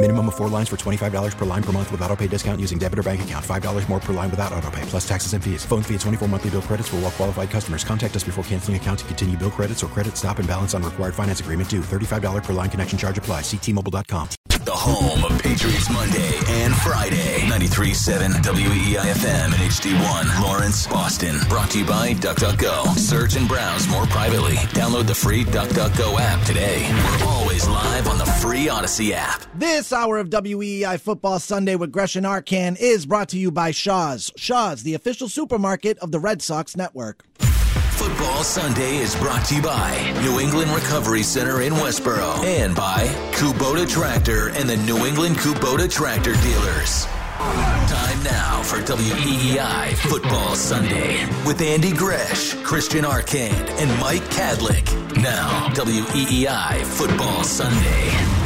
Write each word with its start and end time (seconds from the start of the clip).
Minimum 0.00 0.28
of 0.28 0.36
four 0.36 0.48
lines 0.48 0.68
for 0.68 0.76
$25 0.76 1.36
per 1.36 1.44
line 1.44 1.62
per 1.62 1.72
month 1.72 1.90
with 1.90 2.00
auto 2.02 2.14
pay 2.14 2.28
discount 2.28 2.60
using 2.60 2.78
debit 2.78 3.00
or 3.00 3.02
bank 3.02 3.22
account. 3.22 3.44
$5 3.44 3.88
more 3.88 3.98
per 3.98 4.12
line 4.12 4.30
without 4.30 4.52
auto 4.52 4.70
pay, 4.70 4.82
plus 4.82 5.06
taxes 5.06 5.32
and 5.32 5.42
fees. 5.42 5.64
Phone 5.64 5.82
fee 5.82 5.94
at 5.96 6.00
24 6.02 6.28
monthly 6.28 6.50
bill 6.50 6.62
credits 6.62 6.88
for 6.88 6.96
all 6.96 7.02
well 7.02 7.10
qualified 7.10 7.50
customers. 7.50 7.82
Contact 7.82 8.14
us 8.14 8.22
before 8.22 8.44
canceling 8.44 8.76
account 8.76 9.00
to 9.00 9.04
continue 9.06 9.36
bill 9.36 9.50
credits 9.50 9.82
or 9.82 9.88
credit 9.88 10.16
stop 10.16 10.38
and 10.38 10.46
balance 10.46 10.72
on 10.72 10.84
required 10.84 11.16
finance 11.16 11.40
agreement 11.40 11.68
due. 11.68 11.80
$35 11.80 12.44
per 12.44 12.52
line 12.52 12.70
connection 12.70 12.96
charge 12.96 13.18
apply. 13.18 13.40
Ctmobile.com. 13.40 14.28
The 14.64 14.74
home 14.74 15.24
of 15.24 15.42
Patriots 15.42 15.88
Monday 15.90 16.30
and 16.48 16.74
Friday. 16.74 17.40
93.7 17.48 18.36
WEEI-FM 18.42 19.44
and 19.46 19.54
HD1. 19.54 20.42
Lawrence, 20.42 20.86
Boston. 20.86 21.36
Brought 21.48 21.70
to 21.70 21.78
you 21.78 21.86
by 21.86 22.12
DuckDuckGo. 22.14 22.94
Search 22.98 23.36
and 23.36 23.48
browse 23.48 23.88
more 23.88 24.04
privately. 24.06 24.56
Download 24.76 25.06
the 25.06 25.14
free 25.14 25.44
DuckDuckGo 25.44 26.20
app 26.20 26.44
today. 26.46 26.86
We're 26.92 27.28
always 27.28 27.66
live 27.66 28.08
on 28.08 28.18
the 28.18 28.26
free 28.26 28.68
Odyssey 28.68 29.14
app. 29.14 29.42
This 29.54 29.87
hour 29.92 30.18
of 30.18 30.30
WEEI 30.30 30.98
Football 31.00 31.38
Sunday 31.38 31.76
with 31.76 31.92
Gresh 31.92 32.16
and 32.16 32.26
Arcand 32.26 32.78
is 32.80 33.06
brought 33.06 33.28
to 33.30 33.38
you 33.38 33.50
by 33.50 33.70
Shaw's. 33.70 34.32
Shaw's, 34.36 34.82
the 34.82 34.94
official 34.94 35.28
supermarket 35.28 35.98
of 35.98 36.12
the 36.12 36.18
Red 36.18 36.42
Sox 36.42 36.76
Network. 36.76 37.24
Football 37.38 38.44
Sunday 38.44 38.96
is 38.98 39.14
brought 39.16 39.44
to 39.46 39.56
you 39.56 39.62
by 39.62 40.20
New 40.22 40.40
England 40.40 40.70
Recovery 40.70 41.22
Center 41.22 41.62
in 41.62 41.72
Westboro 41.74 42.42
and 42.44 42.74
by 42.74 43.06
Kubota 43.32 43.88
Tractor 43.88 44.50
and 44.50 44.68
the 44.68 44.76
New 44.78 45.04
England 45.06 45.36
Kubota 45.36 45.90
Tractor 45.90 46.34
Dealers. 46.34 47.06
Time 47.38 48.24
now 48.24 48.62
for 48.62 48.78
WEEI 48.78 49.94
Football 50.08 50.54
Sunday 50.54 51.26
with 51.46 51.60
Andy 51.60 51.92
Gresh, 51.92 52.54
Christian 52.62 53.04
Arcand, 53.04 53.68
and 53.80 54.00
Mike 54.00 54.24
Kadlick. 54.30 54.86
Now, 55.22 55.68
WEEI 55.74 56.84
Football 56.84 57.44
Sunday. 57.44 58.37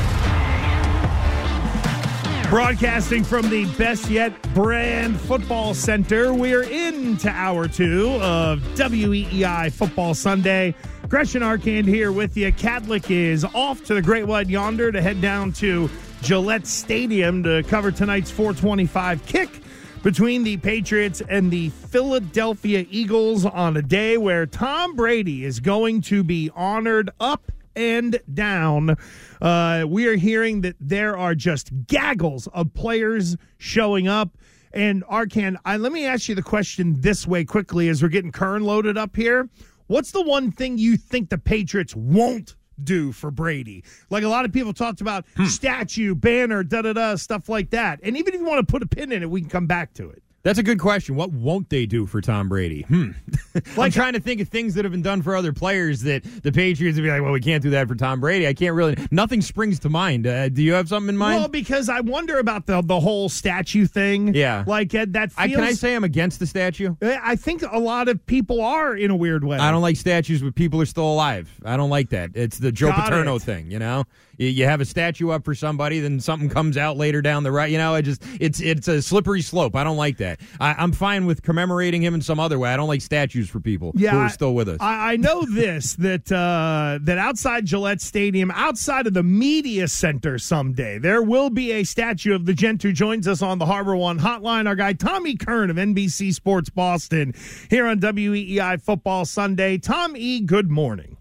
Broadcasting 2.53 3.25
from 3.25 3.49
the 3.49 3.65
Best 3.79 4.11
Yet 4.11 4.43
Brand 4.53 5.19
Football 5.19 5.73
Center, 5.73 6.35
we're 6.35 6.65
into 6.65 7.31
hour 7.31 7.67
two 7.67 8.11
of 8.21 8.61
WEEI 8.75 9.73
Football 9.73 10.13
Sunday. 10.13 10.75
Gresh 11.09 11.35
and 11.35 11.43
Arcand 11.43 11.87
here 11.87 12.13
with 12.13 12.37
you. 12.37 12.53
Kadlick 12.53 13.11
is 13.11 13.47
off 13.55 13.83
to 13.85 13.95
the 13.95 14.03
Great 14.03 14.27
White 14.27 14.51
Yonder 14.51 14.93
to 14.93 15.01
head 15.01 15.23
down 15.23 15.53
to 15.55 15.89
Gillette 16.21 16.67
Stadium 16.67 17.43
to 17.43 17.63
cover 17.63 17.91
tonight's 17.91 18.31
425 18.31 19.25
kick 19.25 19.63
between 20.03 20.45
the 20.45 20.59
Patriots 20.59 21.23
and 21.27 21.51
the 21.51 21.71
Philadelphia 21.71 22.85
Eagles 22.91 23.47
on 23.47 23.79
a 23.79 23.83
day 23.83 24.19
where 24.19 24.45
Tom 24.45 24.95
Brady 24.95 25.47
is 25.47 25.59
going 25.59 26.03
to 26.03 26.23
be 26.23 26.51
honored 26.55 27.09
up 27.19 27.51
and 27.77 28.21
down. 28.33 28.97
Uh, 29.41 29.85
we 29.89 30.07
are 30.07 30.17
hearing 30.17 30.61
that 30.63 30.77
there 30.81 31.17
are 31.17 31.35
just 31.35 31.71
gaggles 31.87 32.47
of 32.49 32.73
players 32.75 33.37
showing 33.59 34.09
up. 34.09 34.37
And 34.73 35.05
Arcand, 35.05 35.57
I, 35.65 35.77
let 35.77 35.93
me 35.93 36.07
ask 36.07 36.29
you 36.29 36.35
the 36.35 36.43
question 36.43 37.01
this 37.01 37.27
way 37.27 37.45
quickly 37.45 37.89
as 37.89 38.03
we're 38.03 38.09
getting 38.09 38.33
Curran 38.33 38.65
loaded 38.65 38.97
up 38.97 39.17
here. 39.17 39.49
What's 39.87 40.13
the 40.13 40.23
one 40.23 40.51
thing 40.51 40.79
you 40.79 40.97
think 40.97 41.29
the 41.29 41.39
Patriots 41.39 41.95
won't 41.95 42.57
do 42.83 43.13
for 43.13 43.31
Brady? 43.31 43.85
Like 44.09 44.25
a 44.25 44.29
lot 44.29 44.47
of 44.47 44.53
people 44.53 44.73
talked 44.73 45.03
about 45.03 45.27
statue, 45.47 46.15
banner, 46.15 46.65
da 46.65 46.83
da 46.83 46.95
da, 46.95 47.17
stuff 47.17 47.49
like 47.49 47.71
that. 47.71 48.01
And 48.03 48.17
even 48.17 48.33
if 48.33 48.41
you 48.41 48.47
want 48.47 48.67
to 48.67 48.71
put 48.71 48.83
a 48.83 48.87
pin 48.87 49.13
in 49.13 49.23
it, 49.23 49.31
we 49.31 49.43
can 49.43 49.51
come 49.51 49.67
back 49.67 49.93
to 49.95 50.09
it. 50.09 50.23
That's 50.43 50.59
a 50.59 50.63
good 50.63 50.81
question. 50.81 51.15
What 51.15 51.31
won't 51.31 51.69
they 51.69 51.87
do 51.87 52.05
for 52.07 52.21
Tom 52.21 52.49
Brady? 52.49 52.83
Hmm. 52.83 53.11
I'm 53.79 53.93
trying 53.93 54.15
to 54.15 54.21
think 54.21 54.41
of 54.41 54.49
things 54.49 54.75
that 54.75 54.85
have 54.85 54.91
been 54.91 55.03
done 55.03 55.23
for 55.23 55.37
other 55.37 55.53
players 55.53 56.03
that 56.03 56.25
the 56.43 56.51
Patriots 56.51 56.97
would 56.97 57.03
be 57.03 57.11
like, 57.11 57.23
well, 57.23 57.33
we 57.33 57.41
can't 57.41 57.63
do 57.63 57.71
that 57.71 57.87
for 57.87 57.95
Tom 57.95 58.21
Brady. 58.21 58.49
I 58.49 58.55
can't 58.55 58.75
really. 58.75 58.97
Nothing 59.13 59.41
springs 59.41 59.79
to 59.81 59.89
mind. 59.89 60.27
Uh, 60.27 60.49
do 60.49 60.63
you 60.63 60.73
have 60.73 60.89
something 60.89 61.11
in 61.11 61.17
mind? 61.17 61.39
Well, 61.39 61.49
because 61.49 61.89
I 61.89 62.01
wonder 62.01 62.39
about 62.39 62.67
the 62.67 62.83
the 62.83 62.99
whole 62.99 63.29
statue 63.29 63.87
thing. 63.87 64.35
Yeah. 64.35 64.65
like 64.67 64.95
uh, 64.95 65.07
that. 65.11 65.33
Feels, 65.33 65.53
I, 65.53 65.55
can 65.55 65.65
I 65.65 65.73
say 65.73 65.95
I'm 65.95 66.05
against 66.05 66.41
the 66.41 66.47
statue? 66.47 66.97
I 67.03 67.37
think 67.37 67.63
a 67.63 67.79
lot 67.79 68.09
of 68.09 68.25
people 68.27 68.61
are 68.63 68.97
in 68.97 69.11
a 69.13 69.17
weird 69.17 69.45
way. 69.45 69.59
I 69.59 69.71
don't 69.71 69.83
like 69.83 69.97
statues 69.97 70.43
where 70.43 70.53
people 70.53 70.81
are 70.81 70.87
still 70.87 71.11
alive. 71.11 71.51
I 71.65 71.77
don't 71.77 71.91
like 71.91 72.11
that. 72.11 72.31
It's 72.35 72.59
the 72.59 72.73
Joe 72.73 72.89
Got 72.89 73.05
Paterno 73.05 73.37
it. 73.37 73.43
thing, 73.43 73.71
you 73.71 73.79
know. 73.79 74.05
You, 74.39 74.49
you 74.49 74.65
have 74.65 74.81
a 74.81 74.85
statue 74.85 75.31
up 75.31 75.45
for 75.45 75.55
somebody, 75.55 76.01
then 76.01 76.21
something 76.21 76.49
comes 76.49 76.77
out 76.77 76.97
later 76.97 77.23
down 77.23 77.43
the 77.43 77.53
right. 77.53 77.71
You 77.71 77.79
know, 77.79 77.95
it 77.95 78.03
just 78.03 78.23
it's 78.41 78.61
it's 78.61 78.89
a 78.89 79.03
slippery 79.03 79.43
slope. 79.43 79.77
I 79.77 79.85
don't 79.85 79.97
like 79.97 80.17
that. 80.19 80.41
I, 80.61 80.75
I'm 80.79 80.93
fine 80.93 81.27
with 81.27 81.43
commemorating 81.43 82.03
him 82.03 82.15
in 82.15 82.21
some 82.23 82.41
other 82.41 82.59
way. 82.59 82.73
I 82.73 82.77
don't 82.77 82.89
like 82.89 83.03
statues 83.03 83.49
for 83.51 83.61
people 83.61 83.93
Yeah, 83.95 84.13
who 84.13 84.19
are 84.19 84.25
I- 84.25 84.29
still 84.29 84.55
with 84.55 84.69
us. 84.69 84.79
I, 84.81 85.13
I 85.13 85.17
know 85.17 85.43
this 85.51 85.95
that 85.97 86.31
uh, 86.33 86.99
that 87.03 87.19
outside 87.19 87.67
Gillette 87.67 88.01
Stadium, 88.01 88.51
outside 88.53 89.07
of 89.07 89.15
the 89.15 89.23
media 89.23 89.89
center, 89.89 90.39
someday 90.39 90.99
there 90.99 91.23
will 91.23 91.51
be 91.51 91.73
a 91.73 91.85
statue 91.85 92.35
of 92.35 92.47
the 92.47 92.55
gent 92.55 92.83
who 92.83 92.93
joins 92.93 93.27
us 93.29 93.43
on 93.43 93.59
the 93.59 93.67
Harbor 93.67 93.97
One 93.97 94.19
Hotline. 94.19 94.67
Our 94.67 94.75
guy 94.77 94.93
Tommy 94.95 95.37
Curran 95.37 95.71
of 95.71 95.77
NBC 95.77 96.33
Sports 96.35 96.71
Boston 96.71 97.35
here 97.71 97.87
on 97.87 98.01
WEEI 98.01 98.81
Football 98.81 99.25
Sunday. 99.25 99.79
Tom 99.79 100.17
E, 100.17 100.41
good 100.41 100.71
morning. 100.71 101.17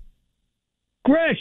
Gresh, 1.05 1.39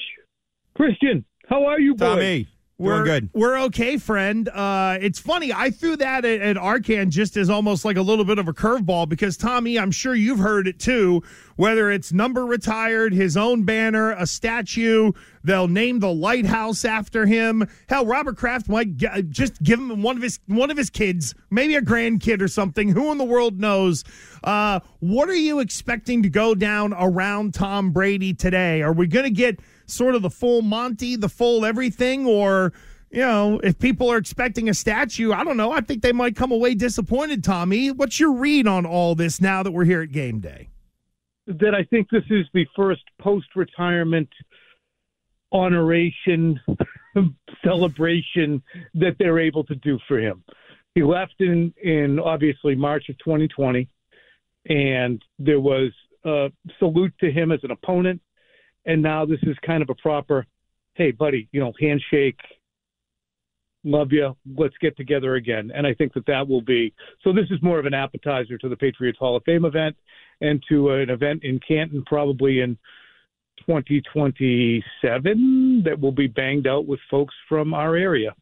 Christian, 0.75 1.25
how 1.51 1.67
are 1.67 1.81
you, 1.81 1.95
boys? 1.95 2.09
Tommy, 2.09 2.49
We're 2.79 3.05
doing 3.05 3.05
good. 3.05 3.31
We're 3.35 3.59
okay, 3.63 3.97
friend. 3.99 4.49
Uh, 4.49 4.99
it's 5.01 5.19
funny. 5.19 5.53
I 5.53 5.71
threw 5.71 5.97
that 5.97 6.25
at, 6.25 6.41
at 6.41 6.57
Arcand 6.57 7.09
just 7.11 7.37
as 7.37 7.51
almost 7.51 7.85
like 7.85 7.97
a 7.97 8.03
little 8.03 8.25
bit 8.25 8.39
of 8.39 8.47
a 8.47 8.53
curveball 8.53 9.09
because 9.09 9.37
Tommy, 9.37 9.77
I'm 9.79 9.91
sure 9.91 10.15
you've 10.15 10.39
heard 10.39 10.69
it 10.69 10.79
too. 10.79 11.23
Whether 11.57 11.91
it's 11.91 12.13
number 12.13 12.47
retired, 12.47 13.13
his 13.13 13.37
own 13.37 13.65
banner, 13.65 14.13
a 14.13 14.27
statue, 14.27 15.13
they'll 15.45 15.69
name 15.69 15.99
the 15.99 16.11
lighthouse 16.13 16.87
after 16.87 17.27
him. 17.27 17.69
Hell, 17.89 18.07
Robert 18.07 18.37
Kraft 18.39 18.69
might 18.69 18.97
g- 18.97 19.09
just 19.29 19.61
give 19.63 19.79
him 19.79 20.03
one 20.03 20.17
of 20.17 20.23
his 20.23 20.39
one 20.47 20.71
of 20.71 20.79
his 20.79 20.89
kids, 20.89 21.35
maybe 21.51 21.75
a 21.75 21.83
grandkid 21.83 22.41
or 22.41 22.49
something. 22.49 22.89
Who 22.91 23.11
in 23.13 23.19
the 23.19 23.25
world 23.25 23.59
knows? 23.61 24.05
Uh, 24.43 24.81
what 25.01 25.29
are 25.29 25.35
you 25.35 25.59
expecting 25.59 26.23
to 26.23 26.31
go 26.31 26.55
down 26.55 26.95
around 26.95 27.53
Tom 27.53 27.91
Brady 27.91 28.33
today? 28.33 28.81
Are 28.81 28.95
we 28.95 29.07
going 29.07 29.25
to 29.27 29.31
get 29.31 29.61
sort 29.91 30.15
of 30.15 30.23
the 30.23 30.31
full 30.31 30.63
Monty, 30.63 31.17
the 31.17 31.29
full 31.29 31.65
everything, 31.65 32.27
or 32.27 32.73
you 33.11 33.21
know, 33.21 33.61
if 33.63 33.79
people 33.79 34.11
are 34.11 34.19
expecting 34.19 34.69
a 34.69 34.75
statue, 34.75 35.33
I 35.33 35.43
don't 35.43 35.57
know. 35.57 35.73
I 35.73 35.81
think 35.81 36.03
they 36.03 36.13
might 36.13 36.37
come 36.37 36.53
away 36.53 36.75
disappointed. 36.75 37.43
Tommy, 37.43 37.91
what's 37.91 38.21
your 38.21 38.33
read 38.33 38.69
on 38.69 38.87
all 38.87 39.15
this 39.15 39.41
now 39.41 39.63
that 39.63 39.73
we're 39.73 39.85
here 39.85 40.03
at 40.03 40.13
game 40.13 40.39
day? 40.39 40.69
That 41.47 41.75
I 41.75 41.83
think 41.85 42.09
this 42.11 42.23
is 42.31 42.47
the 42.55 42.67
first 42.77 43.03
post-retirement 43.21 44.29
honoration 45.53 46.61
celebration 47.65 48.63
that 48.95 49.17
they're 49.19 49.41
able 49.41 49.65
to 49.65 49.75
do 49.75 49.99
for 50.07 50.21
him. 50.21 50.45
He 50.95 51.03
left 51.03 51.35
in 51.41 51.75
in 51.83 52.21
obviously 52.21 52.77
March 52.77 53.09
of 53.09 53.19
2020, 53.19 53.89
and 54.69 55.23
there 55.39 55.61
was 55.61 55.91
a 56.25 56.51
salute 56.79 57.15
to 57.21 57.33
him 57.33 57.51
as 57.51 57.61
an 57.65 57.71
opponent, 57.71 58.21
and 58.91 59.03
now 59.03 59.25
this 59.25 59.39
is 59.45 59.57
kind 59.65 59.83
of 59.83 59.91
a 59.91 59.95
proper, 59.95 60.45
hey 60.95 61.13
buddy, 61.13 61.49
you 61.53 61.61
know, 61.61 61.73
handshake. 61.81 62.41
Love 63.85 64.13
you. 64.13 64.37
Let's 64.59 64.75
get 64.81 64.97
together 64.97 65.37
again. 65.37 65.71
And 65.75 65.87
I 65.87 65.95
think 65.95 66.13
that 66.15 66.27
that 66.27 66.47
will 66.47 66.61
be 66.61 66.93
so. 67.23 67.33
This 67.33 67.47
is 67.51 67.63
more 67.63 67.79
of 67.79 67.87
an 67.87 67.95
appetizer 67.95 68.59
to 68.59 68.69
the 68.69 68.77
Patriots 68.77 69.19
Hall 69.19 69.37
of 69.37 69.43
Fame 69.45 69.65
event 69.65 69.97
and 70.43 70.63
to 70.69 70.91
an 70.91 71.09
event 71.09 71.45
in 71.45 71.59
Canton, 71.67 72.05
probably 72.05 72.61
in 72.61 72.77
2027, 73.67 75.83
that 75.85 75.99
will 75.99 76.13
be 76.13 76.27
banged 76.27 76.67
out 76.67 76.87
with 76.87 77.01
folks 77.11 77.35
from 77.49 77.73
our 77.73 77.97
area. 77.97 78.35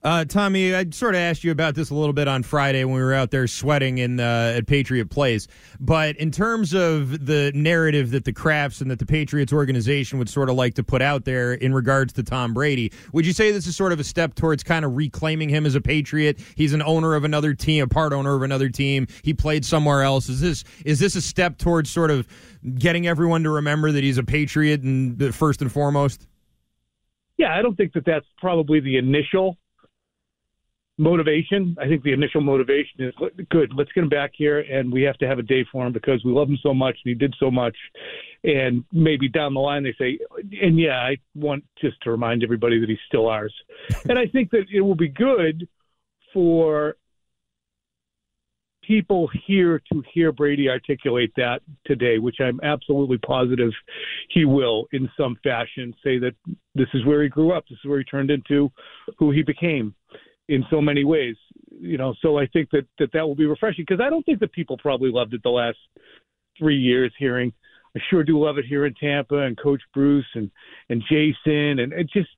Uh, 0.00 0.24
Tommy, 0.24 0.76
I 0.76 0.86
sort 0.90 1.16
of 1.16 1.20
asked 1.20 1.42
you 1.42 1.50
about 1.50 1.74
this 1.74 1.90
a 1.90 1.94
little 1.94 2.12
bit 2.12 2.28
on 2.28 2.44
Friday 2.44 2.84
when 2.84 2.94
we 2.94 3.02
were 3.02 3.14
out 3.14 3.32
there 3.32 3.48
sweating 3.48 3.98
in 3.98 4.20
uh, 4.20 4.54
at 4.56 4.68
Patriot 4.68 5.10
Place. 5.10 5.48
But 5.80 6.16
in 6.18 6.30
terms 6.30 6.72
of 6.72 7.26
the 7.26 7.50
narrative 7.52 8.12
that 8.12 8.24
the 8.24 8.32
Crafts 8.32 8.80
and 8.80 8.88
that 8.92 9.00
the 9.00 9.06
Patriots 9.06 9.52
organization 9.52 10.20
would 10.20 10.28
sort 10.28 10.50
of 10.50 10.54
like 10.54 10.74
to 10.74 10.84
put 10.84 11.02
out 11.02 11.24
there 11.24 11.52
in 11.52 11.74
regards 11.74 12.12
to 12.12 12.22
Tom 12.22 12.54
Brady, 12.54 12.92
would 13.12 13.26
you 13.26 13.32
say 13.32 13.50
this 13.50 13.66
is 13.66 13.74
sort 13.74 13.90
of 13.90 13.98
a 13.98 14.04
step 14.04 14.36
towards 14.36 14.62
kind 14.62 14.84
of 14.84 14.96
reclaiming 14.96 15.48
him 15.48 15.66
as 15.66 15.74
a 15.74 15.80
Patriot? 15.80 16.38
He's 16.54 16.72
an 16.72 16.82
owner 16.82 17.16
of 17.16 17.24
another 17.24 17.52
team, 17.52 17.82
a 17.82 17.88
part 17.88 18.12
owner 18.12 18.36
of 18.36 18.42
another 18.42 18.68
team. 18.68 19.08
He 19.22 19.34
played 19.34 19.64
somewhere 19.64 20.02
else. 20.02 20.28
Is 20.28 20.40
this 20.40 20.62
is 20.84 21.00
this 21.00 21.16
a 21.16 21.22
step 21.22 21.58
towards 21.58 21.90
sort 21.90 22.12
of 22.12 22.28
getting 22.76 23.08
everyone 23.08 23.42
to 23.42 23.50
remember 23.50 23.90
that 23.90 24.04
he's 24.04 24.18
a 24.18 24.22
Patriot 24.22 24.82
and 24.82 25.34
first 25.34 25.60
and 25.60 25.72
foremost? 25.72 26.28
Yeah, 27.36 27.56
I 27.56 27.62
don't 27.62 27.76
think 27.76 27.94
that 27.94 28.04
that's 28.04 28.26
probably 28.38 28.78
the 28.78 28.96
initial 28.96 29.56
motivation. 30.98 31.76
I 31.80 31.86
think 31.86 32.02
the 32.02 32.12
initial 32.12 32.40
motivation 32.40 33.00
is 33.00 33.14
good. 33.50 33.72
Let's 33.74 33.92
get 33.92 34.02
him 34.02 34.08
back 34.08 34.32
here, 34.34 34.58
and 34.58 34.92
we 34.92 35.02
have 35.02 35.16
to 35.18 35.28
have 35.28 35.38
a 35.38 35.42
day 35.42 35.64
for 35.70 35.86
him 35.86 35.92
because 35.92 36.22
we 36.24 36.32
love 36.32 36.48
him 36.48 36.58
so 36.62 36.74
much 36.74 36.96
and 37.04 37.10
he 37.10 37.14
did 37.14 37.34
so 37.38 37.50
much. 37.50 37.76
And 38.44 38.84
maybe 38.92 39.28
down 39.28 39.54
the 39.54 39.60
line 39.60 39.84
they 39.84 39.94
say, 39.98 40.18
and 40.60 40.78
yeah, 40.78 40.98
I 40.98 41.16
want 41.34 41.64
just 41.80 42.00
to 42.02 42.10
remind 42.10 42.42
everybody 42.42 42.80
that 42.80 42.88
he's 42.88 42.98
still 43.06 43.28
ours. 43.28 43.54
and 44.08 44.18
I 44.18 44.26
think 44.26 44.50
that 44.50 44.66
it 44.72 44.80
will 44.80 44.96
be 44.96 45.08
good 45.08 45.68
for 46.34 46.96
people 48.82 49.28
here 49.46 49.82
to 49.92 50.02
hear 50.12 50.32
Brady 50.32 50.68
articulate 50.68 51.30
that 51.36 51.60
today, 51.84 52.18
which 52.18 52.36
I'm 52.40 52.58
absolutely 52.62 53.18
positive 53.18 53.70
he 54.30 54.46
will 54.46 54.86
in 54.92 55.10
some 55.14 55.36
fashion 55.44 55.94
say 56.02 56.18
that 56.18 56.32
this 56.74 56.88
is 56.94 57.04
where 57.04 57.22
he 57.22 57.28
grew 57.28 57.52
up, 57.52 57.64
this 57.68 57.78
is 57.84 57.88
where 57.88 57.98
he 57.98 58.04
turned 58.04 58.30
into 58.30 58.72
who 59.18 59.30
he 59.30 59.42
became 59.42 59.94
in 60.48 60.64
so 60.70 60.80
many 60.80 61.04
ways. 61.04 61.36
You 61.80 61.98
know, 61.98 62.14
so 62.22 62.38
I 62.38 62.46
think 62.46 62.70
that 62.70 62.86
that, 62.98 63.12
that 63.12 63.26
will 63.26 63.36
be 63.36 63.46
refreshing 63.46 63.84
because 63.86 64.02
I 64.04 64.10
don't 64.10 64.24
think 64.24 64.40
that 64.40 64.52
people 64.52 64.76
probably 64.78 65.10
loved 65.10 65.34
it 65.34 65.42
the 65.42 65.50
last 65.50 65.78
three 66.58 66.78
years 66.78 67.12
hearing. 67.18 67.52
I 67.96 68.00
sure 68.10 68.24
do 68.24 68.38
love 68.38 68.58
it 68.58 68.64
here 68.66 68.84
in 68.84 68.94
Tampa 68.94 69.38
and 69.38 69.56
Coach 69.56 69.82
Bruce 69.94 70.26
and 70.34 70.50
and 70.88 71.02
Jason 71.08 71.78
and 71.78 71.92
it 71.92 72.08
just 72.12 72.30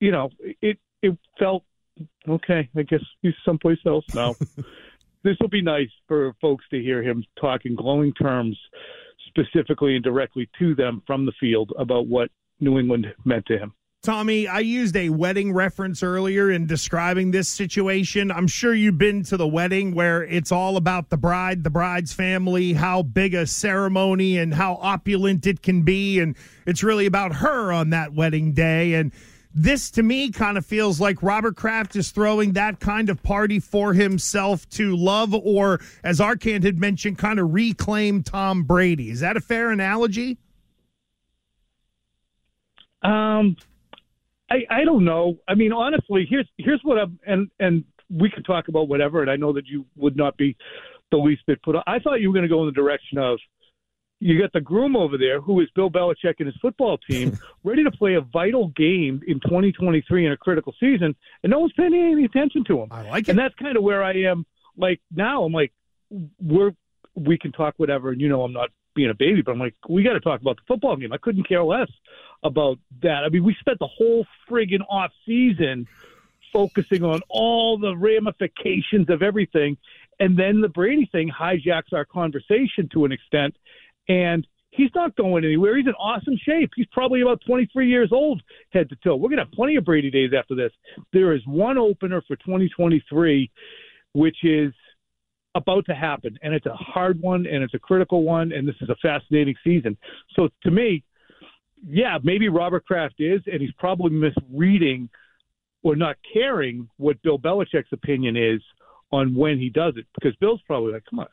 you 0.00 0.10
know 0.10 0.30
it 0.60 0.78
it 1.02 1.16
felt 1.38 1.64
okay. 2.28 2.68
I 2.76 2.82
guess 2.82 3.02
he's 3.22 3.34
someplace 3.44 3.78
else 3.86 4.04
now. 4.14 4.34
this 5.22 5.36
will 5.40 5.48
be 5.48 5.62
nice 5.62 5.90
for 6.06 6.34
folks 6.40 6.64
to 6.70 6.80
hear 6.80 7.02
him 7.02 7.24
talk 7.40 7.62
in 7.64 7.74
glowing 7.74 8.12
terms, 8.14 8.58
specifically 9.28 9.94
and 9.94 10.04
directly 10.04 10.48
to 10.58 10.74
them 10.74 11.02
from 11.06 11.26
the 11.26 11.32
field 11.40 11.72
about 11.78 12.06
what 12.06 12.30
New 12.60 12.78
England 12.78 13.06
meant 13.24 13.46
to 13.46 13.58
him. 13.58 13.72
Tommy, 14.02 14.46
I 14.46 14.60
used 14.60 14.96
a 14.96 15.08
wedding 15.08 15.52
reference 15.52 16.04
earlier 16.04 16.50
in 16.50 16.66
describing 16.66 17.32
this 17.32 17.48
situation. 17.48 18.30
I'm 18.30 18.46
sure 18.46 18.72
you've 18.72 18.96
been 18.96 19.24
to 19.24 19.36
the 19.36 19.46
wedding 19.46 19.92
where 19.92 20.22
it's 20.22 20.52
all 20.52 20.76
about 20.76 21.10
the 21.10 21.16
bride, 21.16 21.64
the 21.64 21.70
bride's 21.70 22.12
family, 22.12 22.74
how 22.74 23.02
big 23.02 23.34
a 23.34 23.44
ceremony 23.44 24.38
and 24.38 24.54
how 24.54 24.74
opulent 24.76 25.46
it 25.48 25.62
can 25.62 25.82
be. 25.82 26.20
And 26.20 26.36
it's 26.64 26.84
really 26.84 27.06
about 27.06 27.36
her 27.36 27.72
on 27.72 27.90
that 27.90 28.14
wedding 28.14 28.52
day. 28.52 28.94
And 28.94 29.12
this 29.52 29.90
to 29.92 30.04
me 30.04 30.30
kind 30.30 30.56
of 30.56 30.64
feels 30.64 31.00
like 31.00 31.20
Robert 31.20 31.56
Kraft 31.56 31.96
is 31.96 32.12
throwing 32.12 32.52
that 32.52 32.78
kind 32.78 33.10
of 33.10 33.20
party 33.24 33.58
for 33.58 33.94
himself 33.94 34.68
to 34.70 34.94
love, 34.94 35.34
or 35.34 35.80
as 36.04 36.20
Arcand 36.20 36.62
had 36.62 36.78
mentioned, 36.78 37.18
kind 37.18 37.40
of 37.40 37.52
reclaim 37.52 38.22
Tom 38.22 38.62
Brady. 38.62 39.10
Is 39.10 39.20
that 39.20 39.36
a 39.36 39.40
fair 39.40 39.70
analogy? 39.70 40.38
Um, 43.02 43.56
I, 44.50 44.64
I 44.70 44.84
don't 44.84 45.04
know. 45.04 45.38
I 45.46 45.54
mean, 45.54 45.72
honestly, 45.72 46.26
here's 46.28 46.48
here's 46.56 46.80
what 46.82 46.98
I'm 46.98 47.18
and 47.26 47.50
and 47.58 47.84
we 48.10 48.30
could 48.30 48.44
talk 48.44 48.68
about 48.68 48.88
whatever, 48.88 49.20
and 49.22 49.30
I 49.30 49.36
know 49.36 49.52
that 49.52 49.66
you 49.66 49.84
would 49.96 50.16
not 50.16 50.36
be 50.36 50.56
the 51.10 51.18
least 51.18 51.42
bit 51.46 51.62
put. 51.62 51.76
On. 51.76 51.82
I 51.86 51.98
thought 51.98 52.20
you 52.20 52.28
were 52.28 52.34
going 52.34 52.48
to 52.48 52.48
go 52.48 52.60
in 52.60 52.66
the 52.66 52.72
direction 52.72 53.18
of 53.18 53.38
you 54.20 54.40
got 54.40 54.52
the 54.52 54.60
groom 54.60 54.96
over 54.96 55.16
there, 55.16 55.40
who 55.40 55.60
is 55.60 55.68
Bill 55.74 55.90
Belichick 55.90 56.34
and 56.38 56.46
his 56.46 56.56
football 56.60 56.98
team, 56.98 57.38
ready 57.64 57.84
to 57.84 57.90
play 57.90 58.14
a 58.14 58.20
vital 58.20 58.68
game 58.68 59.20
in 59.26 59.38
2023 59.40 60.26
in 60.26 60.32
a 60.32 60.36
critical 60.36 60.74
season, 60.80 61.14
and 61.42 61.50
no 61.50 61.60
one's 61.60 61.72
paying 61.74 61.94
any 61.94 62.24
attention 62.24 62.64
to 62.64 62.80
him. 62.80 62.88
I 62.90 63.02
like 63.02 63.28
it, 63.28 63.30
and 63.30 63.38
that's 63.38 63.54
kind 63.54 63.76
of 63.76 63.82
where 63.82 64.02
I 64.02 64.14
am. 64.22 64.44
Like 64.76 65.00
now, 65.14 65.44
I'm 65.44 65.52
like, 65.52 65.72
we're 66.40 66.72
we 67.14 67.38
can 67.38 67.52
talk 67.52 67.74
whatever, 67.76 68.10
and 68.10 68.20
you 68.20 68.28
know, 68.28 68.42
I'm 68.42 68.52
not 68.52 68.70
being 68.98 69.10
a 69.10 69.14
baby, 69.14 69.42
but 69.42 69.52
I'm 69.52 69.60
like, 69.60 69.76
we 69.88 70.02
got 70.02 70.14
to 70.14 70.20
talk 70.20 70.40
about 70.40 70.56
the 70.56 70.62
football 70.66 70.96
game. 70.96 71.12
I 71.12 71.18
couldn't 71.18 71.48
care 71.48 71.62
less 71.62 71.88
about 72.42 72.78
that. 73.02 73.22
I 73.24 73.28
mean, 73.28 73.44
we 73.44 73.54
spent 73.60 73.78
the 73.78 73.86
whole 73.86 74.26
friggin' 74.50 74.80
off 74.90 75.12
season 75.24 75.86
focusing 76.52 77.04
on 77.04 77.20
all 77.28 77.78
the 77.78 77.96
ramifications 77.96 79.08
of 79.08 79.22
everything, 79.22 79.76
and 80.18 80.36
then 80.36 80.60
the 80.60 80.68
Brady 80.68 81.08
thing 81.12 81.30
hijacks 81.30 81.92
our 81.92 82.04
conversation 82.04 82.88
to 82.92 83.04
an 83.04 83.12
extent, 83.12 83.54
and 84.08 84.44
he's 84.70 84.90
not 84.96 85.14
going 85.14 85.44
anywhere. 85.44 85.76
He's 85.76 85.86
in 85.86 85.94
awesome 85.94 86.36
shape. 86.42 86.70
He's 86.74 86.88
probably 86.90 87.20
about 87.20 87.40
23 87.46 87.88
years 87.88 88.10
old, 88.10 88.42
head 88.70 88.88
to 88.88 88.96
toe. 88.96 89.14
We're 89.14 89.30
to 89.30 89.44
have 89.44 89.52
plenty 89.52 89.76
of 89.76 89.84
Brady 89.84 90.10
days 90.10 90.32
after 90.36 90.56
this. 90.56 90.72
There 91.12 91.34
is 91.34 91.46
one 91.46 91.78
opener 91.78 92.20
for 92.26 92.34
2023, 92.34 93.48
which 94.14 94.38
is 94.42 94.72
about 95.54 95.86
to 95.86 95.94
happen, 95.94 96.38
and 96.42 96.54
it's 96.54 96.66
a 96.66 96.74
hard 96.74 97.20
one, 97.20 97.46
and 97.46 97.62
it's 97.62 97.74
a 97.74 97.78
critical 97.78 98.22
one, 98.22 98.52
and 98.52 98.66
this 98.66 98.76
is 98.80 98.88
a 98.88 98.96
fascinating 99.02 99.54
season. 99.64 99.96
So 100.34 100.48
to 100.62 100.70
me, 100.70 101.02
yeah, 101.86 102.18
maybe 102.22 102.48
Robert 102.48 102.84
Kraft 102.84 103.16
is, 103.18 103.40
and 103.46 103.60
he's 103.60 103.72
probably 103.78 104.10
misreading 104.10 105.08
or 105.82 105.96
not 105.96 106.16
caring 106.32 106.88
what 106.96 107.20
Bill 107.22 107.38
Belichick's 107.38 107.92
opinion 107.92 108.36
is 108.36 108.60
on 109.10 109.34
when 109.34 109.58
he 109.58 109.70
does 109.70 109.94
it, 109.96 110.06
because 110.14 110.36
Bill's 110.36 110.60
probably 110.66 110.92
like, 110.92 111.04
come 111.08 111.20
on. 111.20 111.28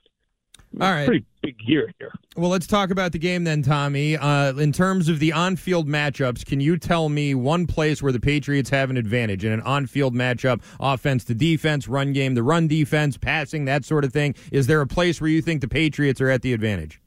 All 0.82 0.92
right. 0.92 1.06
Pretty 1.06 1.26
big 1.42 1.56
year 1.66 1.92
here. 2.00 2.12
Well, 2.36 2.50
let's 2.50 2.68
talk 2.68 2.90
about 2.90 3.14
the 3.14 3.20
game 3.20 3.46
then, 3.46 3.62
Tommy. 3.62 4.18
Uh, 4.18 4.54
in 4.54 4.74
terms 4.74 5.08
of 5.08 5.20
the 5.20 5.32
on 5.32 5.56
field 5.56 5.88
matchups, 5.88 6.46
can 6.46 6.60
you 6.60 6.78
tell 6.78 7.08
me 7.08 7.34
one 7.34 7.66
place 7.66 8.04
where 8.04 8.12
the 8.12 8.20
Patriots 8.20 8.70
have 8.72 8.90
an 8.90 8.98
advantage 8.98 9.46
in 9.46 9.54
an 9.54 9.62
on 9.62 9.88
field 9.88 10.14
matchup, 10.14 10.62
offense 10.80 11.24
to 11.26 11.34
defense, 11.34 11.88
run 11.88 12.12
game 12.12 12.36
to 12.36 12.44
run 12.44 12.68
defense, 12.68 13.18
passing, 13.18 13.66
that 13.66 13.86
sort 13.86 14.04
of 14.04 14.12
thing? 14.12 14.36
Is 14.52 14.68
there 14.68 14.82
a 14.82 14.88
place 14.88 15.22
where 15.22 15.30
you 15.30 15.42
think 15.42 15.62
the 15.62 15.68
Patriots 15.68 16.20
are 16.20 16.30
at 16.30 16.42
the 16.42 16.52
advantage? 16.52 17.02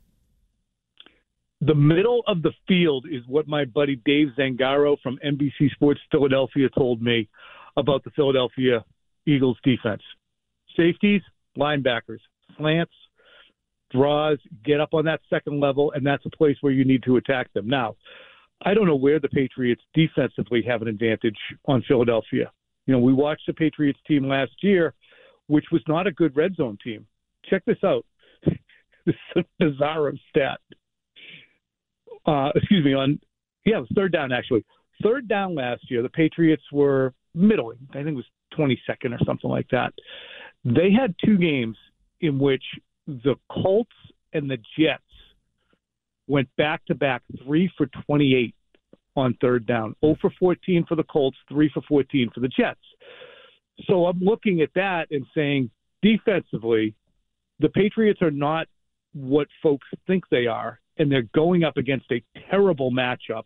The 1.61 1.75
middle 1.75 2.23
of 2.27 2.43
the 2.43 2.53
field 2.69 3.07
is 3.11 3.23
what 3.27 3.49
my 3.49 3.65
buddy 3.65 4.01
Dave 4.05 4.29
Zangaro 4.39 4.97
from 5.03 5.19
NBC 5.25 5.73
Sports 5.73 6.01
Philadelphia 6.11 6.69
told 6.71 7.03
me 7.03 7.29
about 7.77 8.05
the 8.05 8.11
Philadelphia 8.11 8.85
Eagles 9.27 9.59
defense. 9.65 10.03
Safeties, 10.77 11.23
linebackers, 11.59 12.21
slants, 12.57 12.93
draws, 13.91 14.39
get 14.65 14.81
up 14.81 14.95
on 14.95 15.05
that 15.07 15.21
second 15.31 15.61
level, 15.61 15.93
and 15.93 16.07
that's 16.07 16.25
a 16.27 16.37
place 16.37 16.57
where 16.61 16.73
you 16.73 16.85
need 16.85 17.03
to 17.05 17.17
attack 17.17 17.53
them. 17.53 17.69
Now, 17.69 17.97
I 18.63 18.75
don't 18.75 18.87
know 18.87 18.97
where 18.97 19.21
the 19.21 19.29
Patriots 19.29 19.83
defensively 19.95 20.63
have 20.67 20.83
an 20.83 20.89
advantage 20.89 21.39
on 21.67 21.83
Philadelphia. 21.87 22.51
You 22.87 22.95
know, 22.95 23.01
we 23.01 23.13
watched 23.13 23.47
the 23.47 23.53
Patriots 23.53 24.01
team 24.07 24.27
last 24.29 24.53
year, 24.63 24.95
which 25.47 25.67
was 25.71 25.83
not 25.87 26.07
a 26.07 26.13
good 26.13 26.37
red 26.37 26.57
zone 26.57 26.79
team. 26.83 27.07
Check 27.49 27.65
this 27.67 27.79
out. 27.85 28.05
this 28.45 29.15
is 29.37 29.45
a 29.61 29.65
bizarre 29.65 30.13
stat 30.31 30.61
uh, 32.29 32.51
excuse 32.55 32.85
me, 32.85 32.95
on 32.95 33.19
yeah, 33.65 33.81
third 33.95 34.13
down 34.13 34.33
actually. 34.33 34.65
Third 35.03 35.29
down 35.29 35.55
last 35.55 35.91
year, 35.91 36.03
the 36.03 36.09
Patriots 36.09 36.63
were 36.73 37.15
middling. 37.35 37.79
I 37.91 38.03
think 38.03 38.09
it 38.09 38.15
was 38.15 38.27
22nd 38.59 39.13
or 39.13 39.25
something 39.25 39.49
like 39.49 39.69
that. 39.71 39.93
They 40.65 40.91
had 40.91 41.15
two 41.25 41.39
games 41.39 41.77
in 42.21 42.39
which 42.39 42.63
the 43.09 43.35
Colts 43.51 43.91
and 44.35 44.51
the 44.51 44.59
Jets 44.79 45.03
went 46.27 46.49
back 46.57 46.85
to 46.87 46.95
back, 46.95 47.23
three 47.43 47.71
for 47.77 47.87
28 48.07 48.55
on 49.17 49.37
third 49.41 49.67
down, 49.67 49.97
0 50.05 50.17
for 50.21 50.31
14 50.39 50.85
for 50.87 50.95
the 50.95 51.03
Colts, 51.05 51.37
3 51.49 51.71
for 51.73 51.83
14 51.89 52.31
for 52.33 52.41
the 52.41 52.49
Jets. 52.49 52.81
So 53.87 54.07
I'm 54.07 54.21
looking 54.21 54.61
at 54.61 54.69
that 54.75 55.07
and 55.11 55.25
saying 55.35 55.71
defensively, 56.03 56.95
the 57.59 57.71
Patriots 57.71 58.23
are 58.23 58.31
not 58.31 58.69
what 59.15 59.49
folks 59.63 59.87
think 60.07 60.25
they 60.31 60.47
are 60.47 60.79
and 60.99 61.11
they're 61.11 61.29
going 61.35 61.65
up 61.65 61.77
against 61.77 62.07
a 62.13 62.23
terrible 62.51 62.93
matchup 62.93 63.45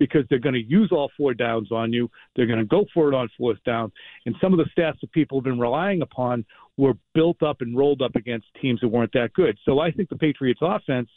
because 0.00 0.22
they're 0.28 0.40
going 0.40 0.54
to 0.54 0.64
use 0.64 0.88
all 0.90 1.12
four 1.16 1.34
downs 1.34 1.70
on 1.70 1.92
you. 1.92 2.10
They're 2.34 2.46
going 2.46 2.58
to 2.58 2.64
go 2.64 2.86
for 2.92 3.12
it 3.12 3.14
on 3.14 3.28
fourth 3.38 3.62
down. 3.64 3.92
And 4.26 4.34
some 4.40 4.52
of 4.52 4.58
the 4.58 4.64
stats 4.76 4.98
that 5.02 5.12
people 5.12 5.38
have 5.38 5.44
been 5.44 5.60
relying 5.60 6.02
upon 6.02 6.44
were 6.76 6.94
built 7.14 7.42
up 7.42 7.58
and 7.60 7.76
rolled 7.76 8.02
up 8.02 8.16
against 8.16 8.46
teams 8.60 8.80
that 8.80 8.88
weren't 8.88 9.12
that 9.12 9.32
good. 9.34 9.56
So 9.64 9.78
I 9.78 9.92
think 9.92 10.08
the 10.08 10.16
Patriots 10.16 10.60
offense 10.62 11.10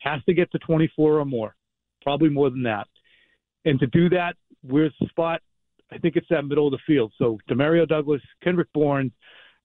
has 0.00 0.24
to 0.24 0.34
get 0.34 0.50
to 0.52 0.58
24 0.58 1.20
or 1.20 1.24
more, 1.24 1.54
probably 2.02 2.30
more 2.30 2.50
than 2.50 2.62
that. 2.64 2.88
And 3.66 3.78
to 3.80 3.86
do 3.86 4.08
that, 4.08 4.36
where's 4.62 4.94
the 4.98 5.08
spot? 5.08 5.42
I 5.92 5.98
think 5.98 6.16
it's 6.16 6.26
that 6.30 6.42
middle 6.42 6.66
of 6.66 6.72
the 6.72 6.78
field. 6.86 7.12
So 7.18 7.38
Demario 7.48 7.86
Douglas, 7.86 8.22
Kendrick 8.42 8.68
Bourne, 8.72 9.12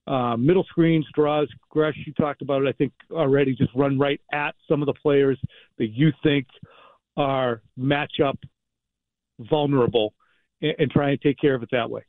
uh, 0.06 0.36
middle 0.36 0.64
screens, 0.64 1.06
draws, 1.14 1.48
Gresh, 1.70 1.96
you 2.06 2.12
talked 2.14 2.42
about 2.42 2.62
it, 2.62 2.68
I 2.68 2.72
think, 2.72 2.92
already. 3.10 3.54
Just 3.54 3.70
run 3.74 3.98
right 3.98 4.20
at 4.32 4.54
some 4.68 4.82
of 4.82 4.86
the 4.86 4.94
players 4.94 5.38
that 5.78 5.88
you 5.88 6.12
think 6.22 6.46
are 7.16 7.62
matchup 7.78 8.36
vulnerable 9.38 10.14
and, 10.60 10.74
and 10.78 10.90
try 10.90 11.10
and 11.10 11.20
take 11.20 11.38
care 11.38 11.54
of 11.54 11.62
it 11.62 11.68
that 11.72 11.90
way. 11.90 12.02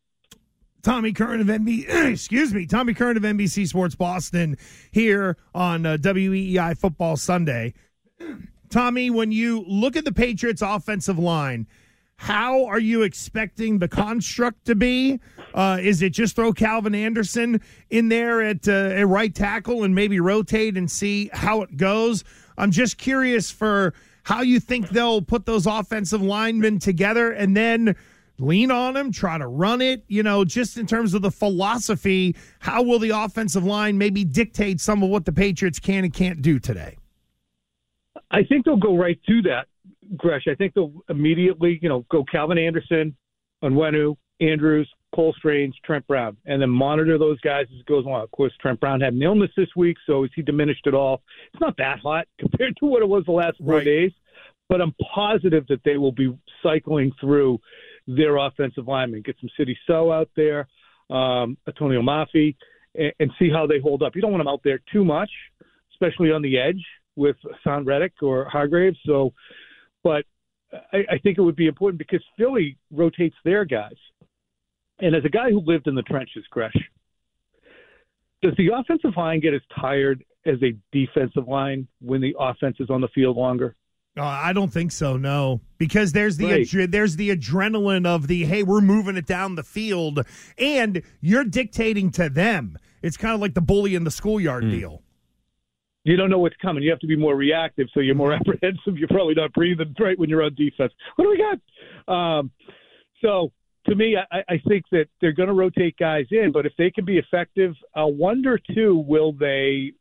Tommy 0.81 1.13
Curran 1.13 1.39
of 1.39 1.47
NBC, 1.47 1.89
excuse 2.11 2.53
me, 2.53 2.65
Tommy 2.65 2.93
Curran 2.93 3.17
of 3.17 3.23
NBC 3.23 3.67
Sports 3.67 3.95
Boston 3.95 4.57
here 4.91 5.37
on 5.55 5.85
uh, 5.85 5.97
WEEI 5.97 6.77
Football 6.77 7.15
Sunday. 7.15 7.73
Tommy, 8.69 9.09
when 9.09 9.31
you 9.31 9.63
look 9.67 9.95
at 9.95 10.03
the 10.03 10.11
Patriots' 10.11 10.61
offensive 10.61 11.19
line, 11.19 11.67
how 12.17 12.65
are 12.65 12.79
you 12.79 13.03
expecting 13.03 13.79
the 13.79 13.87
construct 13.87 14.65
to 14.65 14.75
be? 14.75 15.19
Uh, 15.53 15.77
is 15.81 16.01
it 16.01 16.11
just 16.11 16.35
throw 16.35 16.51
Calvin 16.53 16.95
Anderson 16.95 17.61
in 17.89 18.09
there 18.09 18.41
at, 18.41 18.67
uh, 18.67 19.05
right 19.05 19.33
tackle 19.33 19.83
and 19.83 19.93
maybe 19.93 20.19
rotate 20.19 20.75
and 20.75 20.89
see 20.89 21.29
how 21.33 21.61
it 21.61 21.77
goes? 21.77 22.23
I'm 22.57 22.71
just 22.71 22.97
curious 22.97 23.51
for 23.51 23.93
how 24.23 24.41
you 24.41 24.59
think 24.59 24.89
they'll 24.89 25.21
put 25.21 25.45
those 25.45 25.67
offensive 25.67 26.21
linemen 26.21 26.79
together 26.79 27.31
and 27.31 27.55
then 27.55 27.95
lean 28.39 28.71
on 28.71 28.95
them, 28.95 29.11
try 29.11 29.37
to 29.37 29.47
run 29.47 29.81
it, 29.81 30.03
you 30.07 30.23
know, 30.23 30.43
just 30.43 30.77
in 30.77 30.87
terms 30.87 31.13
of 31.13 31.21
the 31.21 31.31
philosophy, 31.31 32.35
how 32.59 32.81
will 32.81 32.99
the 32.99 33.11
offensive 33.11 33.63
line 33.63 33.97
maybe 33.97 34.23
dictate 34.23 34.81
some 34.81 35.03
of 35.03 35.09
what 35.09 35.25
the 35.25 35.31
Patriots 35.31 35.79
can 35.79 36.03
and 36.03 36.13
can't 36.13 36.41
do 36.41 36.57
today? 36.59 36.97
I 38.31 38.43
think 38.43 38.65
they'll 38.65 38.77
go 38.77 38.97
right 38.97 39.19
to 39.27 39.41
that, 39.43 39.67
Gresh. 40.17 40.47
I 40.49 40.55
think 40.55 40.73
they'll 40.73 40.93
immediately, 41.09 41.79
you 41.81 41.89
know, 41.89 42.05
go 42.09 42.23
Calvin 42.23 42.57
Anderson, 42.57 43.15
Onwenu, 43.63 44.15
Andrews, 44.41 44.89
Cole 45.13 45.33
Strange, 45.37 45.75
Trent 45.85 46.05
Brown, 46.07 46.37
and 46.45 46.61
then 46.61 46.69
monitor 46.69 47.17
those 47.17 47.39
guys 47.41 47.65
as 47.73 47.79
it 47.79 47.85
goes 47.85 48.05
along. 48.05 48.23
Of 48.23 48.31
course, 48.31 48.51
Trent 48.59 48.79
Brown 48.79 49.01
had 49.01 49.13
an 49.13 49.21
illness 49.21 49.51
this 49.55 49.69
week, 49.75 49.97
so 50.07 50.23
is 50.23 50.31
he 50.35 50.41
diminished 50.41 50.87
at 50.87 50.93
all? 50.93 51.21
It's 51.53 51.61
not 51.61 51.77
that 51.77 51.99
hot 51.99 52.27
compared 52.39 52.75
to 52.77 52.85
what 52.85 53.01
it 53.01 53.09
was 53.09 53.23
the 53.25 53.31
last 53.31 53.57
four 53.59 53.75
Right. 53.75 53.85
days, 53.85 54.11
but 54.69 54.81
I'm 54.81 54.95
positive 55.13 55.67
that 55.67 55.81
they 55.85 55.97
will 55.97 56.11
be 56.11 56.35
cycling 56.61 57.11
through 57.19 57.59
their 58.07 58.37
offensive 58.37 58.87
linemen. 58.87 59.21
Get 59.21 59.35
some 59.39 59.49
Sidy 59.55 59.77
Sow 59.87 60.11
out 60.11 60.29
there, 60.35 60.67
um, 61.09 61.57
Antonio 61.67 62.01
Mafi, 62.01 62.55
and, 62.95 63.13
and 63.19 63.31
see 63.39 63.49
how 63.49 63.67
they 63.67 63.79
hold 63.79 64.03
up. 64.03 64.15
You 64.15 64.21
don't 64.21 64.31
want 64.31 64.41
them 64.41 64.47
out 64.47 64.61
there 64.63 64.79
too 64.91 65.05
much, 65.05 65.29
especially 65.93 66.31
on 66.31 66.41
the 66.41 66.57
edge 66.57 66.83
with 67.15 67.35
Son 67.63 67.85
Reddick 67.85 68.13
or 68.21 68.45
Hargraves. 68.45 68.97
So, 69.05 69.33
but 70.03 70.25
I, 70.91 71.05
I 71.11 71.17
think 71.19 71.37
it 71.37 71.41
would 71.41 71.55
be 71.55 71.67
important 71.67 71.99
because 71.99 72.23
Philly 72.37 72.77
rotates 72.91 73.35
their 73.45 73.63
guys. 73.65 73.93
And 74.99 75.15
as 75.15 75.25
a 75.25 75.29
guy 75.29 75.49
who 75.49 75.59
lived 75.65 75.87
in 75.87 75.95
the 75.95 76.03
trenches, 76.03 76.45
Gresh, 76.49 76.73
does 78.41 78.53
the 78.57 78.69
offensive 78.73 79.11
line 79.17 79.39
get 79.39 79.53
as 79.53 79.61
tired 79.79 80.23
as 80.45 80.55
a 80.61 80.73
defensive 80.91 81.47
line 81.47 81.87
when 82.01 82.21
the 82.21 82.35
offense 82.39 82.77
is 82.79 82.89
on 82.89 83.01
the 83.01 83.07
field 83.09 83.37
longer? 83.37 83.75
Uh, 84.15 84.23
I 84.25 84.53
don't 84.53 84.71
think 84.71 84.91
so. 84.91 85.17
No, 85.17 85.61
because 85.79 86.11
there's 86.11 86.37
the 86.37 86.45
Right. 86.45 86.91
there's 86.91 87.15
the 87.15 87.35
adrenaline 87.35 88.05
of 88.05 88.27
the 88.27 88.43
hey, 88.45 88.61
we're 88.61 88.81
moving 88.81 89.15
it 89.17 89.25
down 89.25 89.55
the 89.55 89.63
field, 89.63 90.19
and 90.57 91.01
you're 91.19 91.45
dictating 91.45 92.11
to 92.11 92.29
them. 92.29 92.77
It's 93.01 93.17
kind 93.17 93.33
of 93.33 93.41
like 93.41 93.55
the 93.55 93.61
bully 93.61 93.95
in 93.95 94.03
the 94.03 94.11
schoolyard 94.11 94.69
deal. 94.69 95.01
You 96.03 96.15
don't 96.15 96.29
know 96.29 96.37
what's 96.39 96.55
coming. 96.61 96.83
You 96.83 96.91
have 96.91 96.99
to 96.99 97.07
be 97.07 97.15
more 97.15 97.35
reactive, 97.35 97.87
so 97.93 98.01
you're 98.01 98.13
more 98.13 98.33
apprehensive. 98.39 98.97
You're 98.97 99.07
probably 99.07 99.33
not 99.33 99.51
breathing 99.53 99.95
right 99.99 100.19
when 100.19 100.29
you're 100.29 100.43
on 100.43 100.53
defense. 100.53 100.93
What 101.15 101.25
do 101.25 101.29
we 101.31 101.37
got? 102.07 102.13
Um, 102.13 102.51
so 103.21 103.51
to 103.85 103.95
me, 103.95 104.15
I, 104.17 104.43
I 104.49 104.61
think 104.67 104.85
that 104.91 105.07
they're 105.19 105.33
going 105.33 105.47
to 105.47 105.53
rotate 105.53 105.97
guys 105.97 106.25
in, 106.31 106.51
but 106.53 106.65
if 106.65 106.73
they 106.77 106.89
can 106.89 107.05
be 107.05 107.17
effective, 107.17 107.73
I 107.95 108.05
wonder 108.05 108.59
too, 108.73 109.03
will 109.07 109.33
they? 109.33 109.93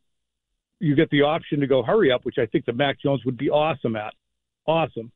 You 0.79 0.97
get 0.97 1.11
the 1.11 1.23
option 1.23 1.61
to 1.61 1.67
go 1.69 1.83
hurry 1.83 2.11
up, 2.11 2.25
which 2.25 2.39
I 2.39 2.47
think 2.47 2.65
the 2.65 2.73
Mac 2.73 3.01
Jones 3.01 3.25
would 3.25 3.37
be 3.37 3.51
awesome 3.51 3.95
at, 3.95 4.15
awesome, 4.67 5.13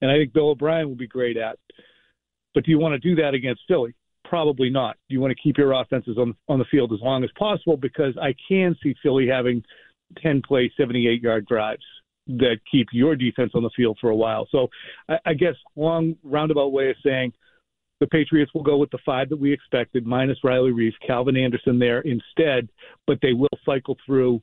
and 0.00 0.10
I 0.10 0.14
think 0.14 0.32
Bill 0.32 0.50
O'Brien 0.50 0.88
will 0.88 0.96
be 0.96 1.06
great 1.06 1.36
at. 1.36 1.58
But 2.54 2.64
do 2.64 2.70
you 2.70 2.78
want 2.78 3.00
to 3.00 3.08
do 3.08 3.20
that 3.22 3.34
against 3.34 3.62
Philly? 3.68 3.94
Probably 4.24 4.70
not. 4.70 4.96
You 5.08 5.20
want 5.20 5.30
to 5.36 5.42
keep 5.42 5.58
your 5.58 5.72
offenses 5.72 6.16
on 6.18 6.34
on 6.48 6.58
the 6.58 6.64
field 6.70 6.92
as 6.92 7.00
long 7.02 7.24
as 7.24 7.30
possible 7.38 7.76
because 7.76 8.16
I 8.16 8.34
can 8.48 8.76
see 8.82 8.94
Philly 9.02 9.26
having 9.26 9.62
ten 10.22 10.42
play, 10.46 10.72
seventy 10.76 11.08
eight 11.08 11.22
yard 11.22 11.46
drives 11.46 11.84
that 12.26 12.58
keep 12.70 12.88
your 12.92 13.16
defense 13.16 13.52
on 13.54 13.62
the 13.62 13.70
field 13.76 13.98
for 14.00 14.10
a 14.10 14.16
while. 14.16 14.46
So 14.52 14.68
I, 15.08 15.18
I 15.26 15.34
guess 15.34 15.54
long 15.74 16.16
roundabout 16.22 16.72
way 16.72 16.90
of 16.90 16.96
saying 17.04 17.32
the 18.00 18.06
Patriots 18.06 18.52
will 18.54 18.62
go 18.62 18.76
with 18.76 18.90
the 18.90 18.98
five 19.04 19.28
that 19.28 19.38
we 19.38 19.52
expected, 19.52 20.06
minus 20.06 20.38
Riley 20.42 20.72
Reiff, 20.72 20.94
Calvin 21.06 21.36
Anderson 21.36 21.78
there 21.78 22.00
instead, 22.00 22.68
but 23.06 23.18
they 23.22 23.34
will 23.34 23.48
cycle 23.64 23.96
through 24.04 24.42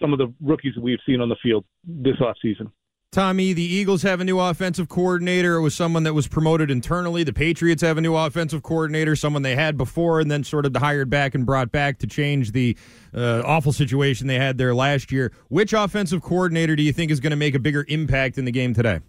some 0.00 0.12
of 0.12 0.18
the 0.18 0.32
rookies 0.40 0.74
that 0.74 0.82
we've 0.82 0.98
seen 1.04 1.20
on 1.20 1.28
the 1.28 1.36
field 1.42 1.64
this 1.84 2.16
offseason. 2.16 2.70
Tommy, 3.10 3.54
the 3.54 3.62
Eagles 3.62 4.02
have 4.02 4.20
a 4.20 4.24
new 4.24 4.38
offensive 4.38 4.90
coordinator. 4.90 5.56
It 5.56 5.62
was 5.62 5.74
someone 5.74 6.02
that 6.02 6.12
was 6.12 6.28
promoted 6.28 6.70
internally. 6.70 7.24
The 7.24 7.32
Patriots 7.32 7.80
have 7.80 7.96
a 7.96 8.02
new 8.02 8.14
offensive 8.14 8.62
coordinator, 8.62 9.16
someone 9.16 9.40
they 9.40 9.56
had 9.56 9.78
before 9.78 10.20
and 10.20 10.30
then 10.30 10.44
sort 10.44 10.66
of 10.66 10.76
hired 10.76 11.08
back 11.08 11.34
and 11.34 11.46
brought 11.46 11.72
back 11.72 11.98
to 12.00 12.06
change 12.06 12.52
the 12.52 12.76
uh, 13.14 13.42
awful 13.46 13.72
situation 13.72 14.26
they 14.26 14.38
had 14.38 14.58
there 14.58 14.74
last 14.74 15.10
year. 15.10 15.32
Which 15.48 15.72
offensive 15.72 16.20
coordinator 16.20 16.76
do 16.76 16.82
you 16.82 16.92
think 16.92 17.10
is 17.10 17.18
going 17.18 17.30
to 17.30 17.36
make 17.36 17.54
a 17.54 17.58
bigger 17.58 17.86
impact 17.88 18.36
in 18.36 18.44
the 18.44 18.52
game 18.52 18.74
today? 18.74 19.00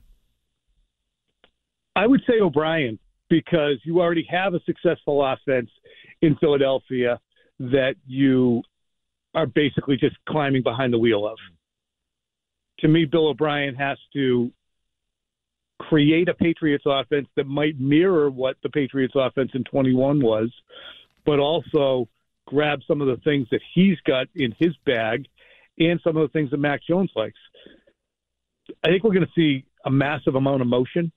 I 1.97 2.07
would 2.07 2.21
say 2.25 2.39
O'Brien 2.39 2.97
because 3.29 3.79
you 3.83 4.00
already 4.01 4.27
have 4.29 4.53
a 4.53 4.59
successful 4.65 5.24
offense 5.25 5.69
in 6.21 6.36
Philadelphia 6.38 7.19
that 7.59 7.95
you 8.05 8.62
are 9.36 9.45
basically 9.45 9.98
just 9.98 10.15
climbing 10.27 10.63
behind 10.63 10.93
the 10.93 10.98
wheel 10.98 11.27
of. 11.27 11.38
To 12.79 12.88
me, 12.88 13.05
Bill 13.05 13.27
O'Brien 13.27 13.75
has 13.75 13.98
to 14.13 14.51
create 15.79 16.27
a 16.29 16.33
Patriots 16.33 16.83
offense 16.88 17.27
that 17.36 17.45
might 17.45 17.79
mirror 17.79 18.29
what 18.29 18.57
the 18.63 18.69
Patriots 18.69 19.13
offense 19.15 19.51
in 19.53 19.63
21 19.63 20.21
was, 20.21 20.51
but 21.25 21.39
also 21.39 22.07
grab 22.48 22.79
some 22.88 23.01
of 23.01 23.07
the 23.07 23.17
things 23.24 23.48
that 23.51 23.62
he's 23.74 23.98
got 24.05 24.27
in 24.36 24.53
his 24.57 24.75
bag 24.86 25.25
and 25.77 26.00
some 26.03 26.17
of 26.17 26.24
the 26.24 26.33
things 26.33 26.51
that 26.51 26.57
Mac 26.57 26.81
Jones 26.83 27.12
likes. 27.15 27.38
I 28.83 28.88
think 28.88 29.03
we're 29.03 29.13
going 29.13 29.25
to 29.25 29.31
see 29.36 29.65
a 29.86 29.91
massive 29.91 30.36
amount 30.36 30.62
of 30.62 30.67
motion 30.67 31.12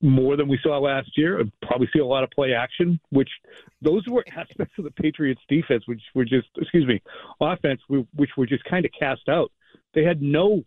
more 0.00 0.36
than 0.36 0.48
we 0.48 0.58
saw 0.62 0.78
last 0.78 1.10
year 1.16 1.40
and 1.40 1.52
probably 1.62 1.88
see 1.92 2.00
a 2.00 2.06
lot 2.06 2.22
of 2.24 2.30
play 2.30 2.52
action, 2.52 3.00
which 3.10 3.28
those 3.80 4.06
were 4.08 4.24
aspects 4.36 4.74
of 4.78 4.84
the 4.84 4.90
Patriots 4.90 5.40
defense, 5.48 5.84
which 5.86 6.02
were 6.14 6.24
just, 6.24 6.48
excuse 6.56 6.86
me, 6.86 7.02
offense, 7.40 7.80
which 7.88 8.30
were 8.36 8.46
just 8.46 8.64
kind 8.64 8.84
of 8.84 8.90
cast 8.98 9.28
out. 9.28 9.50
They 9.94 10.04
had 10.04 10.22
no, 10.22 10.62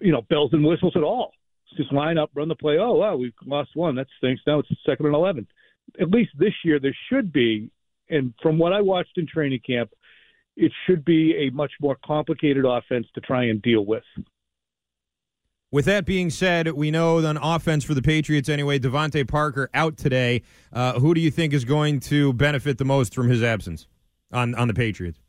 you 0.00 0.12
know, 0.12 0.22
bells 0.22 0.52
and 0.52 0.64
whistles 0.64 0.94
at 0.96 1.02
all. 1.02 1.32
Just 1.76 1.92
line 1.92 2.18
up, 2.18 2.30
run 2.34 2.48
the 2.48 2.56
play. 2.56 2.78
Oh, 2.78 2.94
wow, 2.94 3.16
we've 3.16 3.32
lost 3.46 3.70
one. 3.74 3.94
That 3.94 4.08
stinks. 4.18 4.42
Now 4.46 4.58
it's 4.58 4.68
second 4.84 5.06
and 5.06 5.14
11. 5.14 5.46
At 6.00 6.10
least 6.10 6.30
this 6.36 6.54
year, 6.64 6.80
there 6.80 6.96
should 7.08 7.32
be, 7.32 7.70
and 8.08 8.34
from 8.42 8.58
what 8.58 8.72
I 8.72 8.80
watched 8.80 9.16
in 9.16 9.26
training 9.26 9.60
camp, 9.64 9.90
it 10.56 10.72
should 10.86 11.04
be 11.04 11.46
a 11.46 11.50
much 11.50 11.72
more 11.80 11.96
complicated 12.04 12.64
offense 12.64 13.06
to 13.14 13.20
try 13.20 13.44
and 13.44 13.62
deal 13.62 13.86
with. 13.86 14.02
With 15.72 15.84
that 15.84 16.04
being 16.04 16.30
said, 16.30 16.66
we 16.72 16.90
know 16.90 17.24
on 17.24 17.36
offense 17.36 17.84
for 17.84 17.94
the 17.94 18.02
Patriots 18.02 18.48
anyway, 18.48 18.80
DeVante 18.80 19.26
Parker 19.28 19.70
out 19.72 19.96
today. 19.96 20.42
Uh, 20.72 20.98
who 20.98 21.14
do 21.14 21.20
you 21.20 21.30
think 21.30 21.52
is 21.52 21.64
going 21.64 22.00
to 22.00 22.32
benefit 22.32 22.78
the 22.78 22.84
most 22.84 23.14
from 23.14 23.28
his 23.28 23.40
absence 23.40 23.86
on, 24.32 24.54
on 24.56 24.66
the 24.66 24.74
Patriots? 24.74 25.20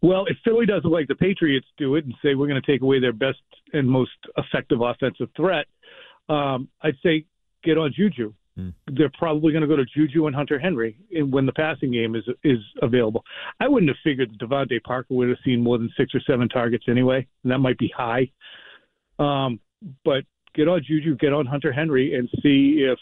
Well, 0.00 0.24
if 0.26 0.36
Philly 0.44 0.66
doesn't 0.66 0.90
like 0.90 1.06
the 1.06 1.14
Patriots 1.14 1.68
do 1.78 1.94
it 1.94 2.04
and 2.04 2.14
say 2.20 2.34
we're 2.34 2.48
going 2.48 2.60
to 2.60 2.72
take 2.72 2.82
away 2.82 2.98
their 2.98 3.12
best 3.12 3.38
and 3.72 3.88
most 3.88 4.10
effective 4.36 4.80
offensive 4.80 5.28
threat, 5.36 5.66
um, 6.28 6.68
I'd 6.82 6.96
say 7.04 7.24
get 7.62 7.78
on 7.78 7.92
Juju. 7.94 8.34
They're 8.92 9.12
probably 9.16 9.52
going 9.52 9.62
to 9.62 9.68
go 9.68 9.76
to 9.76 9.84
Juju 9.84 10.26
and 10.26 10.36
Hunter 10.36 10.58
Henry 10.58 10.96
when 11.10 11.46
the 11.46 11.52
passing 11.52 11.90
game 11.90 12.14
is 12.14 12.24
is 12.44 12.58
available. 12.82 13.24
I 13.60 13.68
wouldn't 13.68 13.88
have 13.88 13.96
figured 14.04 14.30
that 14.30 14.46
DeVante 14.46 14.82
Parker 14.82 15.14
would 15.14 15.28
have 15.28 15.38
seen 15.44 15.62
more 15.62 15.78
than 15.78 15.90
six 15.96 16.14
or 16.14 16.20
seven 16.26 16.48
targets 16.48 16.84
anyway, 16.88 17.26
and 17.44 17.52
that 17.52 17.60
might 17.60 17.78
be 17.78 17.90
high. 17.96 18.30
Um, 19.18 19.60
but 20.04 20.24
get 20.54 20.68
on 20.68 20.82
Juju, 20.86 21.16
get 21.16 21.32
on 21.32 21.46
Hunter 21.46 21.72
Henry, 21.72 22.14
and 22.14 22.28
see 22.42 22.86
if 22.88 22.98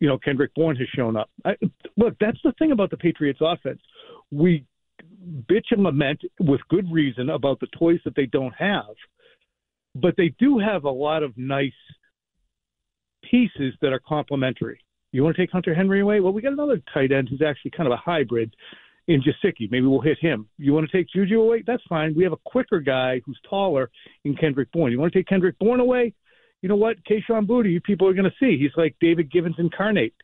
you 0.00 0.08
know 0.08 0.18
Kendrick 0.18 0.54
Bourne 0.54 0.76
has 0.76 0.88
shown 0.94 1.16
up. 1.16 1.30
I, 1.44 1.56
look, 1.96 2.14
that's 2.20 2.38
the 2.44 2.52
thing 2.58 2.72
about 2.72 2.90
the 2.90 2.96
Patriots 2.96 3.40
offense. 3.42 3.80
We 4.30 4.64
bitch 5.50 5.66
and 5.70 5.82
lament 5.82 6.22
with 6.40 6.60
good 6.68 6.90
reason 6.90 7.30
about 7.30 7.60
the 7.60 7.68
toys 7.78 8.00
that 8.04 8.14
they 8.14 8.26
don't 8.26 8.54
have, 8.58 8.94
but 9.94 10.14
they 10.16 10.34
do 10.38 10.58
have 10.58 10.84
a 10.84 10.90
lot 10.90 11.22
of 11.22 11.36
nice 11.36 11.72
pieces 13.30 13.74
that 13.80 13.92
are 13.92 14.00
complementary. 14.06 14.80
You 15.12 15.24
want 15.24 15.36
to 15.36 15.42
take 15.42 15.50
Hunter 15.50 15.74
Henry 15.74 16.00
away? 16.00 16.20
Well, 16.20 16.32
we 16.32 16.42
got 16.42 16.52
another 16.52 16.80
tight 16.92 17.12
end 17.12 17.28
who's 17.28 17.42
actually 17.42 17.70
kind 17.72 17.86
of 17.86 17.92
a 17.92 17.96
hybrid 17.96 18.54
in 19.08 19.22
Gesicki. 19.22 19.70
Maybe 19.70 19.86
we'll 19.86 20.00
hit 20.00 20.18
him. 20.20 20.48
You 20.58 20.72
want 20.74 20.88
to 20.88 20.96
take 20.96 21.08
Juju 21.08 21.40
away? 21.40 21.64
That's 21.66 21.82
fine. 21.88 22.14
We 22.14 22.22
have 22.24 22.32
a 22.32 22.38
quicker 22.44 22.78
guy 22.78 23.20
who's 23.24 23.40
taller 23.48 23.90
in 24.24 24.36
Kendrick 24.36 24.70
Bourne. 24.70 24.92
You 24.92 25.00
want 25.00 25.12
to 25.12 25.18
take 25.18 25.26
Kendrick 25.26 25.58
Bourne 25.58 25.80
away? 25.80 26.14
You 26.60 26.68
know 26.68 26.76
what? 26.76 26.96
Kayshon 27.04 27.46
Boutte, 27.46 27.70
you 27.70 27.80
people 27.80 28.06
are 28.06 28.12
going 28.12 28.30
to 28.30 28.36
see. 28.38 28.58
He's 28.58 28.76
like 28.76 28.94
David 29.00 29.32
Givens 29.32 29.56
incarnate. 29.58 30.14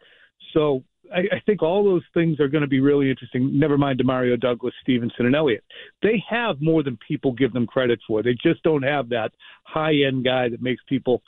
So 0.52 0.84
I, 1.12 1.20
I 1.20 1.40
think 1.46 1.62
all 1.62 1.82
those 1.82 2.02
things 2.12 2.40
are 2.40 2.48
going 2.48 2.62
to 2.62 2.68
be 2.68 2.80
really 2.80 3.08
interesting. 3.08 3.58
Never 3.58 3.78
mind 3.78 4.00
Demario 4.00 4.38
Douglas, 4.38 4.74
Stevenson, 4.82 5.26
and 5.26 5.34
Elliott. 5.34 5.64
They 6.02 6.22
have 6.28 6.60
more 6.60 6.82
than 6.82 6.98
people 7.06 7.32
give 7.32 7.52
them 7.52 7.66
credit 7.66 8.00
for. 8.06 8.22
They 8.22 8.34
just 8.42 8.62
don't 8.64 8.82
have 8.82 9.08
that 9.10 9.32
high 9.64 9.94
end 10.06 10.24
guy 10.24 10.48
that 10.50 10.60
makes 10.60 10.82
people 10.88 11.22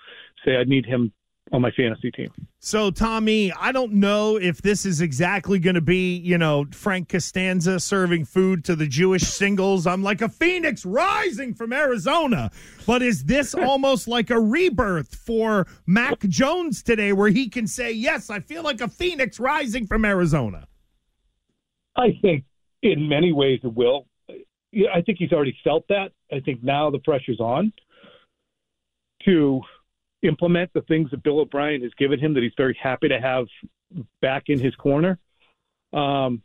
say, 0.44 0.56
I 0.56 0.64
need 0.64 0.84
him 0.84 1.12
on 1.52 1.62
my 1.62 1.70
fantasy 1.70 2.10
team. 2.10 2.28
So, 2.58 2.90
Tommy, 2.90 3.52
I 3.52 3.70
don't 3.70 3.92
know 3.92 4.36
if 4.36 4.62
this 4.62 4.84
is 4.84 5.00
exactly 5.00 5.58
going 5.58 5.74
to 5.74 5.80
be, 5.80 6.16
you 6.16 6.38
know, 6.38 6.66
Frank 6.72 7.08
Costanza 7.08 7.78
serving 7.78 8.24
food 8.24 8.64
to 8.64 8.74
the 8.74 8.86
Jewish 8.86 9.22
singles. 9.22 9.86
I'm 9.86 10.02
like 10.02 10.22
a 10.22 10.28
phoenix 10.28 10.84
rising 10.84 11.54
from 11.54 11.72
Arizona. 11.72 12.50
But 12.86 13.02
is 13.02 13.24
this 13.24 13.54
almost 13.54 14.08
like 14.08 14.30
a 14.30 14.40
rebirth 14.40 15.14
for 15.14 15.66
Mac 15.86 16.18
Jones 16.20 16.82
today 16.82 17.12
where 17.12 17.30
he 17.30 17.48
can 17.48 17.68
say, 17.68 17.92
yes, 17.92 18.28
I 18.28 18.40
feel 18.40 18.62
like 18.62 18.80
a 18.80 18.88
phoenix 18.88 19.38
rising 19.38 19.86
from 19.86 20.04
Arizona? 20.04 20.66
I 21.96 22.18
think 22.20 22.44
in 22.82 23.08
many 23.08 23.32
ways 23.32 23.60
it 23.62 23.72
will. 23.72 24.06
I 24.28 25.00
think 25.00 25.18
he's 25.18 25.32
already 25.32 25.56
felt 25.62 25.86
that. 25.88 26.10
I 26.32 26.40
think 26.40 26.62
now 26.62 26.90
the 26.90 26.98
pressure's 26.98 27.40
on 27.40 27.72
to 29.24 29.60
implement 30.22 30.70
the 30.74 30.82
things 30.82 31.10
that 31.10 31.22
Bill 31.22 31.40
O'Brien 31.40 31.82
has 31.82 31.92
given 31.98 32.18
him 32.18 32.34
that 32.34 32.42
he's 32.42 32.52
very 32.56 32.76
happy 32.80 33.08
to 33.08 33.20
have 33.20 33.46
back 34.20 34.44
in 34.48 34.58
his 34.58 34.74
corner. 34.74 35.18
Um, 35.92 36.42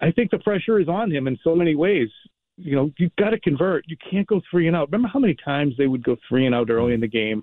I 0.00 0.10
think 0.12 0.30
the 0.30 0.38
pressure 0.38 0.78
is 0.80 0.88
on 0.88 1.10
him 1.10 1.26
in 1.26 1.38
so 1.42 1.54
many 1.54 1.74
ways. 1.74 2.08
You 2.56 2.76
know, 2.76 2.90
you've 2.98 3.14
got 3.16 3.30
to 3.30 3.40
convert. 3.40 3.84
You 3.88 3.96
can't 4.10 4.26
go 4.26 4.40
three 4.50 4.66
and 4.66 4.74
out. 4.76 4.88
Remember 4.88 5.08
how 5.12 5.18
many 5.20 5.36
times 5.44 5.74
they 5.76 5.86
would 5.86 6.02
go 6.02 6.16
three 6.28 6.46
and 6.46 6.54
out 6.54 6.70
early 6.70 6.94
in 6.94 7.00
the 7.00 7.08
game, 7.08 7.42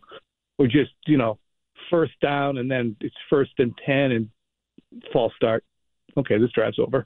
or 0.57 0.67
just 0.67 0.91
you 1.05 1.17
know, 1.17 1.37
first 1.89 2.13
down 2.21 2.57
and 2.57 2.69
then 2.69 2.95
it's 3.01 3.15
first 3.29 3.51
and 3.59 3.73
ten 3.85 4.11
and 4.11 4.29
false 5.13 5.33
start. 5.35 5.63
Okay, 6.17 6.37
this 6.37 6.51
drive's 6.51 6.79
over. 6.79 7.05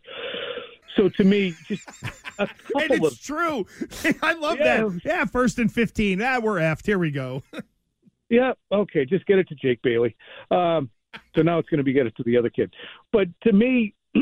So 0.95 1.07
to 1.09 1.23
me, 1.23 1.53
just 1.67 1.87
a 2.39 2.47
couple 2.47 2.81
and 2.81 2.91
it's 2.91 3.13
of 3.13 3.21
true. 3.21 3.65
I 4.23 4.33
love 4.33 4.57
Yeah. 4.59 4.83
that. 4.83 5.01
Yeah, 5.05 5.25
first 5.25 5.59
and 5.59 5.71
15. 5.71 6.21
Ah, 6.21 6.39
we're 6.41 6.59
effed. 6.59 6.85
Here 6.85 6.97
we 6.99 7.11
go. 7.11 7.43
Yeah, 8.29 8.53
okay, 8.71 9.05
just 9.05 9.25
get 9.25 9.39
it 9.39 9.47
to 9.49 9.55
Jake 9.55 9.81
Bailey. 9.81 10.15
Um, 10.51 10.89
so 11.35 11.41
now 11.41 11.57
it's 11.57 11.69
going 11.69 11.79
to 11.79 11.83
be 11.83 11.93
get 11.93 12.05
it 12.05 12.15
to 12.17 12.23
the 12.23 12.37
other 12.37 12.49
kid. 12.49 12.73
But 13.11 13.27
to 13.43 13.51
me, 13.51 13.95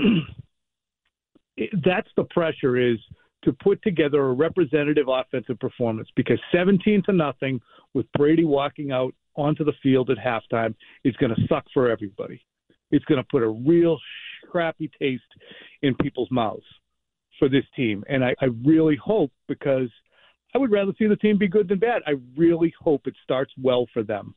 that's 1.83 2.09
the 2.15 2.23
pressure 2.29 2.77
is 2.77 2.97
to 3.43 3.53
put 3.53 3.81
together 3.81 4.25
a 4.25 4.33
representative 4.33 5.07
offensive 5.09 5.59
performance 5.59 6.07
because 6.15 6.39
17 6.51 7.03
to 7.05 7.13
nothing 7.13 7.59
with 7.93 8.05
Brady 8.17 8.45
walking 8.45 8.91
out 8.91 9.13
onto 9.35 9.63
the 9.63 9.73
field 9.83 10.09
at 10.09 10.17
halftime 10.17 10.73
is 11.03 11.15
going 11.17 11.33
to 11.35 11.41
suck 11.47 11.65
for 11.73 11.89
everybody. 11.89 12.41
It's 12.91 13.05
going 13.05 13.21
to 13.21 13.27
put 13.29 13.43
a 13.43 13.47
real 13.47 13.99
crappy 14.49 14.89
taste 14.99 15.23
in 15.81 15.93
people's 15.95 16.29
mouths 16.31 16.65
for 17.37 17.49
this 17.49 17.65
team. 17.75 18.03
And 18.09 18.23
I, 18.23 18.33
I 18.41 18.45
really 18.65 18.95
hope 18.95 19.31
because 19.47 19.89
I 20.57 20.59
would 20.59 20.71
rather 20.71 20.91
see 20.97 21.05
the 21.05 21.15
team 21.15 21.37
be 21.37 21.47
good 21.47 21.67
than 21.67 21.77
bad. 21.77 22.01
I 22.07 22.13
really 22.35 22.73
hope 22.81 23.05
it 23.05 23.13
starts 23.23 23.53
well 23.61 23.85
for 23.93 24.01
them 24.01 24.33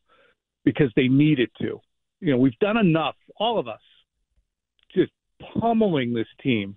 because 0.67 0.93
they 0.95 1.09
need 1.09 1.39
it 1.39 1.50
to. 1.62 1.81
You 2.21 2.33
know, 2.33 2.37
we've 2.37 2.59
done 2.59 2.77
enough, 2.77 3.15
all 3.39 3.59
of 3.59 3.69
us, 3.69 3.81
just 4.95 5.12
pummeling 5.59 6.12
this 6.12 6.27
team 6.43 6.77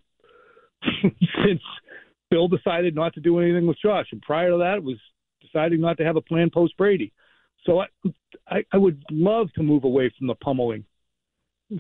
since 1.02 1.60
Bill 2.32 2.48
decided 2.48 2.96
not 2.96 3.14
to 3.16 3.20
do 3.20 3.38
anything 3.40 3.68
with 3.68 3.76
Josh. 3.84 4.06
And 4.14 4.22
prior 4.22 4.52
to 4.52 4.58
that, 4.60 4.76
it 4.78 4.84
was 4.84 4.96
deciding 5.42 5.82
not 5.82 5.98
to 5.98 6.06
have 6.06 6.16
a 6.16 6.22
plan 6.22 6.50
post 6.50 6.78
Brady. 6.78 7.12
So 7.66 7.82
I, 7.82 7.88
I, 8.48 8.64
I 8.72 8.78
would 8.78 9.04
love 9.12 9.52
to 9.56 9.62
move 9.62 9.84
away 9.84 10.10
from 10.18 10.28
the 10.28 10.36
pummeling. 10.36 10.86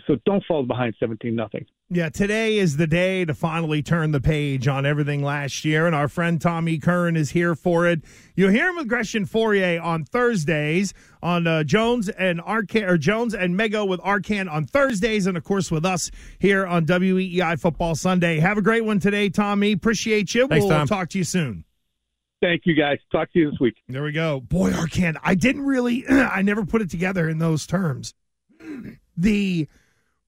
So 0.06 0.18
don't 0.26 0.44
fall 0.50 0.64
behind 0.64 0.96
17 1.00 1.34
nothing. 1.34 1.66
Yeah, 1.90 2.10
today 2.10 2.58
is 2.58 2.78
the 2.78 2.88
day 2.88 3.24
to 3.26 3.36
finally 3.36 3.84
turn 3.84 4.12
the 4.12 4.22
page 4.22 4.68
on 4.68 4.86
everything 4.86 5.22
last 5.22 5.64
year, 5.64 5.86
and 5.86 5.94
our 5.94 6.08
friend 6.08 6.42
Tommy 6.42 6.80
Curran 6.80 7.16
is 7.16 7.32
here 7.32 7.56
for 7.56 7.86
it. 7.88 8.02
You'll 8.36 8.50
hear 8.50 8.70
him 8.70 8.78
with 8.78 8.88
Gresh 8.88 9.14
and 9.14 9.30
Fauria 9.30 9.84
on 9.84 10.06
Thursdays, 10.06 10.94
on 11.22 11.46
uh, 11.46 11.64
Jones 11.64 12.10
and 12.10 12.40
Arcand, 12.42 12.90
or 12.90 12.98
Jones 12.98 13.36
and 13.36 13.60
Mego 13.60 13.88
with 13.88 14.00
Arcand 14.00 14.50
on 14.52 14.66
Thursdays, 14.66 15.28
and 15.28 15.38
of 15.38 15.44
course 15.44 15.70
with 15.70 15.86
us 15.86 16.10
here 16.40 16.66
on 16.66 16.86
WEEI 16.86 17.60
Football 17.60 17.96
Sunday. 17.96 18.40
Have 18.40 18.58
a 18.58 18.64
great 18.64 18.86
one 18.86 19.00
today, 19.00 19.30
Tommy. 19.30 19.74
Appreciate 19.74 20.34
you. 20.34 20.48
Thanks, 20.48 20.64
we'll 20.64 20.72
Tom. 20.72 20.88
talk 20.88 21.10
to 21.10 21.18
you 21.20 21.24
soon. 21.26 21.66
Thank 22.42 22.64
you, 22.66 22.76
guys. 22.76 22.98
Talk 23.12 23.32
to 23.34 23.40
you 23.40 23.52
this 23.52 23.60
week. 23.60 23.76
There 23.88 24.04
we 24.04 24.14
go. 24.14 24.40
Boy, 24.40 24.72
Arcand, 24.72 25.18
I 25.22 25.36
didn't 25.36 25.66
really, 25.66 26.06
I 26.10 26.42
never 26.42 26.66
put 26.66 26.82
it 26.82 26.90
together 26.90 27.30
in 27.30 27.38
those 27.38 27.68
terms. 27.68 28.14
The 29.16 29.68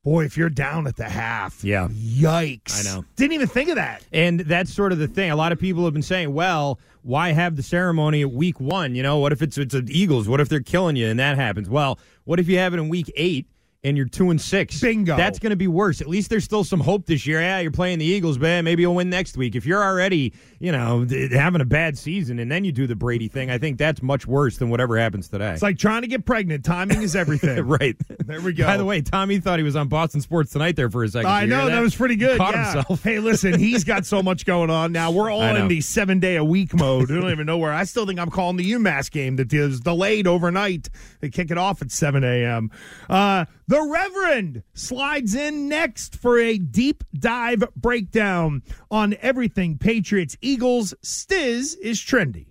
boy, 0.05 0.23
if 0.23 0.37
you're 0.37 0.49
down 0.49 0.87
at 0.87 0.95
the 0.95 1.09
half, 1.09 1.63
Yeah. 1.63 1.87
yikes! 1.89 2.79
I 2.79 2.83
know. 2.95 3.03
Didn't 3.17 3.33
even 3.33 3.47
think 3.47 3.69
of 3.69 3.75
that. 3.75 4.05
And 4.13 4.39
that's 4.41 4.71
sort 4.73 4.91
of 4.93 4.99
the 4.99 5.07
thing. 5.07 5.31
A 5.31 5.35
lot 5.35 5.51
of 5.51 5.59
people 5.59 5.83
have 5.83 5.93
been 5.93 6.03
saying, 6.03 6.31
well, 6.33 6.79
why 7.01 7.31
have 7.31 7.55
the 7.55 7.63
ceremony 7.63 8.21
at 8.21 8.31
week 8.31 8.59
one? 8.61 8.95
You 8.95 9.03
know, 9.03 9.17
what 9.17 9.31
if 9.33 9.41
it's 9.41 9.57
it's 9.57 9.73
the 9.73 9.83
Eagles? 9.89 10.29
What 10.29 10.39
if 10.39 10.47
they're 10.47 10.59
killing 10.61 10.95
you 10.95 11.07
and 11.07 11.19
that 11.19 11.35
happens? 11.37 11.69
Well, 11.69 11.99
what 12.23 12.39
if 12.39 12.47
you 12.47 12.57
have 12.59 12.73
it 12.73 12.77
in 12.79 12.87
week 12.87 13.11
eight 13.15 13.47
and 13.85 13.95
you're 13.95 14.07
two 14.07 14.31
and 14.31 14.41
six? 14.41 14.81
Bingo. 14.81 15.15
That's 15.15 15.37
going 15.37 15.51
to 15.51 15.55
be 15.55 15.67
worse. 15.67 16.01
At 16.01 16.07
least 16.07 16.31
there's 16.31 16.43
still 16.43 16.63
some 16.63 16.79
hope 16.79 17.05
this 17.05 17.27
year. 17.27 17.39
Yeah, 17.39 17.59
you're 17.59 17.71
playing 17.71 17.99
the 17.99 18.05
Eagles, 18.05 18.39
man. 18.39 18.65
Maybe 18.65 18.81
you'll 18.81 18.95
win 18.95 19.11
next 19.11 19.37
week. 19.37 19.55
If 19.55 19.65
you're 19.65 19.83
already, 19.83 20.33
you 20.59 20.71
know, 20.71 21.05
having 21.31 21.61
a 21.61 21.65
bad 21.65 21.95
season 21.95 22.39
and 22.39 22.51
then 22.51 22.65
you 22.65 22.71
do 22.71 22.87
the 22.87 22.95
Brady 22.95 23.27
thing, 23.27 23.51
I 23.51 23.59
think 23.59 23.77
that's 23.77 24.01
much 24.01 24.25
worse 24.25 24.57
than 24.57 24.71
whatever 24.71 24.97
happens 24.97 25.29
today. 25.29 25.53
It's 25.53 25.61
like 25.61 25.77
trying 25.77 26.01
to 26.01 26.07
get 26.07 26.25
pregnant. 26.25 26.65
Timing 26.65 27.03
is 27.03 27.15
everything. 27.15 27.61
right. 27.67 27.95
There 28.25 28.41
we 28.41 28.53
go. 28.53 28.65
By 28.65 28.77
the 28.77 28.85
way, 28.85 29.01
Tommy 29.01 29.39
thought 29.39 29.59
he 29.59 29.63
was 29.63 29.75
on 29.75 29.87
Boston 29.87 30.19
Sports 30.19 30.51
Tonight 30.51 30.75
there 30.75 30.89
for 30.89 31.03
a 31.03 31.07
second. 31.07 31.29
I 31.29 31.45
know 31.45 31.67
hear 31.67 31.75
that? 31.75 31.81
was 31.81 31.95
pretty 31.95 32.15
good. 32.15 32.37
Caught 32.37 32.55
yeah. 32.55 32.73
himself. 32.73 33.03
Hey, 33.03 33.19
listen, 33.19 33.59
he's 33.59 33.83
got 33.83 34.07
so 34.07 34.23
much 34.23 34.45
going 34.45 34.71
on 34.71 34.91
now. 34.93 35.11
We're 35.11 35.29
all 35.31 35.43
in 35.43 35.67
the 35.67 35.81
seven 35.81 36.19
day 36.19 36.37
a 36.37 36.43
week 36.43 36.73
mode. 36.73 37.11
I 37.11 37.19
don't 37.21 37.29
even 37.29 37.45
know 37.45 37.59
where. 37.59 37.71
I 37.71 37.83
still 37.83 38.07
think 38.07 38.19
I'm 38.19 38.31
calling 38.31 38.57
the 38.57 38.71
UMass 38.71 39.11
game 39.11 39.35
that 39.35 39.53
is 39.53 39.79
delayed 39.79 40.25
overnight. 40.25 40.89
They 41.19 41.29
kick 41.29 41.51
it 41.51 41.59
off 41.59 41.83
at 41.83 41.91
seven 41.91 42.23
a.m. 42.23 42.71
Uh, 43.07 43.45
the 43.67 43.74
Reverend 43.83 44.63
slides 44.73 45.33
in 45.35 45.67
next 45.67 46.15
for 46.15 46.37
a 46.37 46.57
deep 46.57 47.03
dive 47.17 47.63
breakdown 47.75 48.63
on 48.91 49.15
everything 49.21 49.77
Patriots 49.77 50.37
Eagles. 50.41 50.93
Stiz 51.03 51.75
is 51.81 51.99
trendy. 51.99 52.47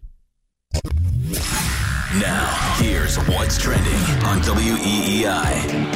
Now, 2.21 2.77
here's 2.79 3.17
what's 3.27 3.59
trending 3.59 3.93
on 4.25 4.41
WEEI. 4.43 5.95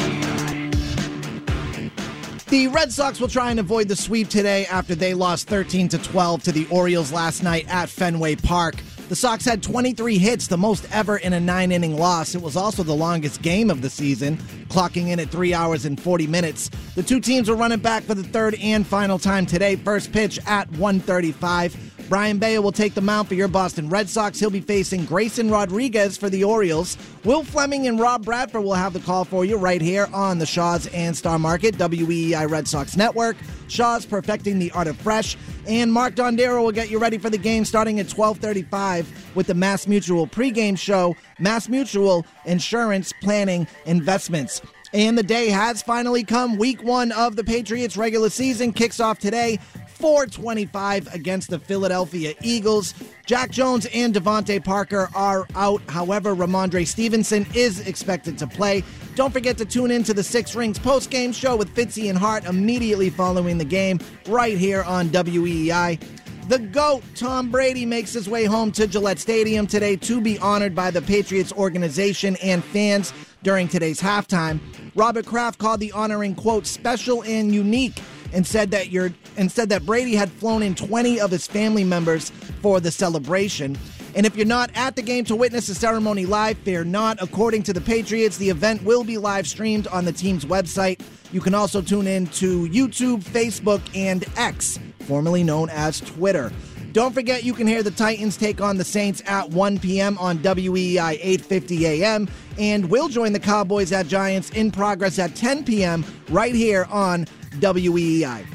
The 2.47 2.69
Red 2.69 2.93
Sox 2.93 3.21
will 3.21 3.29
try 3.29 3.51
and 3.51 3.61
avoid 3.61 3.88
the 3.88 3.97
sweep 3.97 4.29
today 4.29 4.67
after 4.67 4.95
they 4.95 5.12
lost 5.14 5.49
13 5.49 5.88
to 5.88 5.99
12 5.99 6.45
to 6.45 6.53
the 6.53 6.67
Orioles 6.71 7.12
last 7.12 7.43
night 7.43 7.67
at 7.69 7.91
Fenway 7.91 8.37
Park. 8.37 8.77
The 9.09 9.16
Sox 9.16 9.47
had 9.47 9.62
23 9.62 10.18
hits, 10.18 10.49
the 10.49 10.59
most 10.59 10.87
ever 10.92 11.16
in 11.16 11.33
a 11.33 11.40
nine 11.40 11.73
inning 11.73 11.97
loss. 11.97 12.35
It 12.35 12.42
was 12.42 12.57
also 12.57 12.83
the 12.83 12.94
longest 12.94 13.40
game 13.40 13.71
of 13.71 13.81
the 13.81 13.88
season, 13.88 14.37
clocking 14.68 15.09
in 15.09 15.18
at 15.18 15.31
3 15.31 15.55
hours 15.55 15.87
and 15.87 15.99
40 15.99 16.27
minutes. 16.27 16.68
The 16.94 17.03
two 17.03 17.18
teams 17.18 17.49
are 17.49 17.55
running 17.55 17.79
back 17.79 18.03
for 18.03 18.14
the 18.14 18.23
third 18.23 18.55
and 18.57 18.87
final 18.87 19.18
time 19.18 19.47
today. 19.47 19.77
First 19.77 20.12
pitch 20.12 20.38
at 20.47 20.71
135. 20.73 21.88
Brian 22.09 22.38
Bayer 22.38 22.62
will 22.62 22.73
take 22.73 22.94
the 22.94 23.03
mound 23.03 23.29
for 23.29 23.35
your 23.35 23.49
Boston 23.49 23.90
Red 23.90 24.09
Sox. 24.09 24.40
He'll 24.40 24.49
be 24.49 24.61
facing 24.61 25.05
Grayson 25.05 25.51
Rodriguez 25.51 26.16
for 26.16 26.31
the 26.31 26.42
Orioles. 26.42 26.97
Will 27.23 27.44
Fleming 27.44 27.87
and 27.87 28.01
Rob 28.01 28.25
Bradford 28.25 28.64
will 28.64 28.75
have 28.75 28.94
the 28.94 29.01
call 29.01 29.27
for 29.27 29.44
you 29.44 29.59
right 29.59 29.83
here 29.83 30.09
on 30.12 30.38
the 30.38 30.47
Shaws 30.47 30.87
and 30.88 31.14
Star 31.14 31.38
Market, 31.38 31.77
WEEI 31.77 32.51
Red 32.51 32.66
Sox 32.66 32.97
Network. 32.97 33.37
Shaws 33.68 34.07
perfecting 34.07 34.59
the 34.59 34.71
art 34.71 34.87
of 34.87 34.97
fresh. 34.97 35.37
And 35.66 35.92
Mark 35.92 36.14
Dondero 36.14 36.62
will 36.62 36.73
get 36.73 36.88
you 36.88 36.99
ready 36.99 37.18
for 37.18 37.29
the 37.29 37.37
game 37.37 37.66
starting 37.66 38.01
at 38.01 38.07
1235 38.07 39.37
with 39.37 39.47
the 39.47 39.55
Mass 39.55 39.87
Mutual 39.87 40.27
pregame 40.27 40.79
show, 40.79 41.14
Mass 41.38 41.68
Mutual 41.68 42.25
Insurance 42.47 43.12
Planning 43.21 43.66
Investments. 43.85 44.62
And 44.94 45.18
the 45.18 45.23
day 45.23 45.49
has 45.51 45.83
finally 45.83 46.25
come. 46.25 46.57
Week 46.57 46.83
one 46.83 47.12
of 47.12 47.37
the 47.37 47.44
Patriots 47.44 47.99
regular 47.99 48.31
season 48.31 48.73
kicks 48.73 49.01
off 49.01 49.18
today. 49.18 49.59
425 49.98 51.12
against 51.12 51.50
the 51.50 51.58
Philadelphia 51.58 52.34
Eagles. 52.42 52.94
Jack 53.26 53.50
Jones 53.50 53.87
and 53.92 54.14
DeVante 54.14 54.64
Parker 54.64 55.11
are 55.14 55.46
out. 55.54 55.82
However, 55.88 56.34
Rhamondre 56.34 56.87
Stevenson 56.87 57.46
is 57.54 57.87
expected 57.87 58.38
to 58.38 58.46
play. 58.46 58.84
Don't 59.16 59.32
forget 59.32 59.58
to 59.58 59.64
tune 59.64 59.90
in 59.90 60.04
to 60.04 60.14
the 60.14 60.22
Six 60.22 60.54
Rings 60.54 60.78
post-game 60.78 61.32
show 61.32 61.56
with 61.56 61.74
Fitzy 61.74 62.08
and 62.08 62.16
Hart 62.18 62.44
immediately 62.44 63.11
following 63.11 63.58
the 63.58 63.64
game 63.64 63.98
right 64.28 64.56
here 64.56 64.84
on 64.84 65.08
WEEI. 65.08 66.00
The 66.48 66.61
GOAT, 66.61 67.02
Tom 67.14 67.50
Brady, 67.50 67.84
makes 67.84 68.14
his 68.14 68.26
way 68.26 68.46
home 68.46 68.72
to 68.72 68.87
Gillette 68.87 69.18
Stadium 69.18 69.66
today 69.66 69.96
to 69.96 70.18
be 70.18 70.38
honored 70.38 70.74
by 70.74 70.90
the 70.90 71.02
Patriots 71.02 71.52
organization 71.52 72.37
and 72.37 72.64
fans 72.64 73.12
during 73.42 73.68
today's 73.68 74.00
halftime. 74.00 74.58
Robert 74.94 75.26
Kraft 75.26 75.58
called 75.58 75.80
the 75.80 75.92
honoring, 75.92 76.34
quote, 76.34 76.66
special 76.66 77.22
and 77.24 77.54
unique 77.54 78.00
and 78.33 78.47
said 78.47 78.71
that 78.71 78.91
you're 78.91 79.12
and 79.37 79.51
said 79.51 79.69
that 79.71 79.87
Brady 79.87 80.14
had 80.14 80.31
flown 80.31 80.62
in 80.62 80.75
20 80.75 81.21
of 81.21 81.31
his 81.31 81.47
family 81.47 81.85
members 81.85 82.31
for 82.61 82.81
the 82.81 82.91
celebration. 82.91 83.77
And 84.14 84.27
if 84.27 84.37
you're 84.37 84.47
not 84.47 84.71
at 84.75 84.97
the 84.97 85.03
game 85.03 85.25
to 85.27 85.37
witness 85.37 85.67
the 85.67 85.75
ceremony 85.75 86.27
live, 86.27 86.59
fear 86.59 86.83
not. 86.85 87.23
According 87.23 87.62
to 87.64 87.73
the 87.73 87.81
Patriots, 87.81 88.37
the 88.37 88.51
event 88.51 88.83
will 88.83 89.05
be 89.05 89.19
live 89.19 89.47
streamed 89.47 89.87
on 89.88 90.05
the 90.05 90.12
team's 90.12 90.45
website. 90.45 91.01
You 91.31 91.41
can 91.41 91.55
also 91.55 91.83
tune 91.83 92.07
in 92.07 92.27
to 92.29 92.67
YouTube, 92.69 93.23
Facebook, 93.23 93.81
and 93.95 94.25
X, 94.37 94.79
formerly 95.01 95.45
known 95.45 95.69
as 95.71 96.01
Twitter. 96.01 96.51
Don't 96.93 97.12
forget 97.12 97.45
you 97.45 97.53
can 97.53 97.67
hear 97.67 97.83
the 97.83 97.91
Titans 97.91 98.37
take 98.37 98.62
on 98.62 98.79
the 98.79 98.85
Saints 98.85 99.23
at 99.27 99.51
1 99.51 99.79
p.m. 99.79 100.17
on 100.19 100.38
WEEI 100.38 101.21
8:50 101.21 101.81
AM. 101.83 102.29
And 102.59 102.91
we'll 102.91 103.09
join 103.09 103.33
the 103.33 103.38
Cowboys 103.38 103.93
at 103.93 104.09
Giants 104.09 104.51
in 104.51 104.71
progress 104.71 105.19
at 105.19 105.37
10 105.37 105.64
p.m. 105.64 106.05
right 106.31 106.55
here 106.55 106.88
on 106.91 107.27
WEEI. 107.52 108.46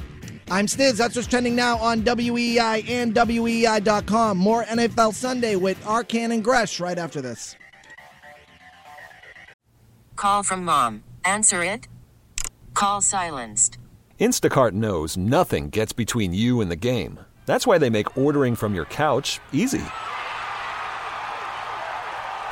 I'm 0.52 0.68
Stiz. 0.68 0.98
That's 0.98 1.16
what's 1.16 1.28
trending 1.28 1.56
now 1.56 1.78
on 1.78 2.02
WEEI 2.02 2.88
and 2.90 3.14
WEEI.com. 3.14 4.38
More 4.38 4.64
NFL 4.66 5.14
Sunday 5.14 5.56
with 5.56 5.84
Arcand 5.84 6.34
and 6.34 6.44
Gresh 6.44 6.80
right 6.80 6.98
after 6.98 7.22
this. 7.22 7.56
Call 10.16 10.44
from 10.44 10.64
mom. 10.64 11.04
Answer 11.26 11.64
it. 11.64 11.88
Call 12.74 13.02
silenced. 13.02 13.78
Instacart 14.22 14.72
knows 14.72 15.18
nothing 15.18 15.70
gets 15.70 15.92
between 15.92 16.34
you 16.34 16.62
and 16.62 16.72
the 16.72 16.78
game. 16.78 17.20
That's 17.46 17.68
why 17.68 17.78
they 17.78 17.90
make 17.90 18.18
ordering 18.18 18.56
from 18.56 18.74
your 18.74 18.86
couch 18.86 19.42
easy. 19.52 19.84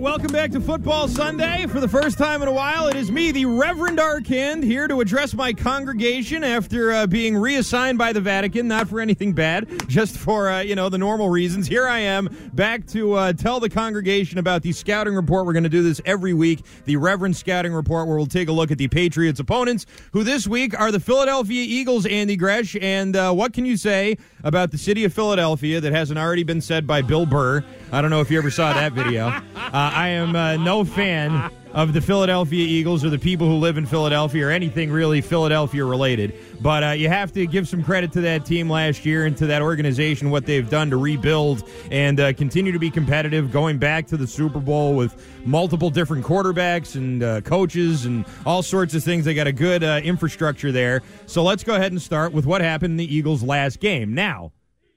Right, 0.00 0.17
welcome 0.18 0.32
back 0.32 0.50
to 0.50 0.60
Football 0.60 1.06
Sunday. 1.06 1.64
For 1.68 1.78
the 1.78 1.86
first 1.86 2.18
time 2.18 2.42
in 2.42 2.48
a 2.48 2.52
while, 2.52 2.88
it 2.88 2.96
is 2.96 3.12
me, 3.12 3.30
the 3.30 3.44
Reverend 3.44 3.98
Arcand, 3.98 4.64
here 4.64 4.88
to 4.88 5.00
address 5.00 5.32
my 5.32 5.52
congregation 5.52 6.42
after 6.42 6.90
uh, 6.90 7.06
being 7.06 7.36
reassigned 7.36 7.98
by 7.98 8.12
the 8.12 8.20
Vatican, 8.20 8.66
not 8.66 8.88
for 8.88 8.98
anything 8.98 9.32
bad, 9.32 9.68
just 9.86 10.18
for, 10.18 10.48
uh, 10.48 10.58
you 10.58 10.74
know, 10.74 10.88
the 10.88 10.98
normal 10.98 11.28
reasons. 11.28 11.68
Here 11.68 11.86
I 11.86 12.00
am, 12.00 12.36
back 12.52 12.84
to 12.88 13.12
uh, 13.12 13.32
tell 13.32 13.60
the 13.60 13.70
congregation 13.70 14.38
about 14.38 14.62
the 14.62 14.72
scouting 14.72 15.14
report. 15.14 15.46
We're 15.46 15.52
going 15.52 15.62
to 15.62 15.68
do 15.68 15.84
this 15.84 16.00
every 16.04 16.34
week, 16.34 16.64
the 16.84 16.96
Reverend 16.96 17.36
Scouting 17.36 17.72
Report, 17.72 18.08
where 18.08 18.16
we'll 18.16 18.26
take 18.26 18.48
a 18.48 18.52
look 18.52 18.72
at 18.72 18.78
the 18.78 18.88
Patriots' 18.88 19.38
opponents, 19.38 19.86
who 20.10 20.24
this 20.24 20.48
week 20.48 20.76
are 20.80 20.90
the 20.90 20.98
Philadelphia 20.98 21.62
Eagles, 21.62 22.06
Andy 22.06 22.34
Gresh. 22.34 22.76
And 22.82 23.14
uh, 23.14 23.32
what 23.34 23.52
can 23.52 23.64
you 23.64 23.76
say 23.76 24.18
about 24.42 24.72
the 24.72 24.78
city 24.78 25.04
of 25.04 25.14
Philadelphia 25.14 25.80
that 25.80 25.92
hasn't 25.92 26.18
already 26.18 26.42
been 26.42 26.60
said 26.60 26.88
by 26.88 27.02
Bill 27.02 27.24
Burr? 27.24 27.64
I 27.92 28.02
don't 28.02 28.10
know 28.10 28.20
if 28.20 28.32
you 28.32 28.38
ever 28.38 28.50
saw 28.50 28.72
that 28.72 28.94
video. 28.94 29.32
Uh, 29.68 29.90
I 30.08 30.12
am 30.12 30.34
uh, 30.34 30.56
no 30.56 30.86
fan 30.86 31.50
of 31.74 31.92
the 31.92 32.00
Philadelphia 32.00 32.64
Eagles 32.64 33.04
or 33.04 33.10
the 33.10 33.18
people 33.18 33.46
who 33.46 33.56
live 33.56 33.76
in 33.76 33.84
Philadelphia 33.84 34.46
or 34.46 34.50
anything 34.50 34.90
really 34.90 35.20
Philadelphia 35.20 35.84
related. 35.84 36.32
But 36.62 36.82
uh, 36.82 36.90
you 36.92 37.10
have 37.10 37.30
to 37.32 37.46
give 37.46 37.68
some 37.68 37.84
credit 37.84 38.10
to 38.12 38.22
that 38.22 38.46
team 38.46 38.70
last 38.70 39.04
year 39.04 39.26
and 39.26 39.36
to 39.36 39.46
that 39.48 39.60
organization, 39.60 40.30
what 40.30 40.46
they've 40.46 40.68
done 40.68 40.88
to 40.88 40.96
rebuild 40.96 41.68
and 41.90 42.18
uh, 42.20 42.32
continue 42.32 42.72
to 42.72 42.78
be 42.78 42.90
competitive, 42.90 43.52
going 43.52 43.76
back 43.76 44.06
to 44.06 44.16
the 44.16 44.26
Super 44.26 44.60
Bowl 44.60 44.94
with 44.94 45.44
multiple 45.44 45.90
different 45.90 46.24
quarterbacks 46.24 46.94
and 46.94 47.22
uh, 47.22 47.42
coaches 47.42 48.06
and 48.06 48.24
all 48.46 48.62
sorts 48.62 48.94
of 48.94 49.04
things. 49.04 49.26
They 49.26 49.34
got 49.34 49.46
a 49.46 49.52
good 49.52 49.84
uh, 49.84 50.00
infrastructure 50.02 50.72
there. 50.72 51.02
So 51.26 51.42
let's 51.42 51.64
go 51.64 51.74
ahead 51.74 51.92
and 51.92 52.00
start 52.00 52.32
with 52.32 52.46
what 52.46 52.62
happened 52.62 52.92
in 52.92 52.96
the 52.96 53.14
Eagles' 53.14 53.42
last 53.42 53.78
game. 53.78 54.14
Now, 54.14 54.52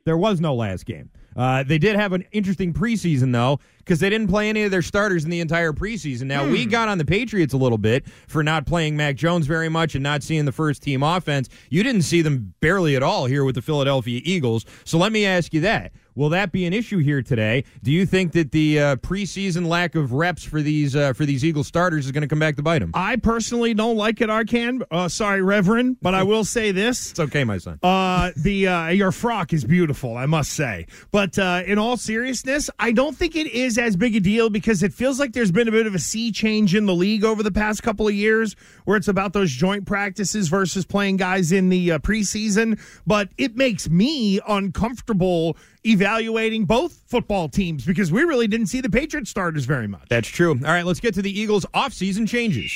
there 0.05 0.17
was 0.17 0.39
no 0.39 0.55
last 0.55 0.85
game. 0.85 1.09
Uh, 1.35 1.63
they 1.63 1.77
did 1.77 1.95
have 1.95 2.13
an 2.13 2.25
interesting 2.31 2.73
preseason, 2.73 3.31
though, 3.31 3.59
because 3.79 3.99
they 3.99 4.09
didn't 4.09 4.27
play 4.27 4.49
any 4.49 4.63
of 4.63 4.71
their 4.71 4.81
starters 4.81 5.23
in 5.23 5.29
the 5.29 5.39
entire 5.39 5.71
preseason. 5.73 6.23
Now, 6.23 6.47
we 6.47 6.65
got 6.65 6.87
on 6.89 6.97
the 6.97 7.05
Patriots 7.05 7.53
a 7.53 7.57
little 7.57 7.77
bit 7.77 8.05
for 8.27 8.43
not 8.43 8.65
playing 8.65 8.97
Mac 8.97 9.15
Jones 9.15 9.47
very 9.47 9.69
much 9.69 9.95
and 9.95 10.03
not 10.03 10.23
seeing 10.23 10.45
the 10.45 10.51
first 10.51 10.83
team 10.83 11.03
offense. 11.03 11.49
You 11.69 11.83
didn't 11.83 12.03
see 12.03 12.21
them 12.21 12.53
barely 12.59 12.95
at 12.95 13.03
all 13.03 13.25
here 13.25 13.43
with 13.43 13.55
the 13.55 13.61
Philadelphia 13.61 14.21
Eagles. 14.23 14.65
So 14.83 14.97
let 14.97 15.11
me 15.11 15.25
ask 15.25 15.53
you 15.53 15.61
that. 15.61 15.93
Will 16.15 16.29
that 16.29 16.51
be 16.51 16.65
an 16.65 16.73
issue 16.73 16.97
here 16.97 17.21
today? 17.21 17.63
Do 17.83 17.91
you 17.91 18.05
think 18.05 18.33
that 18.33 18.51
the 18.51 18.79
uh, 18.79 18.95
preseason 18.97 19.67
lack 19.67 19.95
of 19.95 20.11
reps 20.13 20.43
for 20.43 20.61
these 20.61 20.95
uh, 20.95 21.13
for 21.13 21.25
these 21.25 21.45
Eagle 21.45 21.63
starters 21.63 22.05
is 22.05 22.11
going 22.11 22.21
to 22.23 22.27
come 22.27 22.39
back 22.39 22.57
to 22.57 22.61
bite 22.61 22.79
them? 22.79 22.91
I 22.93 23.15
personally 23.15 23.73
don't 23.73 23.95
like 23.95 24.19
it, 24.21 24.29
Arcand. 24.29 24.81
Uh, 24.91 25.07
sorry, 25.07 25.41
Reverend, 25.41 25.97
but 26.01 26.13
I 26.13 26.23
will 26.23 26.43
say 26.43 26.71
this: 26.71 27.11
It's 27.11 27.19
okay, 27.19 27.43
my 27.43 27.57
son. 27.57 27.79
uh, 27.81 28.31
the 28.35 28.67
uh, 28.67 28.87
your 28.89 29.11
frock 29.11 29.53
is 29.53 29.63
beautiful, 29.63 30.17
I 30.17 30.25
must 30.25 30.51
say. 30.51 30.87
But 31.11 31.39
uh, 31.39 31.63
in 31.65 31.77
all 31.79 31.95
seriousness, 31.97 32.69
I 32.77 32.91
don't 32.91 33.15
think 33.15 33.35
it 33.35 33.47
is 33.47 33.77
as 33.77 33.95
big 33.95 34.15
a 34.15 34.19
deal 34.19 34.49
because 34.49 34.83
it 34.83 34.93
feels 34.93 35.19
like 35.19 35.31
there's 35.33 35.51
been 35.51 35.67
a 35.67 35.71
bit 35.71 35.87
of 35.87 35.95
a 35.95 35.99
sea 35.99 36.31
change 36.31 36.75
in 36.75 36.85
the 36.87 36.95
league 36.95 37.23
over 37.23 37.41
the 37.41 37.51
past 37.51 37.83
couple 37.83 38.07
of 38.07 38.13
years, 38.13 38.55
where 38.85 38.97
it's 38.97 39.07
about 39.07 39.33
those 39.33 39.51
joint 39.51 39.85
practices 39.85 40.49
versus 40.49 40.85
playing 40.85 41.17
guys 41.17 41.51
in 41.51 41.69
the 41.69 41.93
uh, 41.93 41.99
preseason. 41.99 42.79
But 43.07 43.29
it 43.37 43.55
makes 43.55 43.89
me 43.89 44.39
uncomfortable 44.47 45.55
evaluating 45.85 46.65
both 46.65 47.01
football 47.07 47.49
teams 47.49 47.85
because 47.85 48.11
we 48.11 48.23
really 48.23 48.47
didn't 48.47 48.67
see 48.67 48.81
the 48.81 48.89
Patriots 48.89 49.29
starters 49.29 49.65
very 49.65 49.87
much. 49.87 50.07
That's 50.09 50.27
true. 50.27 50.51
All 50.51 50.71
right, 50.71 50.85
let's 50.85 50.99
get 50.99 51.13
to 51.15 51.21
the 51.21 51.39
Eagles' 51.39 51.65
offseason 51.73 52.27
changes. 52.27 52.71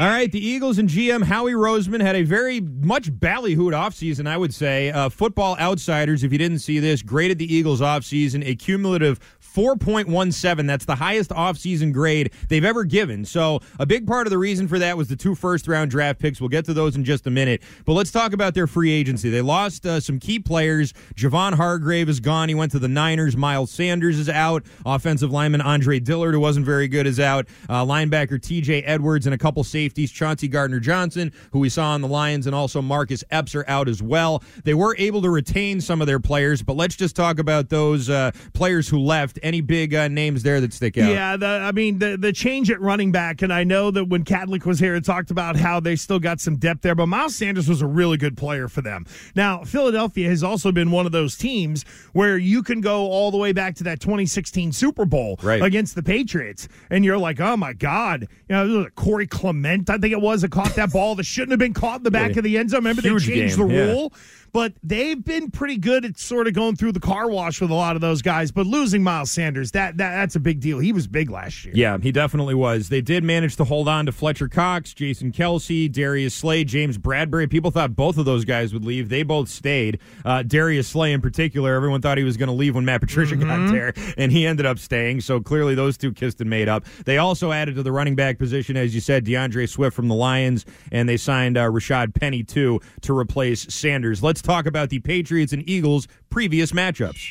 All 0.00 0.06
right, 0.06 0.30
the 0.30 0.38
Eagles 0.38 0.78
and 0.78 0.88
GM 0.88 1.24
Howie 1.24 1.54
Roseman 1.54 2.00
had 2.00 2.14
a 2.14 2.22
very 2.22 2.60
much 2.60 3.10
ballyhooed 3.10 3.72
offseason, 3.72 4.28
I 4.28 4.36
would 4.36 4.54
say. 4.54 4.92
Uh, 4.92 5.08
football 5.08 5.56
Outsiders, 5.58 6.22
if 6.22 6.30
you 6.30 6.38
didn't 6.38 6.60
see 6.60 6.78
this, 6.78 7.02
graded 7.02 7.38
the 7.38 7.52
Eagles 7.52 7.80
offseason 7.80 8.46
a 8.46 8.54
cumulative 8.54 9.18
4.17. 9.54 10.66
That's 10.66 10.84
the 10.84 10.94
highest 10.94 11.30
offseason 11.30 11.92
grade 11.92 12.32
they've 12.48 12.64
ever 12.64 12.84
given. 12.84 13.24
So, 13.24 13.60
a 13.78 13.86
big 13.86 14.06
part 14.06 14.26
of 14.26 14.30
the 14.30 14.38
reason 14.38 14.68
for 14.68 14.78
that 14.78 14.96
was 14.96 15.08
the 15.08 15.16
two 15.16 15.34
first 15.34 15.66
round 15.68 15.90
draft 15.90 16.18
picks. 16.20 16.40
We'll 16.40 16.48
get 16.48 16.64
to 16.66 16.74
those 16.74 16.96
in 16.96 17.04
just 17.04 17.26
a 17.26 17.30
minute. 17.30 17.62
But 17.84 17.94
let's 17.94 18.10
talk 18.10 18.32
about 18.32 18.54
their 18.54 18.66
free 18.66 18.92
agency. 18.92 19.30
They 19.30 19.40
lost 19.40 19.86
uh, 19.86 20.00
some 20.00 20.18
key 20.18 20.38
players. 20.38 20.92
Javon 21.14 21.54
Hargrave 21.54 22.08
is 22.08 22.20
gone. 22.20 22.48
He 22.48 22.54
went 22.54 22.72
to 22.72 22.78
the 22.78 22.88
Niners. 22.88 23.36
Miles 23.36 23.70
Sanders 23.70 24.18
is 24.18 24.28
out. 24.28 24.64
Offensive 24.84 25.32
lineman 25.32 25.60
Andre 25.60 26.00
Dillard, 26.00 26.34
who 26.34 26.40
wasn't 26.40 26.66
very 26.66 26.88
good, 26.88 27.06
is 27.06 27.20
out. 27.20 27.46
Uh, 27.68 27.84
linebacker 27.84 28.38
TJ 28.38 28.82
Edwards 28.84 29.26
and 29.26 29.34
a 29.34 29.38
couple 29.38 29.64
safeties, 29.64 30.10
Chauncey 30.10 30.48
Gardner 30.48 30.80
Johnson, 30.80 31.32
who 31.52 31.58
we 31.58 31.68
saw 31.68 31.90
on 31.90 32.00
the 32.00 32.08
Lions, 32.08 32.46
and 32.46 32.54
also 32.54 32.82
Marcus 32.82 33.24
Epps 33.30 33.54
are 33.54 33.64
out 33.68 33.88
as 33.88 34.02
well. 34.02 34.42
They 34.64 34.74
were 34.74 34.94
able 34.98 35.22
to 35.22 35.30
retain 35.30 35.80
some 35.80 36.00
of 36.00 36.06
their 36.06 36.20
players, 36.20 36.62
but 36.62 36.76
let's 36.76 36.96
just 36.96 37.16
talk 37.16 37.38
about 37.38 37.68
those 37.68 38.10
uh, 38.10 38.30
players 38.52 38.88
who 38.88 38.98
left. 38.98 39.37
Any 39.42 39.60
big 39.60 39.94
uh, 39.94 40.08
names 40.08 40.42
there 40.42 40.60
that 40.60 40.72
stick 40.72 40.96
out? 40.98 41.10
Yeah, 41.10 41.36
the, 41.36 41.46
I 41.46 41.72
mean 41.72 41.98
the 41.98 42.16
the 42.16 42.32
change 42.32 42.70
at 42.70 42.80
running 42.80 43.12
back, 43.12 43.42
and 43.42 43.52
I 43.52 43.64
know 43.64 43.90
that 43.90 44.04
when 44.04 44.24
Kadlick 44.24 44.64
was 44.64 44.78
here, 44.78 44.94
it 44.94 45.04
talked 45.04 45.30
about 45.30 45.56
how 45.56 45.80
they 45.80 45.96
still 45.96 46.18
got 46.18 46.40
some 46.40 46.56
depth 46.56 46.82
there. 46.82 46.94
But 46.94 47.06
Miles 47.06 47.36
Sanders 47.36 47.68
was 47.68 47.82
a 47.82 47.86
really 47.86 48.16
good 48.16 48.36
player 48.36 48.68
for 48.68 48.80
them. 48.82 49.06
Now 49.34 49.64
Philadelphia 49.64 50.28
has 50.28 50.42
also 50.42 50.72
been 50.72 50.90
one 50.90 51.06
of 51.06 51.12
those 51.12 51.36
teams 51.36 51.84
where 52.12 52.36
you 52.38 52.62
can 52.62 52.80
go 52.80 53.06
all 53.06 53.30
the 53.30 53.36
way 53.38 53.52
back 53.52 53.74
to 53.76 53.84
that 53.84 54.00
2016 54.00 54.72
Super 54.72 55.04
Bowl 55.04 55.38
Right. 55.42 55.62
against 55.62 55.94
the 55.94 56.02
Patriots, 56.02 56.68
and 56.90 57.04
you're 57.04 57.18
like, 57.18 57.40
oh 57.40 57.56
my 57.56 57.72
god, 57.72 58.22
you 58.48 58.54
know 58.56 58.86
Corey 58.94 59.26
Clement, 59.26 59.88
I 59.90 59.98
think 59.98 60.12
it 60.12 60.20
was, 60.20 60.42
that 60.42 60.50
caught 60.50 60.74
that 60.76 60.92
ball 60.92 61.14
that 61.16 61.24
shouldn't 61.24 61.50
have 61.52 61.58
been 61.58 61.74
caught 61.74 61.98
in 61.98 62.02
the 62.02 62.10
back 62.10 62.32
Yeah. 62.32 62.38
of 62.38 62.44
the 62.44 62.58
end 62.58 62.70
zone. 62.70 62.78
Remember 62.80 63.02
Huge 63.02 63.26
they 63.26 63.32
changed 63.34 63.56
game, 63.58 63.68
the 63.68 63.74
yeah. 63.74 64.08
But 64.58 64.72
they've 64.82 65.24
been 65.24 65.52
pretty 65.52 65.76
good 65.76 66.04
at 66.04 66.18
sort 66.18 66.48
of 66.48 66.52
going 66.52 66.74
through 66.74 66.90
the 66.90 66.98
car 66.98 67.30
wash 67.30 67.60
with 67.60 67.70
a 67.70 67.74
lot 67.74 67.94
of 67.94 68.00
those 68.02 68.22
guys. 68.22 68.50
But 68.50 68.66
losing 68.66 69.04
Miles 69.04 69.30
Sanders, 69.30 69.70
that, 69.70 69.98
that 69.98 70.10
that's 70.16 70.34
a 70.34 70.40
big 70.40 70.58
deal. 70.58 70.80
He 70.80 70.92
was 70.92 71.06
big 71.06 71.30
last 71.30 71.64
year. 71.64 71.72
Yeah, 71.76 71.96
he 72.02 72.10
definitely 72.10 72.56
was. 72.56 72.88
They 72.88 73.00
did 73.00 73.22
manage 73.22 73.54
to 73.54 73.64
hold 73.64 73.86
on 73.86 74.06
to 74.06 74.10
Fletcher 74.12 74.48
Cox, 74.48 74.92
Jason 74.94 75.30
Kelce, 75.30 75.88
Darius 75.92 76.34
Slay, 76.34 76.64
James 76.64 76.98
Bradberry. 76.98 77.48
People 77.48 77.70
thought 77.70 77.94
both 77.94 78.18
of 78.18 78.24
those 78.24 78.44
guys 78.44 78.72
would 78.72 78.84
leave. 78.84 79.10
They 79.10 79.22
both 79.22 79.48
stayed. 79.48 80.00
Uh, 80.24 80.42
Darius 80.42 80.88
Slay, 80.88 81.12
in 81.12 81.20
particular, 81.20 81.72
everyone 81.76 82.02
thought 82.02 82.18
he 82.18 82.24
was 82.24 82.36
going 82.36 82.48
to 82.48 82.52
leave 82.52 82.74
when 82.74 82.84
Matt 82.84 83.00
Patricia 83.00 83.36
got 83.36 83.48
Mm-hmm. 83.60 83.72
there, 83.72 83.92
and 84.18 84.32
he 84.32 84.44
ended 84.44 84.66
up 84.66 84.80
staying. 84.80 85.20
So 85.20 85.40
clearly, 85.40 85.76
those 85.76 85.96
two 85.96 86.12
kissed 86.12 86.40
and 86.40 86.50
made 86.50 86.68
up. 86.68 86.84
They 87.04 87.18
also 87.18 87.52
added 87.52 87.76
to 87.76 87.84
the 87.84 87.92
running 87.92 88.16
back 88.16 88.38
position, 88.38 88.76
as 88.76 88.92
you 88.92 89.00
said, 89.00 89.24
D'Andre 89.24 89.66
Swift 89.66 89.94
from 89.94 90.08
the 90.08 90.16
Lions, 90.16 90.66
and 90.90 91.08
they 91.08 91.16
signed 91.16 91.56
uh, 91.56 91.66
Rashaad 91.68 92.12
Penny 92.14 92.42
too 92.42 92.80
to 93.02 93.16
replace 93.16 93.72
Sanders. 93.72 94.20
Let's 94.20 94.42
talk 94.48 94.64
about 94.64 94.88
the 94.88 94.98
Patriots 95.00 95.52
and 95.52 95.68
Eagles 95.68 96.08
previous 96.30 96.72
matchups. 96.72 97.22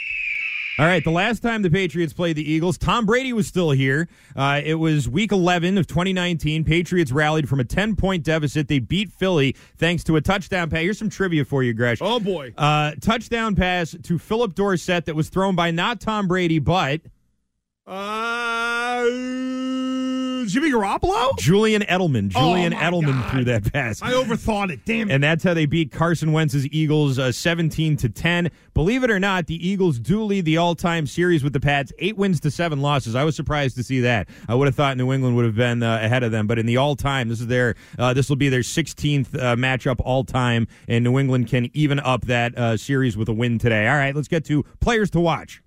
All 0.80 0.86
right, 0.86 1.04
the 1.04 1.10
last 1.10 1.40
time 1.40 1.64
the 1.64 1.72
Patriots 1.72 2.14
played 2.14 2.36
the 2.36 2.48
Eagles, 2.48 2.78
Tom 2.78 3.08
Brady 3.08 3.34
was 3.34 3.48
still 3.48 3.72
here. 3.72 4.08
Uh, 4.36 4.62
it 4.64 4.76
was 4.76 5.10
week 5.10 5.32
11 5.32 5.80
of 5.80 5.88
2019. 5.88 6.64
Patriots 6.64 7.12
rallied 7.12 7.50
from 7.50 7.60
a 7.60 7.64
10 7.64 7.96
point 7.96 8.24
deficit. 8.24 8.68
They 8.68 8.78
beat 8.78 9.12
Philly 9.12 9.56
thanks 9.78 10.04
to 10.04 10.18
a 10.18 10.22
touchdown 10.22 10.70
pass. 10.70 10.82
Here's 10.82 11.00
some 11.00 11.10
trivia 11.10 11.46
for 11.46 11.64
you, 11.64 11.74
Gresh. 11.74 11.98
Oh, 12.00 12.20
boy. 12.20 12.54
Uh, 12.56 12.92
touchdown 13.02 13.56
pass 13.56 13.96
to 14.04 14.20
Phillip 14.20 14.54
Dorsett 14.54 15.06
that 15.06 15.16
was 15.16 15.30
thrown 15.30 15.56
by 15.56 15.72
not 15.72 16.00
Tom 16.00 16.28
Brady, 16.28 16.60
but. 16.60 17.02
Uh, 17.88 19.06
Jimmy 20.46 20.72
Garoppolo? 20.72 21.38
Julian 21.38 21.84
Edelman. 21.84 22.34
Oh, 22.36 22.54
Julian 22.54 22.74
my 22.74 22.80
Edelman 22.80 23.22
God. 23.22 23.32
threw 23.32 23.44
that 23.46 23.72
pass. 23.72 24.02
I 24.02 24.12
overthought 24.12 24.72
it. 24.72 24.84
Damn 24.86 25.10
it. 25.10 25.14
And 25.14 25.24
that's 25.24 25.42
how 25.44 25.54
they 25.54 25.66
beat 25.66 25.92
Carson 25.94 26.34
Wentz's 26.34 26.68
Eagles 26.68 27.18
uh, 27.18 27.32
17 27.32 27.96
to 27.98 28.10
10. 28.10 28.52
Believe 28.74 29.06
it 29.06 29.10
or 29.12 29.20
not, 29.20 29.48
the 29.48 29.66
Eagles 29.66 30.00
do 30.00 30.22
lead 30.24 30.44
the 30.44 30.58
all-time 30.58 31.08
series 31.08 31.44
with 31.46 31.54
the 31.54 31.60
Pats, 31.62 31.94
8 31.98 32.18
wins 32.18 32.42
to 32.42 32.52
7 32.52 32.82
losses. 32.82 33.16
I 33.16 33.24
was 33.24 33.36
surprised 33.38 33.78
to 33.78 33.84
see 33.84 34.02
that. 34.02 34.28
I 34.50 34.56
would 34.56 34.68
have 34.68 34.76
thought 34.76 34.98
New 34.98 35.14
England 35.14 35.36
would 35.38 35.46
have 35.46 35.56
been 35.56 35.82
uh, 35.82 36.00
ahead 36.02 36.24
of 36.24 36.32
them, 36.34 36.46
but 36.46 36.60
in 36.60 36.66
the 36.66 36.78
all-time, 36.78 37.30
this 37.30 37.40
is 37.40 37.48
their 37.48 37.76
uh, 37.98 38.14
this 38.14 38.28
will 38.28 38.36
be 38.36 38.50
their 38.50 38.62
16th 38.62 39.34
uh, 39.34 39.56
matchup 39.56 40.02
all-time 40.04 40.68
and 40.90 41.04
New 41.06 41.18
England 41.20 41.48
can 41.48 41.70
even 41.74 42.00
up 42.02 42.26
that 42.26 42.58
uh, 42.58 42.76
series 42.76 43.16
with 43.16 43.30
a 43.30 43.34
win 43.34 43.60
today. 43.60 43.88
All 43.88 43.96
right, 43.96 44.14
let's 44.14 44.28
get 44.28 44.44
to 44.46 44.64
players 44.82 45.10
to 45.12 45.20
watch. 45.22 45.62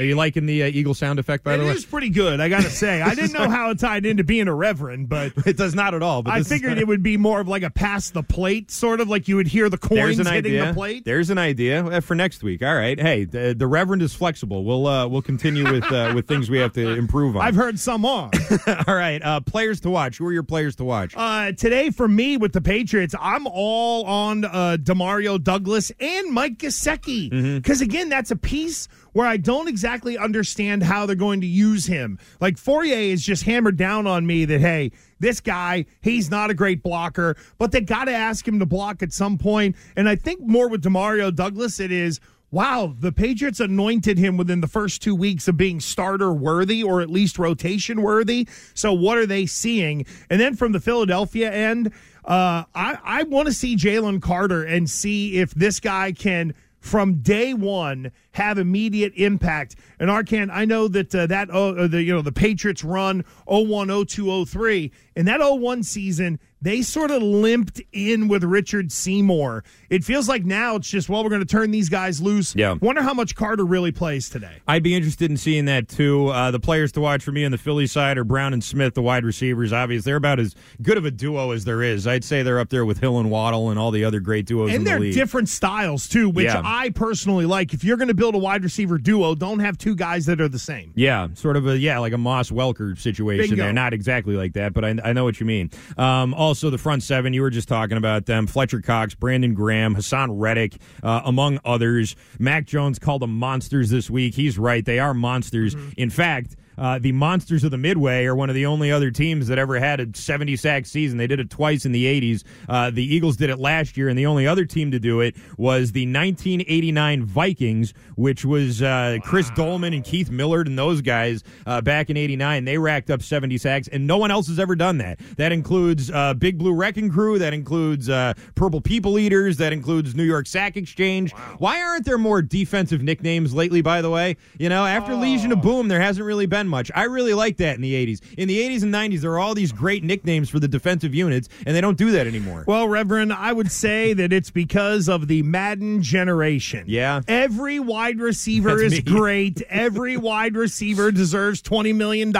Are 0.00 0.04
you 0.04 0.16
liking 0.16 0.46
the 0.46 0.62
uh, 0.62 0.66
Eagle 0.66 0.94
sound 0.94 1.18
effect 1.18 1.44
by 1.44 1.54
It 1.54 1.58
the 1.58 1.64
way? 1.64 1.70
it 1.72 1.76
is 1.76 1.84
pretty 1.84 2.08
good, 2.08 2.40
I 2.40 2.48
got 2.48 2.62
to 2.62 2.70
say. 2.70 3.02
I 3.02 3.14
didn't 3.14 3.32
know 3.32 3.48
how 3.50 3.70
it 3.70 3.78
tied 3.78 4.06
into 4.06 4.24
being 4.24 4.48
a 4.48 4.54
reverend, 4.54 5.08
but 5.10 5.32
it 5.46 5.56
does 5.58 5.74
not 5.74 5.92
at 5.94 6.02
all. 6.02 6.22
But 6.22 6.32
I 6.32 6.42
figured 6.42 6.78
it 6.78 6.86
would 6.88 7.02
be 7.02 7.16
more 7.18 7.38
of 7.40 7.48
like 7.48 7.62
a 7.62 7.70
pass 7.70 8.08
the 8.10 8.22
plate, 8.22 8.70
sort 8.70 9.00
of 9.00 9.08
like 9.08 9.28
you 9.28 9.36
would 9.36 9.46
hear 9.48 9.68
the 9.68 9.76
coins 9.78 10.16
hitting 10.16 10.26
idea. 10.32 10.66
the 10.68 10.72
plate. 10.74 11.04
There's 11.04 11.28
an 11.28 11.36
idea 11.38 11.84
uh, 11.84 12.00
for 12.00 12.14
next 12.14 12.42
week. 12.42 12.62
All 12.62 12.74
right. 12.74 12.98
Hey, 12.98 13.24
the, 13.24 13.54
the 13.54 13.66
Reverend 13.66 14.00
is 14.00 14.14
flexible. 14.14 14.64
We'll 14.64 14.86
uh, 14.86 15.06
we'll 15.06 15.20
continue 15.22 15.70
with 15.70 15.84
uh, 15.92 16.12
with 16.14 16.26
things 16.26 16.48
we 16.48 16.58
have 16.58 16.72
to 16.72 16.94
improve 16.94 17.36
on. 17.36 17.42
I've 17.42 17.54
heard 17.54 17.78
some 17.78 18.06
on. 18.06 18.30
All 18.88 18.94
right. 18.94 19.22
Uh, 19.22 19.40
players 19.40 19.80
to 19.80 19.90
watch. 19.90 20.16
Who 20.16 20.26
are 20.26 20.32
your 20.32 20.42
players 20.42 20.76
to 20.76 20.84
watch? 20.84 21.12
Uh, 21.14 21.52
today, 21.52 21.90
for 21.90 22.08
me 22.08 22.38
with 22.38 22.52
the 22.54 22.60
Patriots, 22.62 23.14
I'm 23.20 23.46
all 23.46 24.04
on 24.06 24.44
uh, 24.46 24.78
Demario 24.80 25.42
Douglas 25.42 25.92
and 26.00 26.30
Mike 26.32 26.56
Gesicki 26.58 27.10
Mm-hmm. 27.30 27.56
because 27.56 27.80
again, 27.80 28.08
that's 28.08 28.30
a 28.30 28.36
piece 28.36 28.88
where 29.12 29.26
I 29.26 29.36
don't 29.36 29.68
exactly 29.68 29.89
understand 30.18 30.82
how 30.82 31.06
they're 31.06 31.16
going 31.16 31.40
to 31.40 31.46
use 31.46 31.86
him. 31.86 32.18
Like 32.40 32.56
Fauria 32.56 33.10
is 33.12 33.24
just 33.24 33.44
hammered 33.44 33.76
down 33.76 34.06
on 34.06 34.26
me 34.26 34.44
that 34.44 34.60
hey, 34.60 34.92
this 35.18 35.40
guy, 35.40 35.86
he's 36.00 36.30
not 36.30 36.50
a 36.50 36.54
great 36.54 36.82
blocker, 36.82 37.36
but 37.58 37.72
they 37.72 37.80
got 37.80 38.04
to 38.04 38.12
ask 38.12 38.46
him 38.46 38.58
to 38.58 38.66
block 38.66 39.02
at 39.02 39.12
some 39.12 39.38
point. 39.38 39.76
And 39.96 40.08
I 40.08 40.16
think 40.16 40.40
more 40.40 40.68
with 40.68 40.82
Demario 40.82 41.34
Douglas, 41.34 41.80
it 41.80 41.92
is. 41.92 42.20
Wow, 42.52 42.96
the 42.98 43.12
Patriots 43.12 43.60
anointed 43.60 44.18
him 44.18 44.36
within 44.36 44.60
the 44.60 44.66
first 44.66 45.02
two 45.02 45.14
weeks 45.14 45.46
of 45.46 45.56
being 45.56 45.78
starter 45.78 46.32
worthy 46.32 46.82
or 46.82 47.00
at 47.00 47.08
least 47.08 47.38
rotation 47.38 48.02
worthy. 48.02 48.48
So, 48.74 48.92
what 48.92 49.18
are 49.18 49.26
they 49.26 49.46
seeing? 49.46 50.04
And 50.28 50.40
then 50.40 50.56
from 50.56 50.72
the 50.72 50.80
Philadelphia 50.80 51.52
end, 51.52 51.92
uh, 52.24 52.64
I, 52.74 52.98
I 53.04 53.22
want 53.24 53.46
to 53.46 53.54
see 53.54 53.76
Jalen 53.76 54.20
Carter 54.20 54.64
and 54.64 54.90
see 54.90 55.38
if 55.38 55.52
this 55.52 55.78
guy 55.78 56.10
can, 56.10 56.54
from 56.80 57.16
day 57.16 57.54
one, 57.54 58.10
have 58.32 58.58
immediate 58.58 59.12
impact. 59.16 59.76
And 59.98 60.10
Arcand, 60.10 60.50
I 60.50 60.64
know 60.64 60.88
that 60.88 61.14
uh, 61.14 61.26
that 61.26 61.50
uh, 61.50 61.86
the 61.86 62.02
you 62.02 62.12
know 62.12 62.22
the 62.22 62.32
Patriots 62.32 62.82
run 62.82 63.24
01, 63.46 64.06
02, 64.06 64.46
03. 64.46 64.90
In 65.14 65.26
that 65.26 65.40
01 65.40 65.82
season, 65.82 66.40
they 66.62 66.82
sort 66.82 67.10
of 67.10 67.22
limped 67.22 67.80
in 67.92 68.28
with 68.28 68.44
Richard 68.44 68.92
Seymour. 68.92 69.64
It 69.88 70.04
feels 70.04 70.28
like 70.28 70.44
now 70.44 70.76
it's 70.76 70.88
just, 70.88 71.08
well, 71.08 71.22
we're 71.24 71.30
going 71.30 71.40
to 71.40 71.46
turn 71.46 71.70
these 71.70 71.88
guys 71.88 72.20
loose. 72.20 72.54
Yeah. 72.54 72.74
Wonder 72.80 73.02
how 73.02 73.14
much 73.14 73.34
Carter 73.34 73.64
really 73.64 73.92
plays 73.92 74.28
today. 74.28 74.52
I'd 74.68 74.82
be 74.82 74.94
interested 74.94 75.30
in 75.30 75.36
seeing 75.36 75.64
that 75.64 75.88
too. 75.88 76.28
Uh, 76.28 76.50
the 76.50 76.60
players 76.60 76.92
to 76.92 77.00
watch 77.00 77.22
for 77.24 77.32
me 77.32 77.44
on 77.44 77.50
the 77.50 77.58
Philly 77.58 77.86
side 77.86 78.18
are 78.18 78.24
Brown 78.24 78.52
and 78.52 78.62
Smith, 78.62 78.94
the 78.94 79.02
wide 79.02 79.24
receivers. 79.24 79.72
Obviously, 79.72 80.10
they're 80.10 80.16
about 80.16 80.38
as 80.38 80.54
good 80.82 80.96
of 80.98 81.04
a 81.04 81.10
duo 81.10 81.50
as 81.52 81.64
there 81.64 81.82
is. 81.82 82.06
I'd 82.06 82.24
say 82.24 82.42
they're 82.42 82.60
up 82.60 82.68
there 82.68 82.84
with 82.84 82.98
Hill 83.00 83.18
and 83.18 83.30
Waddle 83.30 83.70
and 83.70 83.78
all 83.78 83.90
the 83.90 84.04
other 84.04 84.20
great 84.20 84.44
duos 84.46 84.70
And 84.72 84.84
the 84.86 84.90
they're 84.90 85.00
league. 85.00 85.14
different 85.14 85.48
styles, 85.48 86.08
too, 86.08 86.28
which 86.28 86.44
Yeah. 86.46 86.60
I 86.64 86.90
personally 86.90 87.46
like. 87.46 87.72
If 87.72 87.84
you're 87.84 87.96
going 87.96 88.08
to 88.08 88.14
build 88.14 88.34
a 88.34 88.38
wide 88.38 88.62
receiver 88.62 88.98
duo, 88.98 89.34
don't 89.34 89.60
have 89.60 89.78
two 89.78 89.94
guys 89.96 90.26
that 90.26 90.40
are 90.40 90.48
the 90.48 90.58
same. 90.58 90.92
Yeah, 90.94 91.28
sort 91.34 91.56
of 91.56 91.66
a 91.66 91.78
yeah, 91.78 91.98
like 91.98 92.12
a 92.12 92.18
Moss 92.18 92.50
Welker 92.50 92.98
situation 92.98 93.50
Bingo. 93.50 93.64
there. 93.64 93.72
Not 93.72 93.94
exactly 93.94 94.34
like 94.36 94.52
that, 94.52 94.72
but 94.74 94.84
I, 94.84 94.96
I 95.02 95.12
know 95.14 95.24
what 95.24 95.40
you 95.40 95.46
mean. 95.46 95.70
Um, 95.96 96.34
also, 96.34 96.49
the 96.54 96.78
front 96.78 97.02
seven 97.02 97.32
you 97.32 97.42
were 97.42 97.50
just 97.50 97.68
talking 97.68 97.96
about 97.96 98.26
them: 98.26 98.46
Fletcher 98.46 98.80
Cox, 98.80 99.14
Brandon 99.14 99.54
Graham, 99.54 99.94
Haason 99.94 100.28
Reddick, 100.32 100.76
uh, 101.02 101.22
among 101.24 101.60
others. 101.64 102.16
Mac 102.38 102.66
Jones 102.66 102.98
called 102.98 103.22
them 103.22 103.38
monsters 103.38 103.90
this 103.90 104.10
week. 104.10 104.34
He's 104.34 104.58
right; 104.58 104.84
they 104.84 104.98
are 104.98 105.14
monsters. 105.14 105.76
In 105.96 106.10
fact. 106.10 106.56
Uh, 106.78 106.98
the 106.98 107.12
Monsters 107.12 107.64
of 107.64 107.70
the 107.70 107.78
Midway 107.78 108.24
are 108.24 108.34
one 108.34 108.48
of 108.48 108.54
the 108.54 108.66
only 108.66 108.90
other 108.90 109.10
teams 109.10 109.48
that 109.48 109.58
ever 109.58 109.78
had 109.78 110.00
a 110.00 110.06
70 110.14 110.56
sack 110.56 110.86
season. 110.86 111.18
They 111.18 111.26
did 111.26 111.40
it 111.40 111.50
twice 111.50 111.84
in 111.84 111.92
the 111.92 112.04
80s. 112.04 112.44
Uh, 112.68 112.90
the 112.90 113.04
Eagles 113.04 113.36
did 113.36 113.50
it 113.50 113.58
last 113.58 113.96
year, 113.96 114.08
and 114.08 114.18
the 114.18 114.26
only 114.26 114.46
other 114.46 114.64
team 114.64 114.90
to 114.92 114.98
do 114.98 115.20
it 115.20 115.36
was 115.58 115.92
the 115.92 116.06
1989 116.06 117.24
Vikings, 117.24 117.92
which 118.16 118.44
was 118.44 118.82
uh, 118.82 119.18
Chris 119.22 119.50
Doleman 119.50 119.92
and 119.92 120.04
Keith 120.04 120.30
Millard 120.30 120.66
and 120.66 120.78
those 120.78 121.00
guys 121.00 121.42
uh, 121.66 121.80
back 121.80 122.10
in 122.10 122.16
89. 122.16 122.64
They 122.64 122.78
racked 122.78 123.10
up 123.10 123.22
70 123.22 123.58
sacks, 123.58 123.88
and 123.88 124.06
no 124.06 124.16
one 124.18 124.30
else 124.30 124.48
has 124.48 124.58
ever 124.58 124.74
done 124.74 124.98
that. 124.98 125.20
That 125.36 125.52
includes 125.52 126.10
uh, 126.10 126.34
Big 126.34 126.58
Blue 126.58 126.72
Wrecking 126.74 127.10
Crew, 127.10 127.38
that 127.38 127.52
includes 127.52 128.08
uh, 128.08 128.34
Purple 128.54 128.80
People 128.80 129.18
Eaters, 129.18 129.56
that 129.58 129.72
includes 129.72 130.14
New 130.14 130.24
York 130.24 130.46
Sack 130.46 130.76
Exchange. 130.76 131.32
Why 131.58 131.82
aren't 131.82 132.04
there 132.04 132.18
more 132.18 132.42
defensive 132.42 133.02
nicknames 133.02 133.52
lately, 133.52 133.82
by 133.82 134.00
the 134.02 134.10
way? 134.10 134.36
You 134.58 134.68
know, 134.68 134.86
after 134.86 135.14
Legion 135.14 135.52
of 135.52 135.60
Boom, 135.60 135.88
there 135.88 136.00
hasn't 136.00 136.24
really 136.24 136.46
been 136.46 136.69
much. 136.70 136.90
I 136.94 137.04
really 137.04 137.34
like 137.34 137.58
that 137.58 137.76
in 137.76 137.82
the 137.82 137.94
80s. 138.06 138.20
In 138.38 138.48
the 138.48 138.58
80s 138.58 138.82
and 138.82 138.94
90s, 138.94 139.20
there 139.20 139.32
are 139.32 139.38
all 139.38 139.54
these 139.54 139.72
great 139.72 140.02
nicknames 140.02 140.48
for 140.48 140.58
the 140.58 140.68
defensive 140.68 141.14
units, 141.14 141.48
and 141.66 141.76
they 141.76 141.80
don't 141.80 141.98
do 141.98 142.12
that 142.12 142.26
anymore. 142.26 142.64
Well, 142.66 142.88
Reverend, 142.88 143.32
I 143.32 143.52
would 143.52 143.70
say 143.70 144.12
that 144.14 144.32
it's 144.32 144.50
because 144.50 145.08
of 145.08 145.28
the 145.28 145.42
Madden 145.42 146.02
generation. 146.02 146.84
Yeah. 146.86 147.20
Every 147.28 147.78
wide 147.80 148.20
receiver 148.20 148.70
That's 148.70 148.94
is 148.94 149.04
me. 149.04 149.12
great. 149.18 149.60
Every 149.68 150.16
wide 150.16 150.56
receiver 150.56 151.10
deserves 151.10 151.60
$20 151.62 151.94
million. 151.94 152.32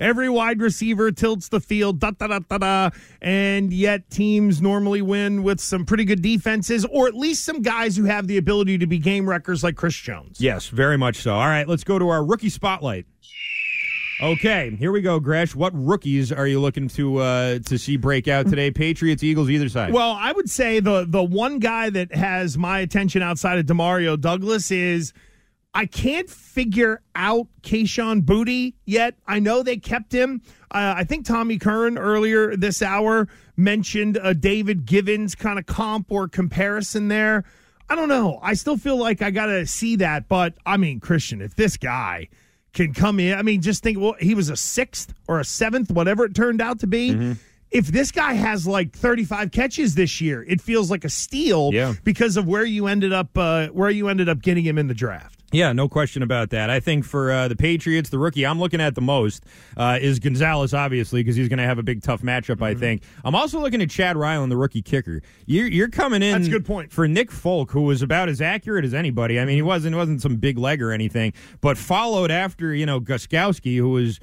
Every 0.00 0.28
wide 0.28 0.60
receiver 0.60 1.12
tilts 1.12 1.48
the 1.48 1.60
field, 1.60 2.00
da 2.00 2.10
da 2.12 2.26
da 2.26 2.38
da 2.40 2.58
da. 2.58 2.90
And 3.20 3.72
yet 3.72 4.10
teams 4.10 4.60
normally 4.60 5.02
win 5.02 5.42
with 5.42 5.60
some 5.60 5.84
pretty 5.84 6.04
good 6.04 6.22
defenses, 6.22 6.84
or 6.86 7.06
at 7.06 7.14
least 7.14 7.44
some 7.44 7.62
guys 7.62 7.96
who 7.96 8.04
have 8.04 8.26
the 8.26 8.38
ability 8.38 8.78
to 8.78 8.86
be 8.86 8.98
game 8.98 9.28
wreckers 9.28 9.62
like 9.62 9.76
Chris 9.76 9.94
Jones. 9.94 10.40
Yes, 10.40 10.68
very 10.68 10.96
much 10.96 11.16
so. 11.16 11.34
All 11.34 11.46
right, 11.46 11.68
let's 11.68 11.84
go 11.84 11.98
to 11.98 12.08
our 12.08 12.24
rookie 12.24 12.48
spotlight. 12.48 13.06
Okay, 14.22 14.76
here 14.78 14.92
we 14.92 15.00
go, 15.00 15.18
Gresh. 15.18 15.52
What 15.52 15.72
rookies 15.74 16.30
are 16.30 16.46
you 16.46 16.60
looking 16.60 16.86
to 16.90 17.16
uh, 17.16 17.58
to 17.58 17.76
see 17.76 17.96
break 17.96 18.28
out 18.28 18.48
today? 18.48 18.70
Patriots, 18.70 19.24
Eagles, 19.24 19.50
either 19.50 19.68
side. 19.68 19.92
Well, 19.92 20.12
I 20.12 20.30
would 20.30 20.48
say 20.48 20.78
the 20.78 21.04
the 21.04 21.24
one 21.24 21.58
guy 21.58 21.90
that 21.90 22.14
has 22.14 22.56
my 22.56 22.78
attention 22.78 23.20
outside 23.20 23.58
of 23.58 23.66
Demario 23.66 24.20
Douglas 24.20 24.70
is 24.70 25.12
I 25.74 25.86
can't 25.86 26.30
figure 26.30 27.02
out 27.16 27.48
Kayshon 27.62 28.22
Boutte 28.22 28.74
yet. 28.84 29.16
I 29.26 29.40
know 29.40 29.64
they 29.64 29.76
kept 29.76 30.12
him. 30.12 30.40
Uh, 30.70 30.94
I 30.98 31.02
think 31.02 31.26
Tommy 31.26 31.58
Curran 31.58 31.98
earlier 31.98 32.54
this 32.56 32.80
hour 32.80 33.26
mentioned 33.56 34.20
a 34.22 34.34
David 34.34 34.86
Givens 34.86 35.34
kind 35.34 35.58
of 35.58 35.66
comp 35.66 36.12
or 36.12 36.28
comparison 36.28 37.08
there. 37.08 37.42
I 37.88 37.96
don't 37.96 38.08
know. 38.08 38.38
I 38.40 38.54
still 38.54 38.76
feel 38.76 38.98
like 38.98 39.20
I 39.20 39.32
got 39.32 39.46
to 39.46 39.66
see 39.66 39.96
that, 39.96 40.28
but 40.28 40.54
I 40.64 40.76
mean, 40.76 41.00
Christian, 41.00 41.42
if 41.42 41.56
this 41.56 41.76
guy 41.76 42.28
can 42.72 42.94
come 42.94 43.20
in, 43.20 43.38
I 43.38 43.42
mean, 43.42 43.60
just 43.60 43.82
think, 43.82 43.98
well, 43.98 44.14
he 44.18 44.34
was 44.34 44.48
a 44.48 44.56
sixth 44.56 45.12
or 45.28 45.40
a 45.40 45.44
seventh, 45.44 45.90
whatever 45.90 46.24
it 46.24 46.34
turned 46.34 46.60
out 46.60 46.80
to 46.80 46.86
be. 46.86 47.36
If 47.70 47.86
this 47.86 48.12
guy 48.12 48.34
has 48.34 48.66
like 48.66 48.92
35 48.92 49.50
catches 49.50 49.94
this 49.94 50.20
year, 50.20 50.44
it 50.46 50.60
feels 50.60 50.90
like 50.90 51.04
a 51.04 51.08
steal 51.08 51.70
Yeah. 51.72 51.94
because 52.04 52.36
of 52.36 52.46
where 52.46 52.64
you 52.64 52.86
ended 52.86 53.12
up, 53.14 53.30
uh, 53.36 53.68
where 53.68 53.88
you 53.90 54.08
ended 54.08 54.28
up 54.28 54.42
getting 54.42 54.64
him 54.64 54.76
in 54.76 54.88
the 54.88 54.94
draft. 54.94 55.41
Yeah, 55.52 55.72
no 55.72 55.86
question 55.88 56.22
about 56.22 56.50
that. 56.50 56.70
I 56.70 56.80
think 56.80 57.04
for 57.04 57.30
uh, 57.30 57.48
the 57.48 57.56
Patriots, 57.56 58.08
the 58.08 58.18
rookie 58.18 58.46
I'm 58.46 58.58
looking 58.58 58.80
at 58.80 58.94
the 58.94 59.02
most 59.02 59.44
uh, 59.76 59.98
is 60.00 60.18
Gonzalez, 60.18 60.72
obviously, 60.72 61.22
because 61.22 61.36
he's 61.36 61.48
going 61.48 61.58
to 61.58 61.64
have 61.64 61.78
a 61.78 61.82
big, 61.82 62.02
tough 62.02 62.22
matchup. 62.22 62.56
Mm-hmm. 62.56 62.64
I 62.64 62.74
think. 62.74 63.02
I'm 63.24 63.34
also 63.34 63.60
looking 63.60 63.82
at 63.82 63.90
Chad 63.90 64.16
Ryland, 64.16 64.50
the 64.50 64.56
rookie 64.56 64.82
kicker. 64.82 65.22
You're, 65.44 65.66
you're 65.66 65.88
coming 65.88 66.22
in. 66.22 66.32
That's 66.32 66.46
a 66.46 66.50
good 66.50 66.64
point. 66.64 66.90
for 66.90 67.06
Nick 67.06 67.30
Folk, 67.30 67.70
who 67.70 67.82
was 67.82 68.00
about 68.00 68.30
as 68.30 68.40
accurate 68.40 68.84
as 68.84 68.94
anybody. 68.94 69.38
I 69.38 69.44
mean, 69.44 69.56
he 69.56 69.62
wasn't 69.62 69.94
wasn't 69.94 70.22
some 70.22 70.36
big 70.36 70.56
leg 70.56 70.80
or 70.80 70.90
anything, 70.90 71.34
but 71.60 71.76
followed 71.76 72.30
after 72.30 72.74
you 72.74 72.86
know 72.86 73.00
Gostkowski, 73.00 73.76
who 73.76 73.90
was 73.90 74.20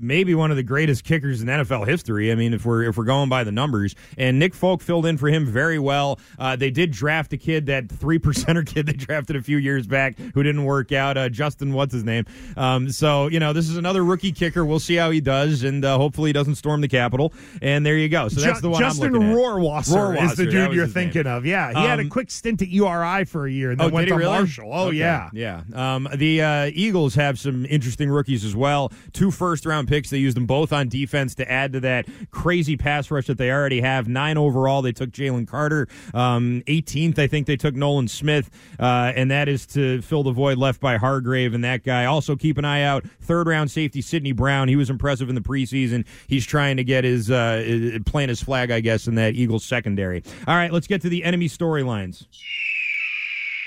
maybe 0.00 0.34
one 0.34 0.50
of 0.50 0.56
the 0.56 0.62
greatest 0.62 1.04
kickers 1.04 1.40
in 1.42 1.48
NFL 1.48 1.86
history. 1.86 2.30
I 2.32 2.34
mean, 2.34 2.54
if 2.54 2.64
we're 2.64 2.84
if 2.84 2.96
we're 2.96 3.04
going 3.04 3.28
by 3.28 3.44
the 3.44 3.52
numbers, 3.52 3.94
and 4.16 4.38
Nick 4.38 4.54
Folk 4.54 4.82
filled 4.82 5.06
in 5.06 5.16
for 5.18 5.28
him 5.28 5.46
very 5.46 5.78
well. 5.78 6.18
Uh, 6.38 6.56
they 6.56 6.70
did 6.70 6.90
draft 6.90 7.32
a 7.32 7.36
kid, 7.36 7.66
that 7.66 7.88
three 7.88 8.18
percenter 8.18 8.66
kid 8.66 8.86
they 8.86 8.92
drafted 8.92 9.36
a 9.36 9.42
few 9.42 9.56
years 9.58 9.86
back, 9.86 10.18
who 10.34 10.42
didn't 10.42 10.64
work 10.64 10.92
out. 10.92 11.16
Uh, 11.16 11.28
Justin, 11.28 11.72
what's 11.72 11.92
his 11.92 12.04
name? 12.04 12.24
Um, 12.56 12.90
so 12.90 13.28
you 13.28 13.40
know, 13.40 13.52
this 13.52 13.68
is 13.68 13.76
another 13.76 14.04
rookie 14.04 14.32
kicker. 14.32 14.64
We'll 14.64 14.78
see 14.80 14.96
how 14.96 15.10
he 15.10 15.20
does, 15.20 15.62
and 15.62 15.84
uh, 15.84 15.96
hopefully 15.98 16.28
he 16.30 16.32
doesn't 16.32 16.56
storm 16.56 16.80
the 16.80 16.88
Capitol. 16.88 17.32
And 17.62 17.84
there 17.84 17.96
you 17.96 18.08
go. 18.08 18.28
So 18.28 18.40
that's 18.40 18.58
Ju- 18.58 18.62
the 18.62 18.70
one 18.70 18.80
Justin 18.80 19.06
I'm 19.06 19.12
looking 19.14 19.30
at. 19.30 19.36
Rohrwasser, 19.36 20.22
is 20.22 20.36
the 20.36 20.44
dude 20.44 20.52
you're 20.74 20.84
his 20.86 20.94
name. 20.94 21.04
thinking 21.10 21.26
of. 21.26 21.44
Yeah, 21.46 21.72
he 21.72 21.86
had 21.86 21.98
a 21.98 22.02
Um, 22.02 22.08
quick 22.08 22.30
stint 22.30 22.62
at 22.62 22.68
URI 22.68 23.24
for 23.24 23.46
a 23.46 23.50
year 23.50 23.70
and 23.70 23.80
then 23.80 23.90
Oh, 23.90 23.94
went 23.94 24.06
did 24.08 24.14
to 24.14 24.18
he 24.18 24.24
really? 24.24 24.38
Marshall. 24.38 24.70
Oh, 24.72 24.86
Okay. 24.88 24.96
yeah. 24.98 25.30
yeah. 25.32 25.62
Um, 25.74 26.08
the 26.14 26.42
uh, 26.42 26.70
Eagles 26.74 27.14
have 27.14 27.38
some 27.38 27.64
interesting 27.66 28.08
rookies 28.10 28.44
as 28.44 28.54
well. 28.54 28.92
Two 29.12 29.30
first 29.30 29.66
round 29.66 29.87
picks. 29.88 30.10
They 30.10 30.18
used 30.18 30.36
them 30.36 30.46
both 30.46 30.72
on 30.72 30.88
defense 30.88 31.34
to 31.36 31.50
add 31.50 31.72
to 31.72 31.80
that 31.80 32.06
crazy 32.30 32.76
pass 32.76 33.10
rush 33.10 33.26
that 33.26 33.38
they 33.38 33.50
already 33.50 33.80
have. 33.80 34.06
Nine 34.06 34.36
overall. 34.38 34.82
They 34.82 34.92
took 34.92 35.10
Jalen 35.10 35.48
Carter. 35.48 35.88
Um, 36.14 36.62
18th, 36.66 37.18
I 37.18 37.26
think 37.26 37.46
they 37.46 37.56
took 37.56 37.74
Nolan 37.74 38.08
Smith, 38.08 38.50
uh, 38.78 39.12
and 39.16 39.30
that 39.30 39.48
is 39.48 39.66
to 39.68 40.00
fill 40.02 40.22
the 40.22 40.32
void 40.32 40.58
left 40.58 40.80
by 40.80 40.96
Hargrave 40.96 41.54
and 41.54 41.64
that 41.64 41.82
guy. 41.82 42.04
Also, 42.04 42.36
keep 42.36 42.58
an 42.58 42.64
eye 42.64 42.82
out. 42.82 43.04
Third 43.20 43.48
round 43.48 43.70
safety 43.70 44.00
Sidney 44.00 44.32
Brown. 44.32 44.68
He 44.68 44.76
was 44.76 44.90
impressive 44.90 45.28
in 45.28 45.34
the 45.34 45.40
preseason. 45.40 46.06
He's 46.28 46.46
trying 46.46 46.76
to 46.76 46.84
get 46.84 47.04
his 47.04 47.30
uh, 47.30 47.98
plant 48.06 48.28
his 48.28 48.42
flag, 48.42 48.70
I 48.70 48.80
guess, 48.80 49.08
in 49.08 49.14
that 49.16 49.34
Eagles 49.34 49.64
secondary. 49.64 50.22
All 50.46 50.54
right, 50.54 50.72
let's 50.72 50.86
get 50.86 51.02
to 51.02 51.08
the 51.08 51.24
enemy 51.24 51.48
storylines. 51.48 52.26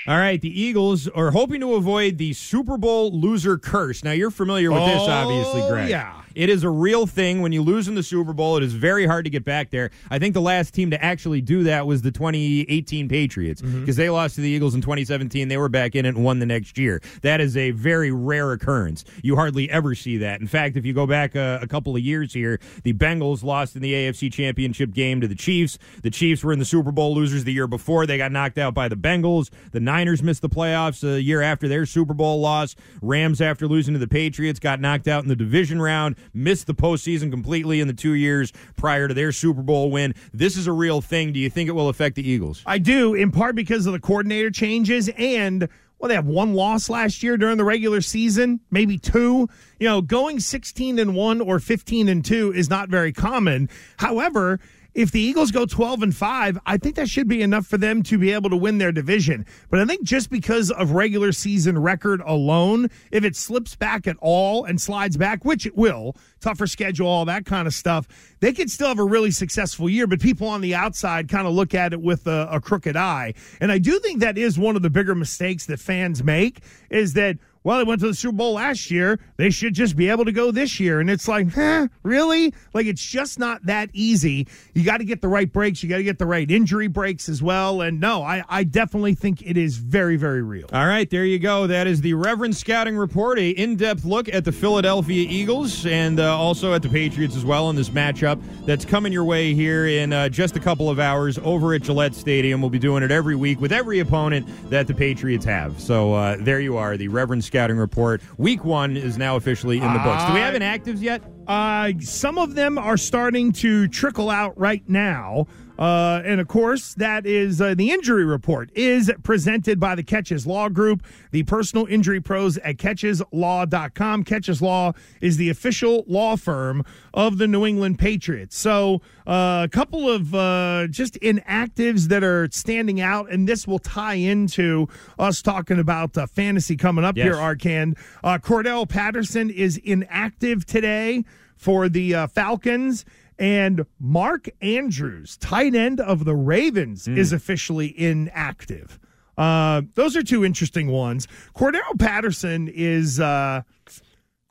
All 0.06 0.16
right, 0.16 0.40
the 0.40 0.60
Eagles 0.60 1.06
are 1.08 1.30
hoping 1.30 1.60
to 1.60 1.74
avoid 1.74 2.18
the 2.18 2.32
Super 2.32 2.76
Bowl 2.76 3.12
loser 3.18 3.56
curse. 3.56 4.02
Now, 4.02 4.10
you're 4.12 4.32
familiar 4.32 4.72
with 4.72 4.84
this, 4.84 5.00
Oh, 5.00 5.10
obviously, 5.10 5.60
Greg. 5.70 5.84
Oh, 5.86 5.88
yeah. 5.88 6.21
It 6.34 6.48
is 6.48 6.64
a 6.64 6.70
real 6.70 7.06
thing. 7.06 7.42
When 7.42 7.52
you 7.52 7.62
lose 7.62 7.88
in 7.88 7.94
the 7.94 8.02
Super 8.02 8.32
Bowl, 8.32 8.56
it 8.56 8.62
is 8.62 8.72
very 8.74 9.06
hard 9.06 9.24
to 9.24 9.30
get 9.30 9.44
back 9.44 9.70
there. 9.70 9.90
I 10.10 10.18
think 10.18 10.34
the 10.34 10.40
last 10.40 10.74
team 10.74 10.90
to 10.90 11.02
actually 11.04 11.40
do 11.40 11.62
that 11.64 11.86
was 11.86 12.02
the 12.02 12.10
2018 12.12 13.08
Patriots 13.08 13.60
because 13.60 13.72
Mm-hmm. 13.72 13.92
they 13.92 14.10
lost 14.10 14.34
to 14.36 14.40
the 14.40 14.48
Eagles 14.48 14.74
in 14.74 14.80
2017. 14.80 15.48
They 15.48 15.56
were 15.56 15.68
back 15.68 15.94
in 15.94 16.04
it 16.06 16.10
and 16.10 16.24
won 16.24 16.38
the 16.38 16.46
next 16.46 16.76
year. 16.78 17.00
That 17.22 17.40
is 17.40 17.56
a 17.56 17.70
very 17.72 18.10
rare 18.12 18.52
occurrence. 18.52 19.04
You 19.22 19.36
hardly 19.36 19.70
ever 19.70 19.94
see 19.94 20.18
that. 20.18 20.40
In 20.40 20.46
fact, 20.46 20.76
if 20.76 20.84
you 20.86 20.92
go 20.92 21.06
back 21.06 21.34
a, 21.34 21.58
a 21.62 21.66
couple 21.66 21.94
of 21.96 22.02
years 22.02 22.32
here, 22.34 22.60
the 22.84 22.92
Bengals 22.92 23.42
lost 23.42 23.76
in 23.76 23.82
the 23.82 23.92
AFC 23.92 24.32
Championship 24.32 24.92
game 24.92 25.20
to 25.20 25.28
the 25.28 25.34
Chiefs. 25.34 25.78
The 26.02 26.10
Chiefs 26.10 26.42
were 26.44 26.52
in 26.52 26.58
the 26.58 26.64
Super 26.64 26.92
Bowl 26.92 27.14
losers 27.14 27.44
the 27.44 27.52
year 27.52 27.66
before. 27.66 28.06
They 28.06 28.18
got 28.18 28.32
knocked 28.32 28.58
out 28.58 28.74
by 28.74 28.88
the 28.88 28.96
Bengals. 28.96 29.50
The 29.72 29.80
Niners 29.80 30.22
missed 30.22 30.42
the 30.42 30.48
playoffs 30.48 31.02
a 31.02 31.20
year 31.22 31.40
after 31.42 31.68
their 31.68 31.86
Super 31.86 32.14
Bowl 32.14 32.40
loss. 32.40 32.74
Rams, 33.00 33.40
after 33.40 33.66
losing 33.66 33.94
to 33.94 33.98
the 34.00 34.08
Patriots, 34.08 34.58
got 34.58 34.80
knocked 34.80 35.08
out 35.08 35.22
in 35.22 35.28
the 35.28 35.36
division 35.36 35.80
round, 35.80 36.16
missed 36.32 36.66
the 36.66 36.74
postseason 36.74 37.30
completely 37.30 37.80
in 37.80 37.88
the 37.88 37.94
two 37.94 38.14
years 38.14 38.52
prior 38.76 39.08
to 39.08 39.14
their 39.14 39.32
Super 39.32 39.62
Bowl 39.62 39.90
win. 39.90 40.14
This 40.32 40.56
is 40.56 40.66
a 40.66 40.72
real 40.72 41.00
thing. 41.00 41.32
Do 41.32 41.40
you 41.40 41.50
think 41.50 41.68
it 41.68 41.72
will 41.72 41.88
affect 41.88 42.16
the 42.16 42.28
Eagles? 42.28 42.62
I 42.66 42.78
do, 42.78 43.14
in 43.14 43.30
part 43.30 43.54
because 43.54 43.86
of 43.86 43.92
the 43.92 44.00
coordinator 44.00 44.50
changes 44.50 45.08
and 45.16 45.68
well, 46.02 46.08
they 46.08 46.16
have 46.16 46.26
one 46.26 46.54
loss 46.54 46.88
last 46.88 47.22
year 47.22 47.36
during 47.36 47.58
the 47.58 47.64
regular 47.64 48.00
season, 48.00 48.58
maybe 48.72 48.98
two. 48.98 49.48
You 49.78 49.88
know, 49.88 50.02
going 50.02 50.40
16 50.40 50.98
and 50.98 51.14
1 51.14 51.40
or 51.40 51.60
15 51.60 52.08
and 52.08 52.24
2 52.24 52.52
is 52.54 52.68
not 52.68 52.88
very 52.88 53.12
common. 53.12 53.68
However, 53.98 54.58
if 54.94 55.10
the 55.10 55.20
Eagles 55.20 55.50
go 55.50 55.64
12 55.64 56.02
and 56.02 56.14
5, 56.14 56.58
I 56.66 56.76
think 56.76 56.96
that 56.96 57.08
should 57.08 57.28
be 57.28 57.42
enough 57.42 57.66
for 57.66 57.78
them 57.78 58.02
to 58.04 58.18
be 58.18 58.32
able 58.32 58.50
to 58.50 58.56
win 58.56 58.78
their 58.78 58.92
division. 58.92 59.46
But 59.70 59.80
I 59.80 59.86
think 59.86 60.02
just 60.02 60.30
because 60.30 60.70
of 60.70 60.92
regular 60.92 61.32
season 61.32 61.78
record 61.78 62.20
alone, 62.24 62.90
if 63.10 63.24
it 63.24 63.34
slips 63.36 63.74
back 63.74 64.06
at 64.06 64.16
all 64.20 64.64
and 64.64 64.80
slides 64.80 65.16
back, 65.16 65.44
which 65.44 65.66
it 65.66 65.76
will, 65.76 66.16
tougher 66.40 66.66
schedule, 66.66 67.06
all 67.06 67.24
that 67.24 67.46
kind 67.46 67.66
of 67.66 67.74
stuff, 67.74 68.06
they 68.40 68.52
could 68.52 68.70
still 68.70 68.88
have 68.88 68.98
a 68.98 69.04
really 69.04 69.30
successful 69.30 69.88
year. 69.88 70.06
But 70.06 70.20
people 70.20 70.48
on 70.48 70.60
the 70.60 70.74
outside 70.74 71.28
kind 71.28 71.46
of 71.46 71.54
look 71.54 71.74
at 71.74 71.92
it 71.92 72.00
with 72.02 72.26
a, 72.26 72.48
a 72.50 72.60
crooked 72.60 72.96
eye. 72.96 73.34
And 73.60 73.72
I 73.72 73.78
do 73.78 73.98
think 73.98 74.20
that 74.20 74.36
is 74.36 74.58
one 74.58 74.76
of 74.76 74.82
the 74.82 74.90
bigger 74.90 75.14
mistakes 75.14 75.66
that 75.66 75.80
fans 75.80 76.22
make 76.22 76.62
is 76.90 77.14
that 77.14 77.38
well, 77.64 77.78
they 77.78 77.84
went 77.84 78.00
to 78.00 78.08
the 78.08 78.14
Super 78.14 78.36
Bowl 78.36 78.54
last 78.54 78.90
year. 78.90 79.20
They 79.36 79.50
should 79.50 79.74
just 79.74 79.96
be 79.96 80.08
able 80.08 80.24
to 80.24 80.32
go 80.32 80.50
this 80.50 80.80
year. 80.80 81.00
And 81.00 81.08
it's 81.08 81.28
like, 81.28 81.52
huh, 81.52 81.88
really? 82.02 82.52
Like, 82.74 82.86
it's 82.86 83.04
just 83.04 83.38
not 83.38 83.64
that 83.66 83.90
easy. 83.92 84.48
You 84.74 84.84
got 84.84 84.98
to 84.98 85.04
get 85.04 85.20
the 85.20 85.28
right 85.28 85.52
breaks. 85.52 85.82
You 85.82 85.88
got 85.88 85.98
to 85.98 86.02
get 86.02 86.18
the 86.18 86.26
right 86.26 86.50
injury 86.50 86.88
breaks 86.88 87.28
as 87.28 87.42
well. 87.42 87.82
And 87.82 88.00
no, 88.00 88.22
I, 88.22 88.42
I 88.48 88.64
definitely 88.64 89.14
think 89.14 89.42
it 89.42 89.56
is 89.56 89.76
very, 89.76 90.16
very 90.16 90.42
real. 90.42 90.68
All 90.72 90.86
right, 90.86 91.08
there 91.08 91.24
you 91.24 91.38
go. 91.38 91.66
That 91.66 91.86
is 91.86 92.00
the 92.00 92.14
Reverend 92.14 92.56
Scouting 92.56 92.96
Report, 92.96 93.38
a 93.38 93.50
in-depth 93.50 94.04
look 94.04 94.32
at 94.32 94.44
the 94.44 94.52
Philadelphia 94.52 95.26
Eagles 95.28 95.86
and 95.86 96.18
uh, 96.18 96.36
also 96.36 96.74
at 96.74 96.82
the 96.82 96.88
Patriots 96.88 97.36
as 97.36 97.44
well 97.44 97.70
in 97.70 97.76
this 97.76 97.90
matchup 97.90 98.40
that's 98.66 98.84
coming 98.84 99.12
your 99.12 99.24
way 99.24 99.54
here 99.54 99.86
in 99.86 100.12
uh, 100.12 100.28
just 100.28 100.56
a 100.56 100.60
couple 100.60 100.90
of 100.90 100.98
hours 100.98 101.38
over 101.38 101.74
at 101.74 101.82
Gillette 101.82 102.14
Stadium. 102.14 102.60
We'll 102.60 102.70
be 102.70 102.78
doing 102.78 103.02
it 103.02 103.10
every 103.10 103.36
week 103.36 103.60
with 103.60 103.72
every 103.72 104.00
opponent 104.00 104.48
that 104.70 104.86
the 104.86 104.94
Patriots 104.94 105.44
have. 105.44 105.80
So 105.80 106.14
uh, 106.14 106.36
there 106.40 106.60
you 106.60 106.76
are, 106.76 106.96
the 106.96 107.08
Reverend 107.08 107.44
Scouting 107.52 107.76
Report. 107.76 108.22
Week 108.38 108.64
one 108.64 108.96
is 108.96 109.18
now 109.18 109.36
officially 109.36 109.76
in 109.76 109.92
the 109.92 109.98
books. 109.98 110.24
Do 110.24 110.32
we 110.32 110.40
have 110.40 110.54
inactives 110.54 111.02
yet? 111.02 111.22
Uh, 111.46 111.92
some 112.00 112.38
of 112.38 112.54
them 112.54 112.78
are 112.78 112.96
starting 112.96 113.52
to 113.52 113.88
trickle 113.88 114.30
out 114.30 114.58
right 114.58 114.82
now. 114.88 115.46
Uh, 115.78 116.22
and 116.24 116.40
of 116.40 116.46
course, 116.48 116.94
that 116.94 117.26
is 117.26 117.60
uh, 117.60 117.74
the 117.74 117.90
injury 117.90 118.24
report 118.24 118.70
is 118.74 119.10
presented 119.22 119.80
by 119.80 119.94
the 119.94 120.02
Keches 120.02 120.46
Law 120.46 120.68
Group, 120.68 121.02
the 121.30 121.42
personal 121.44 121.86
injury 121.86 122.20
pros 122.20 122.58
at 122.58 122.76
kecheslaw.com. 122.76 124.24
Keches 124.24 124.60
Law 124.60 124.92
is 125.20 125.36
the 125.38 125.48
official 125.48 126.04
law 126.06 126.36
firm 126.36 126.84
of 127.14 127.38
the 127.38 127.48
New 127.48 127.64
England 127.66 127.98
Patriots. 127.98 128.56
So, 128.56 129.00
uh, 129.26 129.62
a 129.64 129.68
couple 129.70 130.08
of 130.10 130.34
uh, 130.34 130.86
just 130.88 131.14
inactives 131.20 132.08
that 132.08 132.22
are 132.22 132.48
standing 132.52 133.00
out, 133.00 133.30
and 133.30 133.48
this 133.48 133.66
will 133.66 133.78
tie 133.78 134.14
into 134.14 134.88
us 135.18 135.42
talking 135.42 135.78
about 135.78 136.16
uh, 136.16 136.26
fantasy 136.26 136.76
coming 136.76 137.04
up 137.04 137.16
Yes. 137.16 137.24
here, 137.24 137.34
Arcand. 137.34 137.96
Uh, 138.22 138.38
Cordarrelle 138.38 138.88
Patterson 138.88 139.48
is 139.50 139.78
inactive 139.78 140.64
today 140.66 141.24
for 141.56 141.88
the 141.88 142.14
uh, 142.14 142.26
Falcons. 142.26 143.04
And 143.42 143.86
Mark 143.98 144.48
Andrews, 144.60 145.36
tight 145.36 145.74
end 145.74 145.98
of 145.98 146.24
the 146.24 146.36
Ravens, 146.36 147.08
is 147.08 147.32
officially 147.32 147.92
inactive. 148.00 149.00
Uh, 149.36 149.82
those 149.94 150.16
are 150.16 150.22
two 150.22 150.44
interesting 150.44 150.86
ones. 150.86 151.26
Cordarrelle 151.52 151.98
Patterson 151.98 152.68
is 152.68 153.18
uh, 153.18 153.62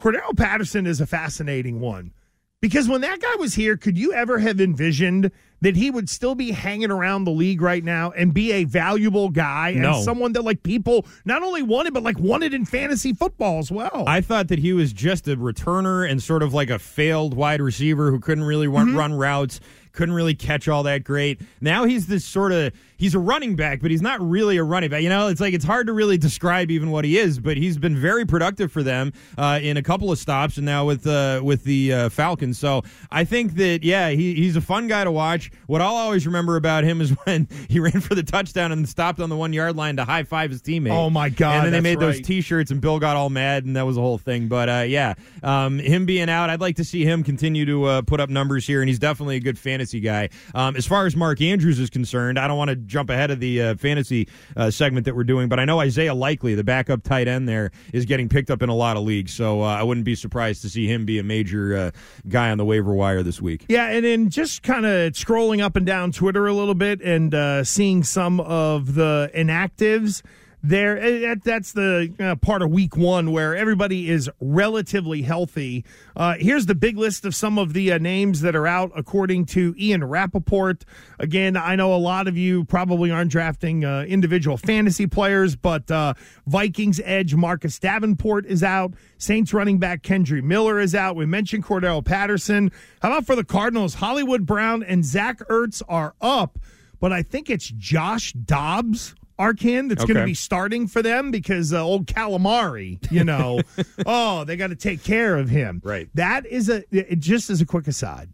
Cordarrelle 0.01 0.35
Patterson 0.35 0.85
is 0.85 0.99
a 0.99 1.07
fascinating 1.07 1.79
one 1.79 2.11
because 2.59 2.89
when 2.89 2.99
that 2.99 3.21
guy 3.21 3.35
was 3.35 3.53
here, 3.53 3.77
could 3.77 3.97
you 3.97 4.11
ever 4.11 4.39
have 4.39 4.59
envisioned 4.59 5.31
that 5.61 5.75
he 5.75 5.91
would 5.91 6.09
still 6.09 6.35
be 6.35 6.51
hanging 6.51 6.91
around 6.91 7.23
the 7.23 7.31
league 7.31 7.61
right 7.61 7.83
now 7.83 8.11
and 8.11 8.33
be 8.33 8.51
a 8.51 8.63
valuable 8.63 9.29
guy 9.29 9.69
and 9.69 10.03
someone 10.03 10.33
that 10.33 10.43
like 10.43 10.63
people 10.63 11.05
not 11.23 11.43
only 11.43 11.61
wanted 11.61 11.93
but 11.93 12.03
like 12.03 12.19
wanted 12.19 12.53
in 12.53 12.65
fantasy 12.65 13.13
football 13.13 13.59
as 13.59 13.71
well? 13.71 14.03
I 14.07 14.21
thought 14.21 14.47
that 14.49 14.59
he 14.59 14.73
was 14.73 14.91
just 14.91 15.27
a 15.27 15.37
returner 15.37 16.09
and 16.09 16.21
sort 16.21 16.43
of 16.43 16.53
like 16.53 16.69
a 16.69 16.79
failed 16.79 17.33
wide 17.35 17.61
receiver 17.61 18.11
who 18.11 18.19
couldn't 18.19 18.43
really 18.43 18.67
run, 18.67 18.87
Mm-hmm. 18.87 18.97
run 18.97 19.13
routes, 19.13 19.59
couldn't 19.91 20.15
really 20.15 20.33
catch 20.35 20.67
all 20.67 20.83
that 20.83 21.03
great. 21.03 21.39
Now 21.59 21.85
he's 21.85 22.07
this 22.07 22.25
sort 22.25 22.51
of 22.51 22.73
he's 23.01 23.15
a 23.15 23.19
running 23.19 23.55
back, 23.55 23.81
but 23.81 23.91
he's 23.91 24.01
not 24.01 24.21
really 24.21 24.57
a 24.57 24.63
running 24.63 24.89
back. 24.89 25.01
You 25.01 25.09
know, 25.09 25.27
it's 25.27 25.41
like 25.41 25.53
it's 25.53 25.65
hard 25.65 25.87
to 25.87 25.93
really 25.93 26.17
describe 26.17 26.71
even 26.71 26.91
what 26.91 27.03
he 27.03 27.17
is. 27.17 27.39
But 27.39 27.57
he's 27.57 27.77
been 27.77 27.97
very 27.97 28.25
productive 28.25 28.71
for 28.71 28.83
them 28.83 29.11
uh, 29.37 29.59
in 29.61 29.75
a 29.75 29.83
couple 29.83 30.11
of 30.11 30.19
stops, 30.19 30.57
and 30.57 30.65
now 30.65 30.85
with 30.85 31.05
uh, 31.05 31.41
with 31.43 31.63
the 31.63 31.91
uh, 31.91 32.09
Falcons. 32.09 32.57
So 32.57 32.83
I 33.11 33.25
think 33.25 33.55
that 33.55 33.83
yeah, 33.83 34.09
he, 34.09 34.35
he's 34.35 34.55
a 34.55 34.61
fun 34.61 34.87
guy 34.87 35.03
to 35.03 35.11
watch. 35.11 35.51
What 35.65 35.81
I'll 35.81 35.95
always 35.95 36.25
remember 36.25 36.55
about 36.55 36.83
him 36.83 37.01
is 37.01 37.09
when 37.23 37.47
he 37.67 37.79
ran 37.79 37.99
for 37.99 38.15
the 38.15 38.23
touchdown 38.23 38.71
and 38.71 38.87
stopped 38.87 39.19
on 39.19 39.29
the 39.29 39.35
one 39.35 39.51
yard 39.51 39.75
line 39.75 39.97
to 39.97 40.05
high 40.05 40.23
five 40.23 40.51
his 40.51 40.61
teammate. 40.61 40.91
Oh, 40.91 41.09
my 41.09 41.29
God, 41.29 41.55
And 41.55 41.65
then 41.65 41.73
they 41.73 41.81
made 41.81 41.99
those. 41.99 42.21
T-shirts, 42.21 42.69
and 42.69 42.79
Bill 42.79 42.99
got 42.99 43.15
all 43.15 43.29
mad, 43.29 43.65
and 43.65 43.75
that 43.75 43.85
was 43.85 43.95
the 43.95 44.01
whole 44.01 44.19
thing. 44.19 44.47
But 44.47 44.69
uh, 44.69 44.85
yeah, 44.87 45.15
um, 45.41 45.79
him 45.79 46.05
being 46.05 46.29
out, 46.29 46.49
I'd 46.49 46.61
like 46.61 46.75
to 46.75 46.83
see 46.83 47.03
him 47.03 47.23
continue 47.23 47.65
to 47.65 47.85
uh, 47.85 48.01
put 48.03 48.19
up 48.19 48.29
numbers 48.29 48.67
here, 48.67 48.81
and 48.81 48.87
he's 48.87 48.99
definitely 48.99 49.37
a 49.37 49.39
good 49.39 49.57
fantasy 49.57 49.99
guy. 49.99 50.29
Um, 50.53 50.75
as 50.75 50.85
far 50.85 51.07
as 51.07 51.15
Mark 51.15 51.41
Andrews 51.41 51.79
is 51.79 51.89
concerned, 51.89 52.37
I 52.37 52.47
don't 52.47 52.57
want 52.57 52.69
to 52.69 52.75
jump 52.91 53.09
ahead 53.09 53.31
of 53.31 53.39
the 53.39 53.61
uh, 53.61 53.75
fantasy 53.75 54.27
uh, 54.55 54.69
segment 54.69 55.05
that 55.05 55.15
we're 55.15 55.23
doing, 55.23 55.49
but 55.49 55.59
I 55.59 55.65
know 55.65 55.79
Isaiah 55.79 56.13
Likely, 56.13 56.53
the 56.53 56.63
backup 56.63 57.03
tight 57.03 57.27
end 57.27 57.47
there, 57.47 57.71
is 57.93 58.05
getting 58.05 58.29
picked 58.29 58.51
up 58.51 58.61
in 58.61 58.69
a 58.69 58.75
lot 58.75 58.97
of 58.97 59.03
leagues, 59.03 59.33
so 59.33 59.63
uh, 59.63 59.65
I 59.65 59.83
wouldn't 59.83 60.05
be 60.05 60.15
surprised 60.15 60.61
to 60.63 60.69
see 60.69 60.87
him 60.87 61.05
be 61.05 61.17
a 61.17 61.23
major 61.23 61.75
uh, 61.75 61.91
guy 62.27 62.51
on 62.51 62.57
the 62.57 62.65
waiver 62.65 62.93
wire 62.93 63.23
this 63.23 63.41
week. 63.41 63.65
Yeah, 63.69 63.87
and 63.87 64.05
then 64.05 64.29
just 64.29 64.61
kind 64.61 64.85
of 64.85 65.13
scrolling 65.13 65.61
up 65.61 65.75
and 65.75 65.85
down 65.85 66.11
Twitter 66.11 66.45
a 66.45 66.53
little 66.53 66.75
bit 66.75 67.01
and 67.01 67.33
uh, 67.33 67.63
seeing 67.63 68.03
some 68.03 68.39
of 68.39 68.95
the 68.95 69.31
inactives. 69.33 70.21
There 70.63 70.99
eh, 70.99 71.35
that's 71.43 71.71
the 71.71 72.13
uh, 72.19 72.35
part 72.35 72.61
of 72.61 72.69
week 72.69 72.95
one 72.95 73.31
where 73.31 73.55
everybody 73.55 74.11
is 74.11 74.29
relatively 74.39 75.23
healthy. 75.23 75.83
Uh, 76.15 76.35
here's 76.39 76.67
the 76.67 76.75
big 76.75 76.97
list 76.97 77.25
of 77.25 77.33
some 77.33 77.57
of 77.57 77.73
the 77.73 77.91
uh, 77.93 77.97
names 77.97 78.41
that 78.41 78.55
are 78.55 78.67
out 78.67 78.91
according 78.95 79.47
to 79.47 79.73
ian 79.79 80.03
rapoport. 80.03 80.85
Again 81.17 81.57
i 81.57 81.75
know 81.75 81.93
a 81.93 81.97
lot 81.97 82.27
of 82.27 82.37
you 82.37 82.63
probably 82.65 83.09
aren't 83.09 83.31
drafting 83.31 83.83
uh, 83.83 84.03
individual 84.03 84.55
fantasy 84.55 85.07
players 85.07 85.55
but 85.55 85.89
uh, 85.89 86.13
vikings 86.45 87.01
edge 87.03 87.33
marcus 87.33 87.79
davenport 87.79 88.45
is 88.45 88.61
out. 88.61 88.93
Saints 89.17 89.53
running 89.55 89.79
back 89.79 90.03
kendre 90.03 90.43
miller 90.43 90.79
is 90.79 90.93
out. 90.93 91.15
We 91.15 91.25
mentioned 91.25 91.63
cordarrelle 91.65 92.05
patterson. 92.05 92.71
How 93.01 93.09
about 93.09 93.25
for 93.25 93.35
the 93.35 93.43
cardinals? 93.43 93.95
Hollywood 93.95 94.45
brown 94.45 94.83
and 94.83 95.03
zach 95.03 95.39
ertz 95.49 95.81
are 95.89 96.13
up 96.21 96.59
but 96.99 97.11
i 97.11 97.23
think 97.23 97.49
it's 97.49 97.67
josh 97.67 98.31
dobbs 98.33 99.15
Arcand 99.41 99.89
that's 99.89 100.05
going 100.05 100.17
to 100.17 100.25
be 100.25 100.35
starting 100.35 100.87
for 100.87 101.01
them 101.01 101.31
because 101.31 101.73
uh, 101.73 101.83
old 101.83 102.05
calamari, 102.05 102.99
you 103.11 103.23
know, 103.23 103.61
oh, 104.05 104.43
they 104.43 104.55
got 104.55 104.67
to 104.67 104.75
take 104.75 105.03
care 105.03 105.35
of 105.37 105.49
him. 105.49 105.81
Right. 105.83 106.07
That 106.13 106.45
is 106.45 106.69
a 106.69 106.83
it, 106.91 107.19
just 107.19 107.49
as 107.49 107.59
a 107.59 107.65
quick 107.65 107.87
aside. 107.87 108.29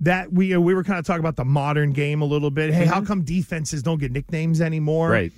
That 0.00 0.32
we 0.32 0.54
uh, 0.54 0.60
we 0.60 0.74
were 0.74 0.82
kind 0.82 0.98
of 0.98 1.06
talking 1.06 1.20
about 1.20 1.36
the 1.36 1.44
modern 1.44 1.92
game 1.92 2.22
a 2.22 2.24
little 2.24 2.50
bit. 2.50 2.72
Hey, 2.72 2.86
how 2.86 3.02
come 3.02 3.22
defenses 3.22 3.82
don't 3.82 3.98
get 3.98 4.10
nicknames 4.10 4.60
anymore? 4.60 5.08
Mm-hmm. 5.08 5.12
Right. 5.12 5.32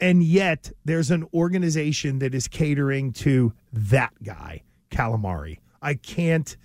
And 0.00 0.22
yet 0.22 0.70
there's 0.84 1.10
an 1.10 1.26
organization 1.34 2.20
that 2.20 2.34
is 2.34 2.48
catering 2.48 3.12
to 3.14 3.52
that 3.72 4.12
guy, 4.22 4.62
calamari. 4.90 5.58
I 5.82 5.94
can't 5.94 6.56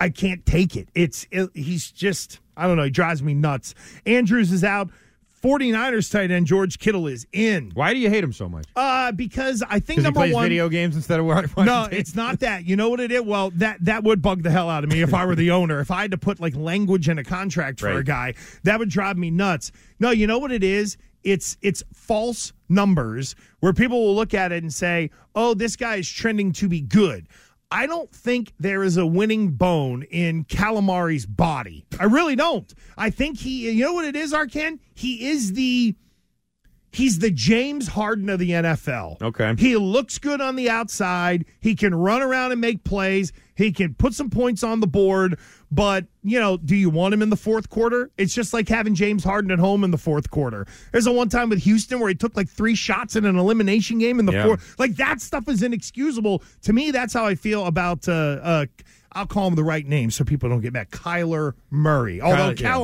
I 0.00 0.10
can't 0.10 0.44
take 0.46 0.76
it. 0.76 0.88
It's 0.94 1.26
it, 1.30 1.50
he's 1.54 1.90
just 1.90 2.40
I 2.56 2.66
don't 2.66 2.76
know, 2.76 2.84
he 2.84 2.90
drives 2.90 3.22
me 3.22 3.34
nuts. 3.34 3.74
Andrews 4.06 4.52
is 4.52 4.62
out. 4.62 4.90
49ers 5.44 6.10
tight 6.10 6.30
end 6.30 6.46
George 6.46 6.78
Kittle 6.78 7.06
is 7.06 7.26
in. 7.30 7.70
Why 7.74 7.92
do 7.92 8.00
you 8.00 8.08
hate 8.08 8.24
him 8.24 8.32
so 8.32 8.48
much? 8.48 8.64
Uh, 8.74 9.12
because 9.12 9.62
I 9.62 9.78
think 9.78 9.84
Because 9.86 9.96
he 9.96 10.02
number 10.04 10.20
plays 10.20 10.32
one. 10.34 10.44
video 10.44 10.70
games 10.70 10.96
instead 10.96 11.20
of 11.20 11.26
watching 11.26 11.50
no, 11.66 11.86
it's 11.92 12.14
not 12.14 12.40
that. 12.40 12.64
You 12.64 12.76
know 12.76 12.88
what 12.88 12.98
it 13.00 13.12
is? 13.12 13.20
Well, 13.20 13.50
that 13.56 13.84
that 13.84 14.04
would 14.04 14.22
bug 14.22 14.42
the 14.42 14.50
hell 14.50 14.70
out 14.70 14.84
of 14.84 14.90
me 14.90 15.02
if 15.02 15.12
I 15.12 15.26
were 15.26 15.34
the 15.34 15.50
owner. 15.58 15.80
If 15.80 15.90
I 15.90 16.00
had 16.00 16.12
to 16.12 16.18
put 16.18 16.40
like 16.40 16.56
language 16.56 17.10
in 17.10 17.18
a 17.18 17.24
contract 17.24 17.80
for 17.80 17.90
a 17.90 18.02
guy, 18.02 18.34
that 18.62 18.78
would 18.78 18.88
drive 18.88 19.18
me 19.18 19.30
nuts. 19.30 19.70
No, 20.00 20.10
you 20.10 20.26
know 20.26 20.38
what 20.38 20.50
it 20.50 20.64
is? 20.64 20.96
It's 21.24 21.58
it's 21.60 21.82
false 21.92 22.54
numbers 22.70 23.34
where 23.60 23.74
people 23.74 24.02
will 24.02 24.14
look 24.14 24.32
at 24.32 24.50
it 24.50 24.62
and 24.62 24.72
say, 24.72 25.10
"Oh, 25.34 25.52
this 25.52 25.76
guy 25.76 25.96
is 25.96 26.08
trending 26.08 26.52
to 26.54 26.68
be 26.68 26.80
good." 26.80 27.28
I 27.74 27.86
don't 27.86 28.10
think 28.12 28.52
there 28.60 28.84
is 28.84 28.96
a 28.96 29.04
winning 29.04 29.50
bone 29.50 30.04
in 30.04 30.44
Calamari's 30.44 31.26
body. 31.26 31.84
I 31.98 32.04
really 32.04 32.36
don't. 32.36 32.72
I 32.96 33.10
think 33.10 33.40
he, 33.40 33.68
you 33.68 33.84
know 33.84 33.94
what 33.94 34.04
it 34.04 34.14
is, 34.14 34.32
Arcand? 34.32 34.78
He 34.94 35.26
is 35.28 35.54
the 35.54 35.96
He's 36.92 37.18
the 37.18 37.32
James 37.32 37.88
Harden 37.88 38.28
of 38.28 38.38
the 38.38 38.50
NFL. 38.50 39.20
Okay. 39.20 39.56
He 39.58 39.76
looks 39.76 40.18
good 40.18 40.40
on 40.40 40.54
the 40.54 40.70
outside. 40.70 41.44
He 41.58 41.74
can 41.74 41.92
run 41.92 42.22
around 42.22 42.52
and 42.52 42.60
make 42.60 42.84
plays. 42.84 43.32
He 43.56 43.72
can 43.72 43.94
put 43.94 44.14
some 44.14 44.30
points 44.30 44.62
on 44.62 44.80
the 44.80 44.86
board. 44.86 45.38
But, 45.70 46.06
you 46.22 46.38
know, 46.38 46.56
do 46.56 46.76
you 46.76 46.88
want 46.90 47.14
him 47.14 47.22
in 47.22 47.30
the 47.30 47.36
fourth 47.36 47.68
quarter? 47.68 48.10
It's 48.16 48.32
just 48.34 48.52
like 48.52 48.68
having 48.68 48.94
James 48.94 49.24
Harden 49.24 49.50
at 49.50 49.58
home 49.58 49.82
in 49.82 49.90
the 49.90 49.98
fourth 49.98 50.30
quarter. 50.30 50.66
There's 50.92 51.06
a 51.06 51.12
one 51.12 51.28
time 51.28 51.48
with 51.48 51.60
Houston 51.64 51.98
where 51.98 52.08
he 52.08 52.14
took 52.14 52.36
like 52.36 52.48
three 52.48 52.74
shots 52.76 53.16
in 53.16 53.24
an 53.24 53.36
elimination 53.36 53.98
game 53.98 54.20
in 54.20 54.26
the 54.26 54.32
Yeah. 54.32 54.44
fourth. 54.44 54.76
Like 54.78 54.96
that 54.96 55.20
stuff 55.20 55.48
is 55.48 55.62
inexcusable. 55.62 56.42
To 56.62 56.72
me, 56.72 56.90
that's 56.92 57.12
how 57.12 57.26
I 57.26 57.34
feel 57.34 57.66
about, 57.66 58.08
uh, 58.08 58.12
uh, 58.12 58.66
I'll 59.12 59.26
call 59.26 59.48
him 59.48 59.54
the 59.54 59.64
right 59.64 59.86
name 59.86 60.10
so 60.10 60.24
people 60.24 60.48
don't 60.48 60.60
get 60.60 60.72
mad. 60.72 60.90
Kyler 60.90 61.54
Murray. 61.70 62.20
Although 62.20 62.52
Kyler- 62.54 62.60
yeah. 62.60 62.76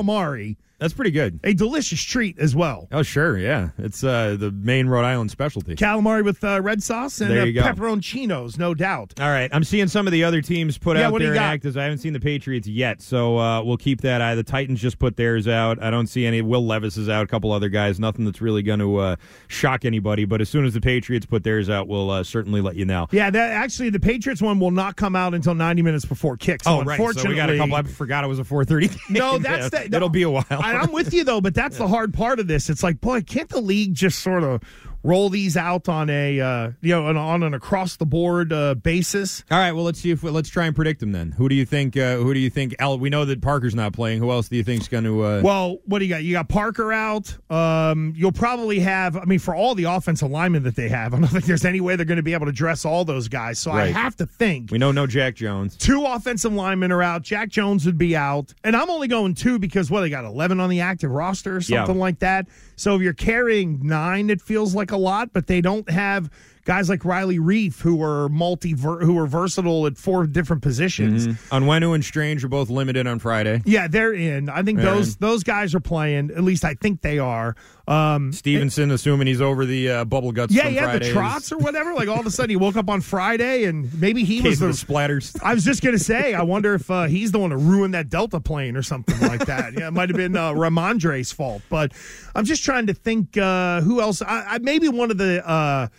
That's 0.80 0.94
pretty 0.94 1.10
good. 1.10 1.38
a 1.44 1.52
delicious 1.54 2.02
treat 2.02 2.38
as 2.38 2.56
well. 2.56 2.88
Oh, 2.90 3.02
sure. 3.02 3.38
Yeah. 3.38 3.68
It's 3.78 4.02
uh, 4.02 4.36
the 4.38 4.50
main 4.50 4.88
Rhode 4.88 5.04
Island 5.04 5.30
specialty. 5.30 5.76
Calamari 5.76 6.24
with 6.24 6.42
uh, 6.42 6.60
red 6.62 6.82
sauce 6.82 7.20
and 7.20 7.32
uh, 7.32 7.62
pepperoncinos, 7.62 8.58
no 8.58 8.74
doubt. 8.74 9.14
All 9.20 9.28
right, 9.28 9.50
I'm 9.52 9.64
seeing 9.64 9.88
some 9.88 10.06
of 10.06 10.12
the 10.12 10.24
other 10.24 10.40
teams 10.40 10.78
put 10.78 10.96
Yeah, 10.96 11.08
out 11.08 11.18
their 11.18 11.34
actives. 11.34 11.76
I 11.76 11.84
haven't 11.84 11.98
seen 11.98 12.12
the 12.12 12.20
Patriots 12.20 12.66
yet, 12.66 13.02
so 13.02 13.38
uh, 13.38 13.62
we'll 13.62 13.76
keep 13.76 14.00
that 14.02 14.20
eye. 14.20 14.34
The 14.34 14.42
Titans 14.42 14.80
just 14.80 14.98
put 14.98 15.16
theirs 15.16 15.46
out. 15.46 15.82
I 15.82 15.90
don't 15.90 16.06
see 16.06 16.24
any. 16.26 16.42
Will 16.42 16.64
Levis 16.66 16.96
is 16.96 17.08
out. 17.08 17.24
A 17.24 17.26
couple 17.26 17.52
other 17.52 17.68
guys. 17.68 18.00
Nothing 18.00 18.24
that's 18.24 18.40
really 18.40 18.62
going 18.62 18.78
to 18.80 18.96
uh, 18.96 19.16
shock 19.48 19.84
anybody. 19.84 20.24
But 20.24 20.40
as 20.40 20.48
soon 20.48 20.64
as 20.64 20.74
the 20.74 20.80
Patriots 20.80 21.26
put 21.26 21.44
theirs 21.44 21.68
out, 21.68 21.88
we'll 21.88 22.10
uh, 22.10 22.24
certainly 22.24 22.60
let 22.60 22.76
you 22.76 22.84
know. 22.86 23.06
Yeah, 23.12 23.30
that 23.30 23.50
actually 23.52 23.90
the 23.90 24.00
Patriots 24.00 24.40
one 24.40 24.58
will 24.58 24.70
not 24.70 24.96
come 24.96 25.14
out 25.14 25.34
until 25.34 25.54
90 25.54 25.82
minutes 25.82 26.04
before 26.04 26.36
kick. 26.36 26.64
So 26.64 26.80
oh, 26.80 26.82
right. 26.84 26.98
So 27.14 27.28
we 27.28 27.34
got 27.34 27.50
a 27.50 27.56
couple. 27.58 27.74
I 27.74 27.82
forgot 27.82 28.24
it 28.24 28.28
was 28.28 28.38
a 28.38 28.44
4:30. 28.44 29.10
No, 29.10 29.38
that's 29.38 29.70
the, 29.70 29.84
It'll 29.84 30.08
be 30.08 30.22
a 30.22 30.30
while. 30.30 30.44
And 30.50 30.69
I'm 30.76 30.92
with 30.92 31.12
you 31.14 31.24
though, 31.24 31.40
but 31.40 31.54
that's 31.54 31.78
the 31.78 31.88
hard 31.88 32.14
part 32.14 32.40
of 32.40 32.46
this. 32.46 32.70
It's 32.70 32.82
like, 32.82 33.00
boy, 33.00 33.22
can't 33.22 33.48
the 33.48 33.60
league 33.60 33.94
just 33.94 34.20
sort 34.20 34.44
of 34.44 34.62
roll 35.02 35.28
these 35.30 35.56
out 35.56 35.88
on 35.88 36.10
a 36.10 36.40
uh, 36.40 36.70
you 36.80 36.90
know 36.90 37.06
on, 37.06 37.16
on 37.16 37.42
an 37.42 37.54
across 37.54 37.96
the 37.96 38.06
board 38.06 38.52
uh, 38.52 38.74
basis? 38.74 39.44
All 39.50 39.58
right. 39.58 39.72
Well, 39.72 39.84
let's 39.84 40.00
see 40.00 40.10
if 40.10 40.22
let's 40.22 40.48
try 40.48 40.66
and 40.66 40.74
predict 40.76 41.00
them 41.00 41.12
then. 41.12 41.32
Who 41.32 41.48
do 41.48 41.54
you 41.54 41.64
think? 41.66 41.96
Uh, 41.96 42.16
who 42.16 42.34
do 42.34 42.40
you 42.40 42.50
think? 42.50 42.74
Al, 42.78 42.98
we 42.98 43.10
know 43.10 43.24
that 43.24 43.40
Parker's 43.40 43.74
not 43.74 43.92
playing. 43.92 44.18
Who 44.20 44.30
else 44.30 44.48
do 44.48 44.56
you 44.56 44.64
think's 44.64 44.88
going 44.88 45.04
to? 45.04 45.22
Uh, 45.24 45.40
Well, 45.42 45.78
what 45.86 45.98
do 46.00 46.04
you 46.04 46.10
got? 46.14 46.22
You 46.22 46.32
got 46.34 46.48
Parker 46.48 46.92
out. 46.92 47.36
Um, 47.50 48.12
you'll 48.16 48.32
probably 48.32 48.80
have. 48.80 49.16
I 49.16 49.24
mean, 49.24 49.38
for 49.38 49.54
all 49.54 49.74
the 49.74 49.84
offensive 49.84 50.30
linemen 50.30 50.62
that 50.64 50.76
they 50.76 50.88
have, 50.88 51.14
I 51.14 51.18
don't 51.18 51.28
think 51.28 51.44
there's 51.44 51.64
any 51.64 51.80
way 51.80 51.96
they're 51.96 52.04
going 52.06 52.16
to 52.16 52.22
be 52.22 52.34
able 52.34 52.46
to 52.46 52.52
dress 52.52 52.84
all 52.84 53.04
those 53.04 53.28
guys. 53.28 53.58
So 53.58 53.70
I 53.70 53.86
have 53.86 54.16
to 54.16 54.26
think 54.26 54.70
we 54.70 54.78
know 54.78 54.92
no 54.92 55.06
Jack 55.06 55.34
Jones. 55.36 55.76
Two 55.76 56.04
offensive 56.04 56.52
linemen 56.52 56.92
are 56.92 57.02
out. 57.02 57.22
Jack 57.22 57.48
Jones 57.48 57.86
would 57.86 57.98
be 57.98 58.16
out. 58.16 58.52
And 58.64 58.76
I'm 58.76 58.90
only 58.90 59.08
going 59.08 59.34
two 59.34 59.58
because, 59.58 59.90
what, 59.90 60.00
they 60.02 60.10
got 60.10 60.24
11 60.24 60.60
on 60.60 60.70
the 60.70 60.80
active 60.80 61.10
roster 61.10 61.56
or 61.56 61.60
something 61.60 61.96
Yeah. 61.96 62.00
like 62.00 62.18
that. 62.20 62.46
So 62.80 62.96
if 62.96 63.02
you're 63.02 63.12
carrying 63.12 63.86
nine, 63.86 64.30
it 64.30 64.40
feels 64.40 64.74
like 64.74 64.90
a 64.90 64.96
lot, 64.96 65.34
but 65.34 65.48
they 65.48 65.60
don't 65.60 65.90
have 65.90 66.30
guys 66.64 66.88
like 66.88 67.04
Riley 67.04 67.38
Reiff 67.38 67.80
who 67.80 68.02
are 68.02 68.28
multi 68.28 68.72
who 68.72 69.18
are 69.18 69.26
versatile 69.26 69.86
at 69.86 69.96
four 69.96 70.26
different 70.26 70.62
positions. 70.62 71.26
Mm-hmm. 71.26 71.54
Onwenu 71.54 71.94
and 71.94 72.04
Strange 72.04 72.44
are 72.44 72.48
both 72.48 72.70
limited 72.70 73.06
on 73.06 73.18
Friday. 73.18 73.62
Yeah, 73.64 73.88
they're 73.88 74.12
in. 74.12 74.48
I 74.48 74.62
think 74.62 74.80
those 74.80 75.16
those 75.16 75.42
guys 75.42 75.74
are 75.74 75.80
playing. 75.80 76.30
At 76.30 76.42
least 76.44 76.64
I 76.64 76.74
think 76.74 77.02
they 77.02 77.18
are. 77.18 77.56
Um, 77.90 78.32
Stevenson, 78.32 78.92
assuming 78.92 79.26
he's 79.26 79.40
over 79.40 79.66
the 79.66 79.90
uh, 79.90 80.04
bubble 80.04 80.30
guts. 80.30 80.54
yeah, 80.54 80.68
yeah, 80.68 80.96
the 80.96 81.10
trots 81.10 81.50
or 81.50 81.58
whatever. 81.58 81.92
Like 81.94 82.08
all 82.08 82.20
of 82.20 82.26
a 82.26 82.30
sudden, 82.30 82.50
he 82.50 82.56
woke 82.56 82.76
up 82.76 82.88
on 82.88 83.00
Friday, 83.00 83.64
and 83.64 83.92
maybe 84.00 84.22
he 84.22 84.40
Case 84.40 84.60
was 84.60 84.60
the, 84.60 84.66
the 84.86 84.92
splatters. 84.92 85.36
I 85.42 85.54
was 85.54 85.64
just 85.64 85.82
gonna 85.82 85.98
say, 85.98 86.34
I 86.34 86.42
wonder 86.42 86.74
if 86.74 86.88
uh, 86.88 87.06
he's 87.06 87.32
the 87.32 87.40
one 87.40 87.50
who 87.50 87.56
ruined 87.56 87.94
that 87.94 88.08
Delta 88.08 88.38
plane 88.38 88.76
or 88.76 88.82
something 88.82 89.18
like 89.26 89.46
that. 89.46 89.72
Yeah, 89.72 89.88
it 89.88 89.90
might 89.92 90.08
have 90.08 90.16
been 90.16 90.36
uh, 90.36 90.52
Rhamondre's 90.52 91.32
fault. 91.32 91.62
But 91.68 91.92
I'm 92.34 92.44
just 92.44 92.62
trying 92.64 92.86
to 92.86 92.94
think 92.94 93.36
uh, 93.36 93.80
who 93.80 94.00
else. 94.00 94.22
I, 94.22 94.44
I 94.46 94.58
maybe 94.58 94.88
one 94.88 95.10
of 95.10 95.18
the. 95.18 95.90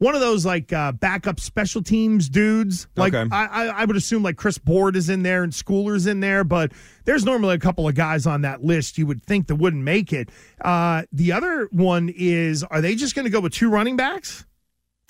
One 0.00 0.14
of 0.14 0.22
those 0.22 0.46
like 0.46 0.72
uh, 0.72 0.92
backup 0.92 1.38
special 1.38 1.82
teams 1.82 2.30
dudes, 2.30 2.88
like 2.96 3.14
Okay. 3.14 3.28
I, 3.30 3.44
I, 3.44 3.66
I 3.66 3.84
would 3.84 3.96
assume 3.96 4.22
like 4.22 4.36
Chris 4.36 4.56
Board 4.56 4.96
is 4.96 5.10
in 5.10 5.22
there 5.22 5.42
and 5.44 5.52
Schooler's 5.52 6.06
in 6.06 6.20
there, 6.20 6.42
but 6.42 6.72
there's 7.04 7.24
normally 7.26 7.54
a 7.54 7.58
couple 7.58 7.86
of 7.86 7.94
guys 7.94 8.26
on 8.26 8.40
that 8.40 8.64
list 8.64 8.96
you 8.96 9.06
would 9.06 9.22
think 9.22 9.46
that 9.48 9.56
wouldn't 9.56 9.84
make 9.84 10.10
it. 10.12 10.30
Uh, 10.64 11.02
the 11.12 11.32
other 11.32 11.68
one 11.70 12.10
is, 12.16 12.64
are 12.64 12.80
they 12.80 12.94
just 12.94 13.14
going 13.14 13.24
to 13.26 13.30
go 13.30 13.40
with 13.40 13.52
two 13.52 13.68
running 13.68 13.96
backs 13.96 14.46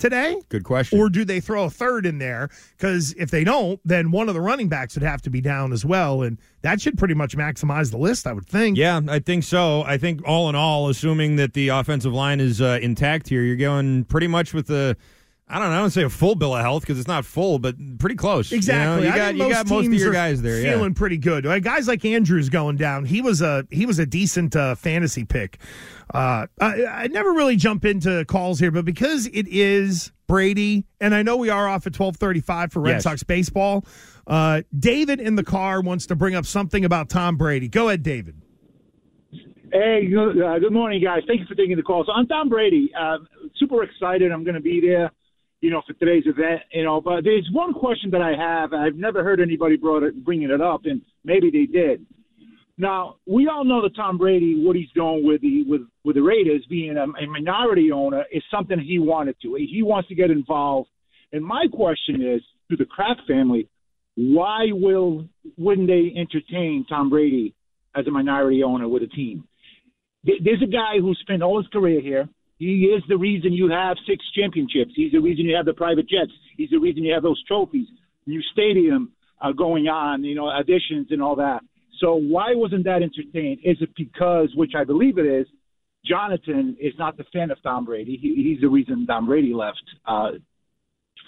today? 0.01 0.35
Good 0.49 0.63
question. 0.63 0.99
Or 0.99 1.09
do 1.09 1.23
they 1.23 1.39
throw 1.39 1.63
a 1.63 1.69
third 1.69 2.05
in 2.05 2.17
there? 2.17 2.49
Because 2.77 3.13
if 3.13 3.31
they 3.31 3.43
don't, 3.43 3.79
then 3.85 4.11
one 4.11 4.27
of 4.27 4.33
the 4.33 4.41
running 4.41 4.67
backs 4.67 4.95
would 4.95 5.03
have 5.03 5.21
to 5.21 5.29
be 5.29 5.39
down 5.39 5.71
as 5.71 5.85
well. 5.85 6.23
And 6.23 6.37
that 6.61 6.81
should 6.81 6.97
pretty 6.97 7.13
much 7.13 7.37
maximize 7.37 7.91
the 7.91 7.97
list, 7.97 8.27
I 8.27 8.33
would 8.33 8.47
think. 8.47 8.77
Yeah, 8.77 8.99
I 9.07 9.19
think 9.19 9.43
so. 9.43 9.83
I 9.83 9.97
think 9.97 10.21
all 10.25 10.49
in 10.49 10.55
all, 10.55 10.89
assuming 10.89 11.37
that 11.37 11.53
the 11.53 11.69
offensive 11.69 12.13
line 12.13 12.39
is 12.39 12.61
uh, 12.61 12.79
intact 12.81 13.29
here, 13.29 13.43
you're 13.43 13.55
going 13.55 14.03
pretty 14.05 14.27
much 14.27 14.53
with 14.53 14.67
the. 14.67 14.97
I 15.51 15.59
don't 15.59 15.69
know. 15.69 15.75
I 15.75 15.79
don't 15.79 15.89
say 15.91 16.03
a 16.03 16.09
full 16.09 16.35
bill 16.35 16.55
of 16.55 16.61
health 16.61 16.83
because 16.83 16.97
it's 16.97 17.07
not 17.07 17.25
full, 17.25 17.59
but 17.59 17.75
pretty 17.99 18.15
close. 18.15 18.49
You 18.51 18.55
know, 18.55 18.59
Exactly. 18.59 19.07
You, 19.07 19.13
got 19.13 19.27
think 19.27 19.37
you 19.39 19.49
got 19.49 19.69
most 19.69 19.85
of 19.85 19.91
teams 19.91 20.01
your 20.01 20.11
are 20.11 20.13
guys 20.13 20.41
there. 20.41 20.61
Yeah. 20.61 20.71
feeling 20.73 20.93
pretty 20.93 21.17
good. 21.17 21.45
Like, 21.45 21.63
guys 21.63 21.87
like 21.87 22.05
Andrews 22.05 22.47
going 22.49 22.77
down. 22.77 23.03
He 23.05 23.21
was 23.21 23.41
a 23.41 23.67
he 23.69 23.85
was 23.85 23.99
a 23.99 24.05
decent 24.05 24.55
uh, 24.55 24.75
fantasy 24.75 25.25
pick. 25.25 25.57
Uh, 26.13 26.47
I, 26.59 26.85
I 26.85 27.07
never 27.07 27.31
really 27.33 27.55
jump 27.57 27.83
into 27.85 28.23
calls 28.25 28.59
here, 28.59 28.71
but 28.71 28.85
because 28.85 29.27
it 29.27 29.47
is 29.49 30.11
Brady, 30.27 30.85
and 31.01 31.13
I 31.13 31.21
know 31.23 31.35
we 31.37 31.49
are 31.49 31.67
off 31.67 31.85
at 31.85 31.93
twelve 31.93 32.15
thirty 32.15 32.39
five 32.41 32.71
for 32.71 32.79
Red 32.79 32.93
Yes. 32.93 33.03
Sox 33.03 33.23
baseball. 33.23 33.85
Uh, 34.27 34.61
David 34.77 35.19
in 35.19 35.35
the 35.35 35.43
car 35.43 35.81
wants 35.81 36.05
to 36.05 36.15
bring 36.15 36.35
up 36.35 36.45
something 36.45 36.85
about 36.85 37.09
Tom 37.09 37.35
Brady. 37.35 37.67
Go 37.67 37.89
ahead, 37.89 38.03
David. 38.03 38.35
Hey, 39.73 40.05
good, 40.07 40.41
uh, 40.41 40.59
good 40.59 40.73
morning, 40.73 41.01
guys. 41.01 41.21
Thank 41.27 41.39
you 41.39 41.45
for 41.45 41.55
taking 41.55 41.77
the 41.77 41.81
call. 41.83 42.03
So 42.05 42.11
I'm 42.11 42.27
Tom 42.27 42.49
Brady. 42.49 42.91
Uh, 42.97 43.17
super 43.57 43.83
excited. 43.83 44.31
I'm 44.31 44.43
going 44.43 44.55
to 44.55 44.61
be 44.61 44.81
there, 44.81 45.11
you 45.61 45.69
know, 45.69 45.81
for 45.87 45.93
today's 45.93 46.23
event. 46.25 46.61
You 46.73 46.83
know, 46.83 46.99
but 46.99 47.23
there's 47.23 47.47
one 47.53 47.73
question 47.73 48.11
that 48.11 48.21
I 48.21 48.33
have. 48.35 48.73
I've 48.73 48.95
never 48.95 49.23
heard 49.23 49.39
anybody 49.39 49.77
brought 49.77 50.03
it, 50.03 50.25
bringing 50.25 50.49
it 50.49 50.61
up, 50.61 50.81
and 50.85 51.01
maybe 51.23 51.49
they 51.49 51.65
did. 51.65 52.05
Now 52.77 53.17
we 53.27 53.47
all 53.47 53.63
know 53.63 53.81
that 53.83 53.95
Tom 53.95 54.17
Brady, 54.17 54.63
what 54.65 54.75
he's 54.75 54.89
doing 54.95 55.25
with 55.25 55.41
the 55.41 55.63
with 55.67 55.81
with 56.03 56.15
the 56.15 56.21
Raiders, 56.23 56.65
being 56.69 56.97
a, 56.97 57.03
a 57.03 57.27
minority 57.27 57.91
owner, 57.91 58.25
is 58.31 58.43
something 58.49 58.79
he 58.79 58.97
wanted 58.99 59.35
to. 59.43 59.55
He 59.55 59.83
wants 59.83 60.09
to 60.09 60.15
get 60.15 60.31
involved. 60.31 60.89
And 61.31 61.45
my 61.45 61.65
question 61.71 62.21
is 62.21 62.41
to 62.69 62.77
the 62.77 62.85
Kraft 62.85 63.21
family: 63.27 63.69
Why 64.15 64.67
will 64.71 65.25
wouldn't 65.57 65.87
they 65.87 66.11
entertain 66.19 66.85
Tom 66.89 67.09
Brady 67.09 67.53
as 67.95 68.07
a 68.07 68.11
minority 68.11 68.63
owner 68.63 68.87
with 68.87 69.03
a 69.03 69.07
team? 69.07 69.47
There's 70.23 70.61
a 70.63 70.71
guy 70.71 70.99
who 70.99 71.13
spent 71.15 71.41
all 71.41 71.57
his 71.57 71.67
career 71.67 71.99
here. 72.01 72.29
He 72.61 72.93
is 72.95 73.01
the 73.09 73.17
reason 73.17 73.53
you 73.53 73.71
have 73.71 73.97
six 74.07 74.23
championships. 74.35 74.91
He's 74.95 75.11
the 75.11 75.19
reason 75.19 75.45
you 75.45 75.55
have 75.55 75.65
the 75.65 75.73
private 75.73 76.07
jets. 76.07 76.31
He's 76.57 76.69
the 76.69 76.77
reason 76.77 77.03
you 77.03 77.11
have 77.11 77.23
those 77.23 77.43
trophies, 77.47 77.87
new 78.27 78.39
stadium 78.53 79.13
uh, 79.41 79.51
going 79.51 79.87
on, 79.87 80.23
you 80.23 80.35
know, 80.35 80.47
additions 80.55 81.07
and 81.09 81.23
all 81.23 81.35
that. 81.37 81.61
So 81.99 82.13
why 82.13 82.53
wasn't 82.53 82.83
that 82.83 83.01
entertained? 83.01 83.61
Is 83.63 83.77
it 83.81 83.89
because, 83.97 84.49
which 84.55 84.73
I 84.77 84.83
believe 84.83 85.17
it 85.17 85.25
is, 85.25 85.47
Jonathan 86.05 86.77
is 86.79 86.93
not 86.99 87.17
the 87.17 87.23
fan 87.33 87.49
of 87.49 87.57
Tom 87.63 87.83
Brady. 87.83 88.19
He, 88.21 88.51
he's 88.51 88.61
the 88.61 88.69
reason 88.69 89.07
Tom 89.07 89.25
Brady 89.25 89.55
left. 89.55 89.81
Uh, 90.05 90.33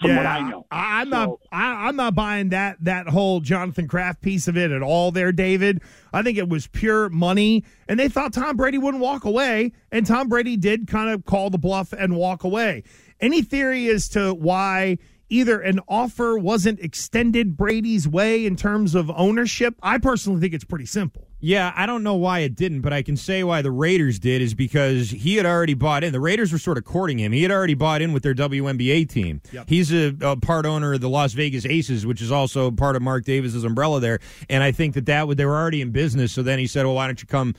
from 0.00 0.10
yeah, 0.10 0.16
what 0.16 0.26
I 0.26 0.50
know, 0.50 0.66
I, 0.70 1.02
am 1.02 1.10
not. 1.10 1.38
I, 1.52 1.88
I'm 1.88 1.96
not 1.96 2.14
buying 2.14 2.50
that 2.50 2.76
that 2.80 3.08
whole 3.08 3.40
Jonathan 3.40 3.86
Kraft 3.86 4.22
piece 4.22 4.48
of 4.48 4.56
it 4.56 4.70
at 4.70 4.82
all. 4.82 5.10
There, 5.10 5.32
David. 5.32 5.82
I 6.12 6.22
think 6.22 6.38
it 6.38 6.48
was 6.48 6.66
pure 6.66 7.08
money, 7.08 7.64
and 7.88 7.98
they 7.98 8.08
thought 8.08 8.32
Tom 8.32 8.56
Brady 8.56 8.78
wouldn't 8.78 9.02
walk 9.02 9.24
away, 9.24 9.72
and 9.92 10.06
Tom 10.06 10.28
Brady 10.28 10.56
did 10.56 10.86
kind 10.86 11.10
of 11.10 11.24
call 11.24 11.50
the 11.50 11.58
bluff 11.58 11.92
and 11.92 12.16
walk 12.16 12.44
away. 12.44 12.82
Any 13.20 13.42
theory 13.42 13.88
as 13.88 14.08
to 14.10 14.34
why? 14.34 14.98
Either 15.30 15.58
an 15.60 15.80
offer 15.88 16.36
wasn't 16.38 16.78
extended 16.80 17.56
Brady's 17.56 18.06
way 18.06 18.44
in 18.44 18.56
terms 18.56 18.94
of 18.94 19.10
ownership. 19.10 19.74
I 19.82 19.98
personally 19.98 20.40
think 20.40 20.52
it's 20.52 20.64
pretty 20.64 20.86
simple. 20.86 21.28
Yeah, 21.40 21.72
I 21.76 21.84
don't 21.84 22.02
know 22.02 22.14
why 22.14 22.40
it 22.40 22.54
didn't, 22.54 22.80
but 22.80 22.92
I 22.92 23.02
can 23.02 23.16
say 23.16 23.44
why 23.44 23.60
the 23.60 23.70
Raiders 23.70 24.18
did 24.18 24.40
is 24.40 24.54
because 24.54 25.10
he 25.10 25.36
had 25.36 25.44
already 25.44 25.74
bought 25.74 26.02
in. 26.02 26.12
The 26.12 26.20
Raiders 26.20 26.52
were 26.52 26.58
sort 26.58 26.78
of 26.78 26.84
courting 26.84 27.18
him. 27.18 27.32
He 27.32 27.42
had 27.42 27.50
already 27.50 27.74
bought 27.74 28.00
in 28.00 28.12
with 28.12 28.22
their 28.22 28.34
WNBA 28.34 29.08
team. 29.10 29.42
Yep. 29.52 29.68
He's 29.68 29.92
a, 29.92 30.16
a, 30.22 30.36
part 30.36 30.64
owner 30.64 30.94
of 30.94 31.02
the 31.02 31.08
Las 31.08 31.34
Vegas 31.34 31.66
Aces, 31.66 32.06
which 32.06 32.22
is 32.22 32.32
also 32.32 32.70
part 32.70 32.96
of 32.96 33.02
Mark 33.02 33.24
Davis's 33.24 33.64
umbrella 33.64 34.00
there. 34.00 34.20
And 34.48 34.62
I 34.62 34.72
think 34.72 34.94
that 34.94 35.06
that 35.06 35.28
would 35.28 35.36
they 35.36 35.44
were 35.44 35.56
already 35.56 35.82
in 35.82 35.90
business. 35.90 36.32
So 36.32 36.42
then 36.42 36.58
he 36.58 36.66
said, 36.66 36.86
"Well, 36.86 36.94
why 36.94 37.06
don't 37.06 37.20
you 37.20 37.26
come 37.26 37.54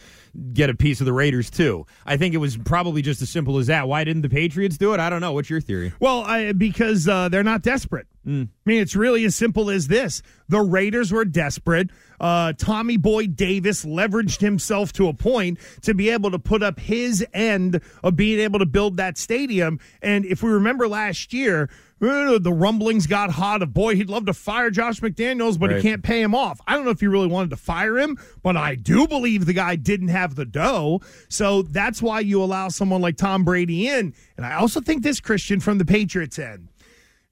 get 0.53 0.69
a 0.69 0.75
piece 0.75 0.99
of 0.99 1.05
the 1.05 1.13
Raiders 1.13 1.51
too?" 1.51 1.85
I 2.05 2.17
think 2.17 2.33
it 2.33 2.39
was 2.39 2.57
probably 2.57 3.01
just 3.01 3.21
as 3.21 3.29
simple 3.29 3.59
as 3.59 3.67
that. 3.67 3.87
Why 3.87 4.03
didn't 4.03 4.23
the 4.23 4.29
Patriots 4.29 4.77
do 4.77 4.93
it? 4.93 4.99
I 4.99 5.09
don't 5.09 5.21
know. 5.21 5.33
What's 5.33 5.49
your 5.49 5.61
theory? 5.61 5.93
Well, 5.99 6.21
I, 6.21 6.53
because 6.53 7.07
uh, 7.07 7.29
they're 7.29 7.43
not 7.43 7.61
desperate. 7.61 8.07
Mm. 8.25 8.45
I 8.47 8.69
mean, 8.69 8.81
it's 8.81 8.95
really 8.95 9.23
as 9.25 9.35
simple 9.35 9.69
as 9.69 9.87
this. 9.87 10.21
The 10.49 10.61
Raiders 10.61 11.11
were 11.11 11.25
desperate. 11.25 11.89
Uh, 12.19 12.53
Tommy 12.57 12.97
Boy 12.97 13.27
Davis 13.27 13.85
leveraged 13.85 14.39
himself 14.41 14.91
to 14.93 15.07
a 15.07 15.13
point 15.13 15.59
to 15.81 15.93
be 15.93 16.09
able 16.09 16.31
to 16.31 16.39
put 16.39 16.63
up 16.63 16.79
his 16.79 17.25
end 17.33 17.81
of 18.03 18.15
being 18.15 18.39
able 18.39 18.59
to 18.59 18.65
build 18.65 18.97
that 18.97 19.17
stadium. 19.17 19.79
And 20.01 20.25
if 20.25 20.41
we 20.41 20.49
remember 20.49 20.87
last 20.87 21.33
year, 21.33 21.69
uh, 22.01 22.39
the 22.39 22.53
rumblings 22.53 23.05
got 23.07 23.31
hot 23.31 23.61
of 23.61 23.73
boy, 23.73 23.95
he'd 23.95 24.09
love 24.09 24.25
to 24.25 24.33
fire 24.33 24.69
Josh 24.69 24.99
McDaniels, 25.01 25.59
but 25.59 25.69
Right. 25.69 25.77
he 25.77 25.81
can't 25.81 26.03
pay 26.03 26.21
him 26.21 26.33
off. 26.33 26.59
I 26.67 26.75
don't 26.75 26.85
know 26.85 26.91
if 26.91 26.99
he 27.01 27.07
really 27.07 27.27
wanted 27.27 27.49
to 27.51 27.57
fire 27.57 27.97
him, 27.97 28.17
but 28.43 28.55
I 28.57 28.75
do 28.75 29.07
believe 29.07 29.45
the 29.45 29.53
guy 29.53 29.75
didn't 29.75 30.09
have 30.09 30.35
the 30.35 30.45
dough. 30.45 31.01
So 31.29 31.61
that's 31.63 32.01
why 32.01 32.21
you 32.21 32.41
allow 32.41 32.69
someone 32.69 33.01
like 33.01 33.17
Tom 33.17 33.43
Brady 33.43 33.87
in. 33.87 34.13
And 34.37 34.45
I 34.45 34.55
also 34.55 34.81
think 34.81 35.03
this, 35.03 35.19
Christian, 35.19 35.59
from 35.59 35.77
the 35.77 35.85
Patriots 35.85 36.39
end 36.39 36.69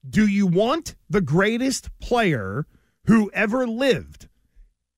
do 0.07 0.27
you 0.27 0.47
want 0.47 0.95
the 1.09 1.21
greatest 1.21 1.89
player 1.99 2.65
who 3.05 3.31
ever 3.33 3.67
lived 3.67 4.27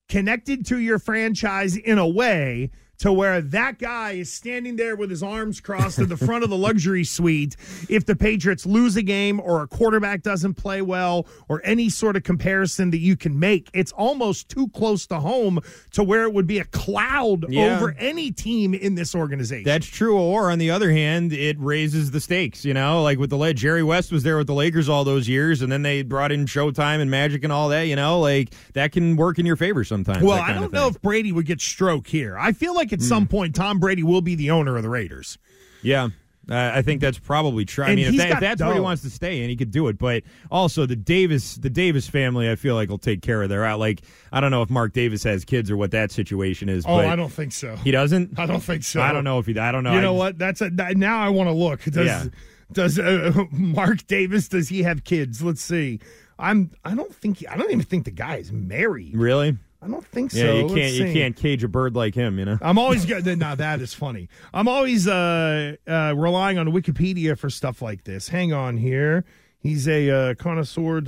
connected 0.10 0.66
to 0.66 0.80
your 0.80 0.99
franchise 0.99 1.76
in 1.76 1.97
a 1.97 2.08
way 2.08 2.70
to 3.00 3.12
where 3.12 3.41
that 3.41 3.78
guy 3.80 4.12
is 4.12 4.32
standing 4.32 4.76
there 4.76 4.96
with 4.96 5.10
his 5.10 5.22
arms 5.22 5.60
crossed 5.60 6.00
at 6.00 6.10
the 6.10 6.18
front 6.18 6.43
of 6.43 6.50
the 6.50 6.58
luxury 6.58 7.04
suite 7.04 7.56
if 7.89 8.06
the 8.06 8.16
Patriots 8.16 8.66
lose 8.66 8.96
a 8.96 9.02
game 9.04 9.39
or 9.41 9.62
a 9.64 9.68
quarterback 9.68 10.22
doesn't 10.22 10.54
play 10.56 10.82
well 10.82 11.26
or 11.50 11.62
any 11.64 11.89
sort 11.89 12.16
of 12.16 12.24
comparison 12.24 12.91
that 12.91 13.00
you 13.00 13.16
can 13.18 13.38
make. 13.38 13.70
It's 13.74 13.91
almost 13.91 14.50
too 14.50 14.68
close 14.70 15.06
to 15.08 15.20
home 15.20 15.60
to 15.91 16.04
where 16.04 16.24
it 16.24 16.34
would 16.34 16.48
be 16.48 16.60
a 16.60 16.66
cloud 16.66 17.46
Yeah. 17.50 17.78
over 17.78 17.96
any 18.00 18.32
team 18.32 18.74
in 18.74 18.96
this 18.96 19.14
organization. 19.14 19.64
That's 19.66 19.86
true. 19.88 20.18
Or 20.18 20.50
on 20.52 20.58
the 20.60 20.72
other 20.72 20.91
hand, 20.91 21.34
it 21.34 21.58
raises 21.60 22.12
the 22.12 22.20
stakes. 22.22 22.64
You 22.64 22.74
know, 22.74 23.04
like 23.04 23.20
with 23.20 23.30
the 23.30 23.38
lead, 23.38 23.58
Jerry 23.58 23.84
West 23.84 24.12
was 24.12 24.24
there 24.24 24.38
with 24.38 24.48
the 24.48 24.54
Lakers 24.54 24.88
all 24.89 25.04
those 25.04 25.28
years, 25.28 25.62
and 25.62 25.72
then 25.72 25.82
they 25.82 26.02
brought 26.04 26.32
in 26.32 26.46
Showtime 26.46 27.02
and 27.02 27.12
Magic 27.12 27.43
and 27.43 27.52
all 27.52 27.70
that. 27.70 27.84
You 27.84 27.96
know, 27.96 28.20
like 28.20 28.50
that 28.74 28.91
can 28.91 29.16
work 29.16 29.38
in 29.39 29.46
your 29.46 29.56
favor 29.56 29.84
sometimes. 29.84 30.24
Well, 30.24 30.41
I 30.41 30.54
don't 30.54 30.72
know 30.72 30.88
if 30.88 31.02
Brady 31.02 31.32
would 31.32 31.46
get 31.46 31.60
stroke 31.62 32.08
here. 32.08 32.38
I 32.38 32.52
feel 32.54 32.74
like 32.74 32.85
at 32.94 33.00
Hmm. 33.00 33.06
some 33.06 33.28
point 33.28 33.56
Tom 33.56 33.80
Brady 33.80 34.04
will 34.04 34.22
be 34.22 34.36
the 34.36 34.52
owner 34.52 34.76
of 34.78 34.84
the 34.84 34.90
Raiders. 34.90 35.38
Yeah. 35.82 36.10
Uh, 36.48 36.72
I 36.76 36.84
think 36.84 37.02
that's 37.02 37.18
probably 37.18 37.66
true. 37.66 37.86
I 37.86 37.96
mean, 37.96 38.06
if, 38.06 38.18
that, 38.18 38.30
if 38.34 38.40
that's 38.40 38.62
where 38.62 38.76
he 38.76 38.80
wants 38.80 39.02
to 39.02 39.10
stay 39.10 39.44
in, 39.44 39.50
he 39.50 39.56
could 39.56 39.72
do 39.72 39.88
it. 39.88 39.98
But 39.98 40.22
also, 40.52 40.86
the 40.86 40.96
Davis, 40.96 41.56
the 41.56 41.72
Davis 41.72 42.08
family, 42.08 42.48
I 42.52 42.56
feel 42.56 42.76
like 42.76 42.88
will 42.90 43.00
take 43.00 43.24
care 43.24 43.42
of 43.42 43.50
their 43.50 43.66
out. 43.66 43.80
Like, 43.80 44.02
I 44.32 44.42
don't 44.42 44.52
know 44.52 44.62
if 44.62 44.70
Mark 44.70 44.94
Davis 44.94 45.24
has 45.24 45.44
kids 45.44 45.72
or 45.72 45.78
what 45.78 45.90
that 45.90 46.12
situation 46.12 46.70
is. 46.70 46.86
Oh, 46.88 46.98
I 46.98 47.16
don't 47.16 47.32
think 47.32 47.52
so. 47.52 47.76
He 47.78 47.90
doesn't. 47.90 48.38
I 48.38 48.46
don't 48.46 48.62
think 48.62 48.84
so. 48.84 49.02
I 49.02 49.12
don't 49.12 49.24
know 49.24 49.40
if 49.40 49.48
he. 49.48 49.58
I 49.58 49.72
don't 49.72 49.84
know. 49.84 49.94
You 49.96 50.02
know 50.02 50.12
just- 50.14 50.18
what? 50.20 50.38
That's 50.38 50.62
a 50.62 50.70
now 50.70 51.18
I 51.20 51.30
want 51.30 51.48
to 51.50 51.54
look. 51.54 51.82
Does 51.84 52.06
Yeah. 52.06 52.26
does 52.72 53.00
uh, 53.00 53.46
Mark 53.52 54.06
Davis 54.06 54.48
does 54.48 54.70
he 54.70 54.84
have 54.84 55.04
kids? 55.04 55.42
Let's 55.42 55.64
see. 55.64 56.00
I'm 56.38 56.70
I 56.84 56.94
don't 56.94 57.16
think 57.16 57.44
I 57.50 57.58
don't 57.58 57.72
even 57.72 57.86
think 57.86 58.06
the 58.06 58.12
guy 58.12 58.36
is 58.36 58.52
married. 58.52 59.16
Really? 59.18 59.58
I 59.86 59.88
don't 59.88 60.06
think 60.08 60.32
so. 60.32 60.40
Yeah, 60.40 60.54
you 60.54 60.68
can't. 60.68 60.94
You 60.94 61.14
can't 61.14 61.36
cage 61.36 61.64
a 61.64 61.68
bird 61.68 61.96
like 61.96 62.16
him. 62.16 62.40
You 62.40 62.46
know. 62.46 62.58
I'm 62.62 62.80
always 62.80 63.06
good. 63.06 63.26
Now 63.38 63.54
that 63.54 63.82
is 63.82 63.94
funny. 63.94 64.30
I'm 64.52 64.68
always 64.68 65.08
uh, 65.08 65.76
uh, 65.88 66.14
relying 66.18 66.58
on 66.58 66.68
Wikipedia 66.70 67.38
for 67.38 67.52
stuff 67.52 67.82
like 67.84 68.04
this. 68.04 68.30
Hang 68.30 68.52
on 68.52 68.78
here. 68.78 69.26
He's 69.60 69.88
a 69.88 70.10
uh, 70.10 70.34
connoisseur. 70.36 71.02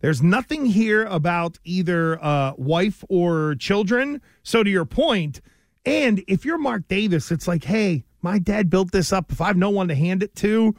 There's 0.00 0.22
nothing 0.22 0.66
here 0.66 1.04
about 1.04 1.58
either 1.64 2.22
uh, 2.22 2.52
wife 2.56 3.04
or 3.08 3.54
children. 3.56 4.20
So 4.42 4.62
to 4.62 4.70
your 4.70 4.84
point, 4.84 5.40
and 5.84 6.22
if 6.28 6.44
you're 6.44 6.58
Mark 6.58 6.88
Davis, 6.88 7.30
it's 7.30 7.48
like, 7.48 7.64
hey, 7.64 8.04
my 8.20 8.38
dad 8.38 8.70
built 8.70 8.92
this 8.92 9.12
up. 9.12 9.32
If 9.32 9.40
I 9.40 9.48
have 9.48 9.56
no 9.56 9.70
one 9.70 9.88
to 9.88 9.94
hand 9.94 10.22
it 10.22 10.34
to, 10.36 10.74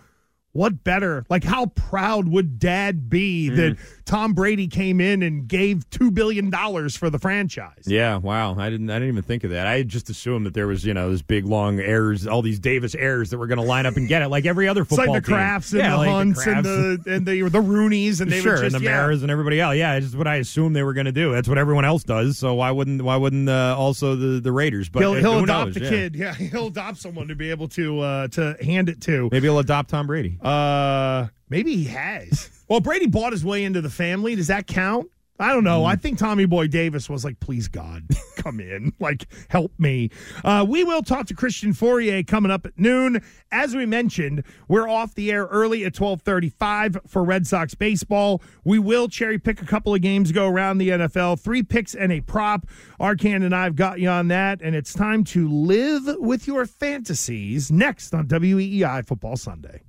what 0.52 0.84
better? 0.84 1.26
Like, 1.30 1.44
how 1.44 1.66
proud 1.68 2.28
would 2.28 2.60
dad 2.60 3.10
be 3.10 3.50
Mm. 3.50 3.56
that 3.56 3.78
Tom 4.06 4.34
Brady 4.34 4.68
came 4.68 5.00
in 5.00 5.24
and 5.24 5.48
gave 5.48 5.90
two 5.90 6.12
billion 6.12 6.50
dollars 6.50 6.96
for 6.98 7.10
the 7.10 7.18
franchise? 7.20 7.84
Yeah, 7.86 8.18
wow. 8.18 8.56
I 8.58 8.70
didn't 8.70 8.90
I 8.90 8.96
didn't 8.96 9.10
even 9.10 9.24
think 9.24 9.44
of 9.44 9.52
that. 9.52 9.66
I 9.66 9.84
just 9.84 10.10
assumed 10.10 10.46
that 10.46 10.54
there 10.54 10.68
was, 10.68 10.86
you 10.86 10.94
know, 10.94 11.10
this 11.10 11.22
big 11.22 11.46
long 11.46 11.80
heirs, 11.80 12.28
all 12.28 12.42
these 12.42 12.60
Davis 12.60 12.96
heirs 12.96 13.30
that 13.30 13.38
were 13.38 13.48
going 13.48 13.60
to 13.60 13.66
line 13.66 13.86
up 13.86 13.96
and 13.96 14.08
get 14.08 14.22
it 14.22 14.28
like 14.28 14.46
every 14.46 14.68
other 14.68 14.82
It's 14.82 14.90
football 14.90 15.14
like 15.14 15.24
the 15.24 15.30
team. 15.30 15.38
Krafts 15.38 15.72
and 15.72 15.80
yeah, 15.80 15.92
the 15.92 15.98
like 15.98 16.10
Hunts 16.10 16.46
and 16.48 16.66
the 16.66 17.04
and 17.08 17.26
the 17.26 17.42
the 17.50 17.62
Rooneys 17.62 18.20
and 18.22 18.30
they 18.32 18.42
sure, 18.42 18.58
just 18.58 18.64
and 18.64 18.74
the 18.76 18.82
yeah. 18.90 18.98
Maras 19.02 19.22
and 19.24 19.32
everybody 19.32 19.60
else. 19.62 19.76
Yeah, 19.78 19.96
it's 19.96 20.08
just 20.08 20.18
what 20.18 20.28
I 20.28 20.36
assumed 20.36 20.76
they 20.76 20.84
were 20.84 20.94
going 20.94 21.06
to 21.06 21.12
do. 21.12 21.32
That's 21.32 21.48
what 21.48 21.58
everyone 21.58 21.86
else 21.86 22.04
does. 22.04 22.38
So 22.38 22.54
why 22.56 22.72
wouldn't 22.72 23.02
why 23.02 23.16
wouldn't 23.16 23.48
uh, 23.50 23.76
also 23.78 24.16
the 24.16 24.40
the 24.42 24.52
Raiders? 24.52 24.90
But 24.90 25.00
he'll 25.00 25.12
uh, 25.14 25.16
he'll 25.16 25.44
adopt 25.44 25.66
knows? 25.68 25.74
the 25.76 25.82
Yeah. 25.84 25.90
kid. 25.90 26.16
Yeah, 26.16 26.34
he'll 26.52 26.68
adopt 26.68 26.98
someone 26.98 27.28
to 27.30 27.36
be 27.36 27.50
able 27.52 27.68
to 27.70 28.00
uh, 28.02 28.28
to 28.30 28.58
hand 28.62 28.90
it 28.90 29.02
to. 29.02 29.30
Maybe 29.32 29.48
he'll 29.48 29.60
adopt 29.60 29.90
Tom 29.90 30.08
Brady. 30.08 30.38
Uh, 30.42 31.28
maybe 31.50 31.76
he 31.76 31.86
has. 31.86 32.50
Well, 32.68 32.80
Brady 32.80 33.08
bought 33.08 33.34
his 33.34 33.44
way 33.44 33.64
into 33.64 33.82
the 33.82 33.90
family. 33.90 34.36
Does 34.36 34.48
that 34.48 34.68
count? 34.68 35.10
I 35.40 35.52
don't 35.52 35.64
know. 35.64 35.84
I 35.84 35.96
think 35.96 36.20
Tommy 36.20 36.46
Boy 36.46 36.68
Davis 36.68 37.10
was 37.10 37.26
like, 37.26 37.40
"Please 37.40 37.68
God, 37.68 38.08
come 38.38 38.60
in, 38.60 38.94
like 39.00 39.26
help 39.50 39.72
me." 39.80 40.12
Uh, 40.44 40.64
we 40.68 40.84
will 40.84 41.02
talk 41.02 41.26
to 41.28 41.34
Christian 41.34 41.74
Fauria 41.74 42.26
coming 42.26 42.52
up 42.52 42.68
at 42.68 42.78
noon. 42.78 43.20
As 43.52 43.76
we 43.76 43.88
mentioned, 43.88 44.44
we're 44.68 44.88
off 44.88 45.16
the 45.16 45.32
air 45.32 45.46
early 45.46 45.86
at 45.86 45.96
twelve 45.96 46.22
thirty-five 46.22 46.98
for 47.08 47.24
Red 47.24 47.48
Sox 47.48 47.74
baseball. 47.74 48.44
We 48.64 48.78
will 48.78 49.10
cherry 49.10 49.40
pick 49.40 49.60
a 49.62 49.66
couple 49.66 49.96
of 49.96 50.02
games 50.02 50.32
go 50.32 50.48
around 50.48 50.78
the 50.78 50.90
NFL, 50.90 51.40
three 51.40 51.64
picks 51.64 51.96
and 51.96 52.12
a 52.12 52.22
prop. 52.22 52.68
Arcand 53.00 53.44
and 53.44 53.56
I 53.56 53.64
have 53.64 53.76
got 53.76 54.00
you 54.00 54.10
on 54.10 54.28
that, 54.28 54.62
and 54.62 54.76
it's 54.76 54.94
time 54.94 55.24
to 55.26 55.50
live 55.50 56.04
with 56.20 56.46
your 56.46 56.68
fantasies 56.68 57.72
next 57.72 58.14
on 58.14 58.28
WEEI 58.28 59.06
Football 59.06 59.36
Sunday. 59.36 59.82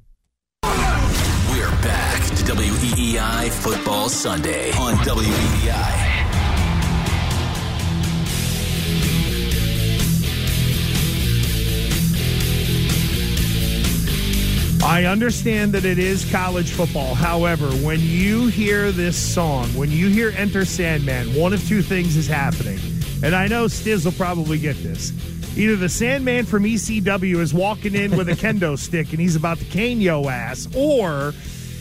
We're 1.84 1.90
back 1.90 2.24
to 2.36 2.44
WEEI 2.44 3.50
Football 3.50 4.08
Sunday 4.08 4.70
on 4.72 4.94
E 4.94 4.96
WEEI. 4.96 6.22
I 14.82 15.04
understand 15.04 15.74
that 15.74 15.84
it 15.84 15.98
is 15.98 16.30
college 16.30 16.70
football. 16.70 17.14
However, 17.14 17.66
when 17.86 18.00
you 18.00 18.46
hear 18.46 18.90
this 18.90 19.18
song, 19.18 19.66
when 19.74 19.90
you 19.90 20.08
hear 20.08 20.32
Enter 20.38 20.64
Sandman, 20.64 21.34
one 21.34 21.52
of 21.52 21.68
two 21.68 21.82
things 21.82 22.16
is 22.16 22.26
happening. 22.26 22.78
And 23.22 23.34
I 23.34 23.46
know 23.46 23.66
Stiz 23.66 24.06
will 24.06 24.12
probably 24.12 24.58
get 24.58 24.76
this. 24.82 25.12
Either 25.54 25.76
the 25.76 25.90
Sandman 25.90 26.46
from 26.46 26.64
ECW 26.64 27.40
is 27.40 27.52
walking 27.52 27.94
in 27.94 28.16
with 28.16 28.30
a 28.30 28.32
kendo 28.36 28.78
stick 28.78 29.10
and 29.10 29.20
he's 29.20 29.36
about 29.36 29.58
to 29.58 29.66
cane 29.66 30.00
yo 30.00 30.30
ass, 30.30 30.66
or 30.74 31.34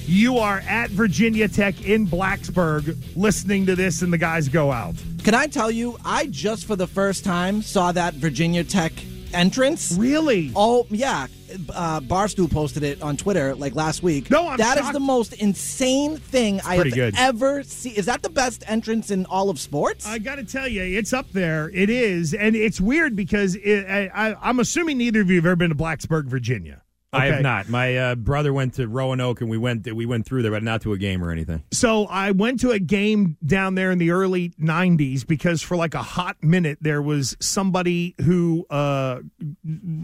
you 0.07 0.37
are 0.37 0.59
at 0.67 0.89
Virginia 0.91 1.47
Tech 1.47 1.85
in 1.85 2.07
Blacksburg 2.07 2.97
listening 3.15 3.65
to 3.67 3.75
this 3.75 4.01
and 4.01 4.11
the 4.11 4.17
guys 4.17 4.47
go 4.49 4.71
out. 4.71 4.95
Can 5.23 5.33
I 5.33 5.47
tell 5.47 5.71
you, 5.71 5.97
I 6.03 6.25
just 6.27 6.65
for 6.65 6.75
the 6.75 6.87
first 6.87 7.23
time 7.23 7.61
saw 7.61 7.91
that 7.91 8.13
Virginia 8.15 8.63
Tech 8.63 8.91
entrance. 9.33 9.95
Really? 9.97 10.51
Oh, 10.55 10.85
yeah. 10.89 11.27
Uh, 11.73 11.99
Barstool 12.01 12.51
posted 12.51 12.83
it 12.83 13.01
on 13.01 13.15
Twitter 13.15 13.53
like 13.55 13.75
last 13.75 14.01
week. 14.03 14.29
No, 14.29 14.47
I'm 14.47 14.57
That 14.57 14.79
is 14.79 14.91
the 14.91 14.99
most 14.99 15.33
insane 15.33 16.17
thing 16.17 16.59
I 16.61 16.75
have 16.77 16.91
good. 16.93 17.13
ever 17.17 17.63
seen. 17.63 17.95
Is 17.95 18.07
that 18.07 18.21
the 18.23 18.29
best 18.29 18.63
entrance 18.67 19.11
in 19.11 19.25
all 19.27 19.49
of 19.49 19.59
sports? 19.59 20.07
I 20.07 20.17
got 20.19 20.35
to 20.35 20.43
tell 20.43 20.67
you, 20.67 20.81
it's 20.81 21.13
up 21.13 21.31
there. 21.31 21.69
It 21.69 21.89
is, 21.89 22.33
and 22.33 22.55
it's 22.55 22.81
weird 22.81 23.15
because 23.15 23.55
it, 23.55 23.85
I, 23.85 24.09
I, 24.31 24.35
I'm 24.49 24.59
assuming 24.59 24.97
neither 24.97 25.21
of 25.21 25.29
you 25.29 25.35
have 25.37 25.45
ever 25.45 25.55
been 25.55 25.69
to 25.69 25.75
Blacksburg, 25.75 26.25
Virginia. 26.25 26.81
I 27.13 27.25
have 27.27 27.41
not. 27.41 27.69
My 27.69 27.97
uh, 27.97 28.15
brother 28.15 28.53
went 28.53 28.75
to 28.75 28.87
Roanoke, 28.87 29.41
and 29.41 29.49
we 29.49 29.57
went 29.57 29.91
we 29.91 30.05
went 30.05 30.25
through 30.25 30.41
there, 30.41 30.51
but 30.51 30.63
not 30.63 30.81
to 30.81 30.93
a 30.93 30.97
game 30.97 31.23
or 31.23 31.31
anything. 31.31 31.63
So 31.71 32.05
I 32.05 32.31
went 32.31 32.59
to 32.61 32.71
a 32.71 32.79
game 32.79 33.37
down 33.45 33.75
there 33.75 33.91
in 33.91 33.97
the 33.97 34.11
early 34.11 34.49
'90s 34.59 35.25
because 35.25 35.61
for 35.61 35.77
like 35.77 35.93
a 35.93 36.01
hot 36.01 36.41
minute 36.41 36.77
there 36.81 37.01
was 37.01 37.35
somebody 37.39 38.15
who 38.21 38.65
uh, 38.69 39.19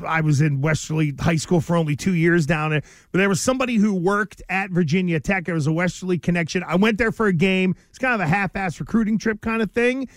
I 0.08 0.22
was 0.22 0.42
in 0.42 0.62
Westerly 0.62 1.14
High 1.20 1.38
School 1.38 1.62
for 1.62 1.76
only 1.76 1.96
two 1.96 2.14
years 2.14 2.46
down 2.46 2.72
there, 2.72 2.84
but 3.12 3.20
there 3.20 3.30
was 3.30 3.42
somebody 3.42 3.76
who 3.76 3.94
worked 3.94 4.42
at 4.50 4.72
Virginia 4.72 5.20
Tech. 5.20 5.46
There 5.46 5.56
was 5.56 5.68
a 5.68 5.74
Westerly 5.74 6.20
connection. 6.20 6.64
I 6.64 6.76
went 6.76 6.98
there 6.98 7.12
for 7.12 7.28
a 7.28 7.34
game. 7.34 7.76
It's 7.90 8.00
kind 8.00 8.14
of 8.14 8.22
a 8.22 8.28
half-ass 8.28 8.80
recruiting 8.80 9.18
trip 9.18 9.42
kind 9.42 9.62
of 9.62 9.72
thing. 9.72 10.08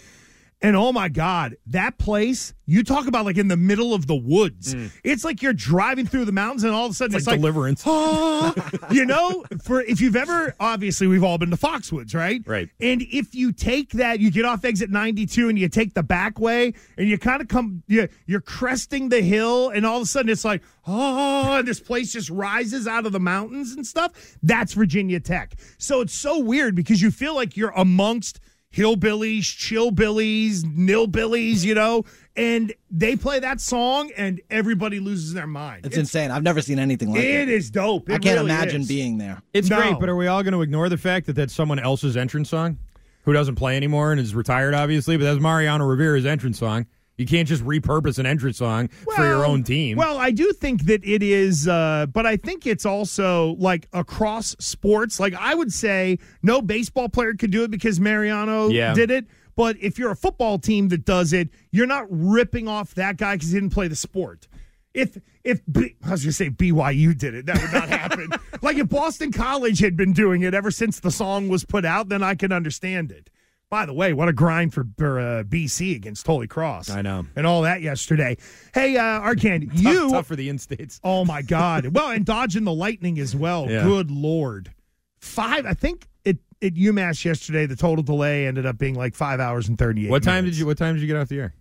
And 0.63 0.77
oh 0.77 0.93
my 0.93 1.09
God, 1.09 1.57
that 1.67 1.99
place, 1.99 2.55
you 2.67 2.85
talk 2.85 3.09
about 3.09 3.25
like 3.25 3.37
in 3.37 3.49
the 3.49 3.57
middle 3.57 3.93
of 3.93 4.07
the 4.07 4.15
woods. 4.15 4.75
It's 5.03 5.25
like 5.25 5.43
you're 5.43 5.53
driving 5.53 6.07
through 6.07 6.25
the 6.25 6.33
mountains 6.33 6.63
and 6.63 6.73
all 6.73 6.87
of 6.87 6.93
a 6.93 6.95
sudden 6.95 7.13
Mm. 7.13 7.17
It's 7.17 7.23
it's, 7.23 7.27
like 7.27 7.33
like, 7.33 7.41
Deliverance. 7.41 7.83
"Ah," 7.85 8.55
you 8.91 9.05
know, 9.05 9.45
for 9.65 9.83
if 9.83 10.01
you've 10.01 10.15
ever, 10.17 10.55
obviously, 10.61 11.09
we've 11.09 11.25
all 11.25 11.37
been 11.37 11.51
to 11.51 11.57
Foxwoods, 11.57 12.15
right? 12.15 12.41
Right. 12.47 12.69
And 12.81 13.03
if 13.03 13.35
you 13.35 13.53
take 13.53 13.91
that, 13.93 14.21
you 14.21 14.31
get 14.31 14.45
off 14.45 14.65
exit 14.65 14.91
92 14.91 15.49
and 15.49 15.59
you 15.59 15.69
take 15.69 15.95
the 15.95 16.03
back 16.03 16.39
way 16.39 16.75
and 16.97 17.09
you 17.09 17.19
kind 17.19 17.43
of 17.43 17.49
come, 17.49 17.83
you, 17.89 18.09
you're 18.27 18.41
cresting 18.41 19.09
the 19.09 19.21
hill 19.21 19.69
and 19.71 19.85
all 19.85 19.97
of 19.97 20.03
a 20.05 20.07
sudden 20.07 20.31
it's 20.31 20.45
like, 20.45 20.63
oh, 20.87 21.57
and 21.59 21.67
this 21.67 21.81
place 21.81 22.13
just 22.13 22.31
rises 22.31 22.87
out 22.87 23.05
of 23.05 23.13
the 23.13 23.21
mountains 23.21 23.73
and 23.73 23.87
stuff. 23.87 24.13
That's 24.43 24.73
Virginia 24.75 25.19
Tech. 25.21 25.57
So 25.79 26.01
it's 26.01 26.15
so 26.15 26.39
weird 26.39 26.75
because 26.77 27.03
you 27.03 27.11
feel 27.11 27.35
like 27.35 27.57
you're 27.57 27.73
amongst 27.77 28.41
hillbillies, 28.73 29.41
chillbillies, 29.43 30.63
nilbillies, 30.63 31.65
you 31.65 31.75
know, 31.75 32.05
and 32.37 32.73
they 32.91 33.15
play 33.17 33.39
that 33.41 33.61
song 33.61 34.11
and 34.17 34.41
everybody 34.51 34.99
loses 35.01 35.33
their 35.35 35.47
mind. 35.47 35.85
It's, 35.87 35.97
insane. 35.97 36.31
I've 36.31 36.43
never 36.43 36.63
seen 36.63 36.79
anything 36.79 37.11
like 37.11 37.21
it. 37.21 37.25
It 37.25 37.49
is 37.49 37.71
dope. 37.71 38.09
I 38.09 38.13
can't 38.19 38.25
really 38.39 38.51
imagine 38.51 38.83
is. 38.83 38.89
being 38.89 39.19
there. 39.19 39.43
It's 39.53 39.69
No. 39.69 39.77
great, 39.77 40.01
but 40.01 40.09
are 40.09 40.17
we 40.17 40.27
all 40.27 40.43
going 40.43 40.55
to 40.55 40.63
ignore 40.63 40.89
the 40.89 40.97
fact 40.97 41.27
that 41.27 41.35
that's 41.35 41.53
someone 41.53 41.79
else's 41.79 42.17
entrance 42.17 42.49
song, 42.49 42.79
who 43.25 43.33
doesn't 43.33 43.57
play 43.57 43.77
anymore 43.77 44.13
and 44.13 44.21
is 44.21 44.35
retired, 44.35 44.75
obviously? 44.75 45.17
But 45.17 45.25
that's 45.25 45.41
Mariano 45.41 45.85
Rivera's 45.87 46.25
entrance 46.27 46.59
song. 46.59 46.87
You 47.23 47.27
can't 47.29 47.49
just 47.49 47.65
repurpose 47.65 48.19
an 48.19 48.27
entrance 48.27 48.59
song 48.59 48.89
for 49.15 49.25
your 49.25 49.47
own 49.47 49.63
team. 49.63 49.97
Well, 49.97 50.19
I 50.19 50.31
do 50.33 50.53
think 50.53 50.87
that 50.87 51.05
it 51.05 51.23
is, 51.23 51.69
uh, 51.69 52.07
but 52.13 52.27
I 52.27 52.37
think 52.37 52.67
it's 52.67 52.85
also 52.85 53.55
like 53.59 53.89
across 53.93 54.57
sports. 54.59 55.21
Like 55.21 55.35
I 55.35 55.55
would 55.55 55.73
say, 55.73 56.19
no 56.43 56.61
baseball 56.61 57.09
player 57.09 57.35
could 57.35 57.51
do 57.53 57.63
it 57.63 57.71
because 57.71 58.01
Mariano 58.01 58.69
Yeah. 58.69 58.93
did 58.95 59.11
it. 59.11 59.27
But 59.55 59.77
if 59.81 59.99
you're 59.99 60.11
a 60.11 60.17
football 60.17 60.59
team 60.59 60.89
that 60.89 61.05
does 61.05 61.33
it, 61.33 61.51
you're 61.71 61.87
not 61.87 62.07
ripping 62.11 62.69
off 62.69 62.95
that 62.95 63.19
guy 63.19 63.35
because 63.37 63.51
he 63.51 63.55
didn't 63.61 63.71
play 63.75 63.87
the 63.87 63.97
sport. 63.97 64.49
If 64.95 65.19
if 65.45 65.61
B, 65.71 65.95
I 66.05 66.11
was 66.11 66.23
going 66.23 66.31
to 66.31 66.33
say 66.33 66.51
BYU 66.51 67.17
did 67.17 67.35
it, 67.35 67.47
that 67.47 67.61
would 67.61 67.73
not 67.73 67.89
happen. 67.89 68.31
like 68.63 68.77
if 68.79 68.89
Boston 68.89 69.31
College 69.33 69.79
had 69.81 69.97
been 69.97 70.13
doing 70.13 70.43
it 70.43 70.55
ever 70.55 70.71
since 70.71 71.01
the 71.01 71.11
song 71.11 71.49
was 71.49 71.65
put 71.65 71.85
out, 71.85 72.09
then 72.09 72.23
I 72.23 72.35
can 72.35 72.53
understand 72.53 73.11
it. 73.13 73.31
By 73.73 73.87
the 73.87 73.95
way, 73.95 74.13
what 74.13 74.29
a 74.29 74.35
grind 74.35 74.75
for, 74.75 74.85
for 74.99 75.19
uh, 75.19 75.45
BC 75.45 75.97
against 75.97 76.27
Holy 76.27 76.47
Cross. 76.47 76.91
I 76.91 77.01
know. 77.01 77.25
And 77.35 77.47
all 77.47 77.63
that 77.63 77.81
yesterday. 77.81 78.37
Hey, 78.75 78.99
uh, 78.99 79.03
Arcand, 79.23 79.71
Tough- 79.73 79.81
you. 79.81 80.11
tough 80.11 80.27
for 80.27 80.37
the 80.37 80.51
in-states. 80.51 81.01
Oh, 81.05 81.25
my 81.25 81.41
God. 81.41 81.87
well, 81.87 82.11
and 82.11 82.27
dodging 82.27 82.65
the 82.65 82.73
lightning 82.75 83.19
as 83.19 83.35
well. 83.35 83.71
Yeah. 83.71 83.83
Good 83.85 84.11
Lord. 84.11 84.75
Five, 85.23 85.65
I 85.65 85.73
think 85.73 86.07
it, 86.23 86.37
at 86.61 86.75
UMass 86.75 87.25
yesterday, 87.25 87.65
the 87.65 87.75
total 87.75 88.03
delay 88.05 88.47
ended 88.47 88.67
up 88.67 88.77
being 88.77 88.95
like 88.95 89.15
five 89.15 89.41
hours 89.41 89.69
and 89.71 89.79
38 89.79 90.11
What 90.11 90.23
time 90.23 90.45
minutes. 90.45 90.59
did 90.59 90.61
you? 90.61 90.67
What 90.67 90.77
time 90.77 90.95
did 90.97 91.01
you 91.01 91.07
get 91.07 91.17
off 91.17 91.29
the 91.29 91.41
air? 91.41 91.55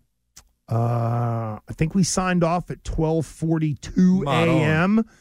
Uh, 0.69 1.59
I 1.65 1.73
think 1.73 1.95
we 1.95 2.03
signed 2.03 2.43
off 2.43 2.69
at 2.69 2.79
1242 2.85 4.25
a.m. 4.27 5.05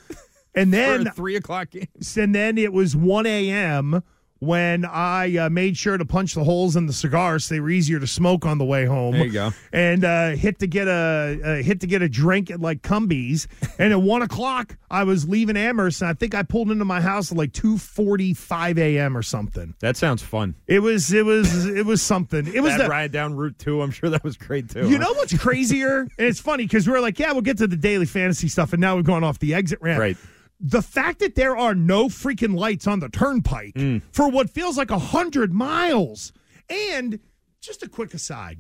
And 0.53 0.73
For 0.73 0.77
then 0.77 1.05
three 1.13 1.37
o'clock 1.37 1.71
game. 1.71 1.87
and 2.17 2.35
then 2.35 2.59
it 2.59 2.73
was 2.73 2.97
1 2.97 3.25
a.m. 3.27 4.03
when 4.41 4.87
I 4.87 5.37
uh, 5.37 5.51
made 5.51 5.77
sure 5.77 5.97
to 5.97 6.05
punch 6.05 6.35
the 6.35 6.45
holes 6.45 6.75
in 6.75 6.87
the 6.87 6.93
cigars 6.93 7.45
so 7.45 7.55
they 7.55 7.61
were 7.61 7.71
easier 7.71 8.01
to 8.01 8.07
smoke 8.07 8.47
on 8.47 8.59
the 8.59 8.65
way 8.65 8.87
home. 8.87 9.13
There 9.13 9.27
you 9.27 9.33
go. 9.33 9.53
And 9.73 10.05
uh, 10.05 10.31
hit 10.31 10.59
to 10.61 10.67
get 10.67 10.89
a 10.89 11.41
uh, 11.45 11.63
hit 11.63 11.81
to 11.81 11.87
get 11.87 12.03
a 12.03 12.09
drink 12.09 12.51
at 12.51 12.61
like 12.61 12.83
Cumbies. 12.83 13.47
and 13.79 13.93
at 13.93 14.01
one 14.01 14.23
o'clock, 14.23 14.77
I 14.91 15.05
was 15.05 15.29
leaving 15.29 15.57
Amherst, 15.57 16.01
and 16.01 16.11
I 16.11 16.15
think 16.15 16.35
I 16.35 16.43
pulled 16.43 16.71
into 16.71 16.85
my 16.85 17.01
house 17.01 17.31
at 17.31 17.39
like 17.39 17.53
2:45 17.53 18.79
a.m. 18.79 19.17
or 19.17 19.23
something. 19.23 19.75
That 19.81 19.97
sounds 19.97 20.23
fun. 20.23 20.55
It 20.67 20.81
was 20.81 21.13
it 21.13 21.25
was 21.25 21.67
it 21.67 21.85
was 21.85 22.03
something. 22.03 22.47
It 22.47 22.61
was 22.61 22.77
that 22.77 22.85
the, 22.85 22.89
ride 22.89 23.13
down 23.13 23.37
Route 23.37 23.59
Two. 23.59 23.83
I'm 23.83 23.91
sure 23.91 24.11
that 24.11 24.25
was 24.25 24.37
great 24.37 24.71
too. 24.71 24.89
you 24.89 24.97
huh? 24.97 25.05
know 25.05 25.13
what's 25.15 25.37
crazier? 25.37 26.01
and 26.01 26.11
it's 26.19 26.41
funny 26.41 26.65
because 26.65 26.89
we 26.89 26.95
are 26.95 27.01
like, 27.01 27.19
yeah, 27.19 27.33
we'll 27.33 27.43
get 27.43 27.59
to 27.59 27.67
the 27.67 27.77
daily 27.77 28.07
fantasy 28.07 28.49
stuff, 28.49 28.73
and 28.73 28.81
now 28.81 28.97
we've 28.97 29.05
gone 29.05 29.23
off 29.23 29.39
the 29.39 29.55
exit 29.55 29.81
ramp. 29.83 30.01
Right. 30.01 30.17
The 30.61 30.83
fact 30.83 31.21
that 31.21 31.35
there 31.37 31.57
are 31.57 31.75
no 31.75 32.07
freaking 32.09 32.55
lights 32.55 32.87
on 32.87 33.01
the 33.01 33.09
turnpike 33.09 33.75
Mm. 33.75 34.03
for 34.13 34.29
what 34.29 34.51
feels 34.51 34.77
like 34.77 34.91
a 34.91 34.99
hundred 34.99 35.53
miles. 35.55 36.33
And 36.69 37.19
just 37.61 37.83
a 37.83 37.89
quick 37.89 38.13
aside. 38.15 38.59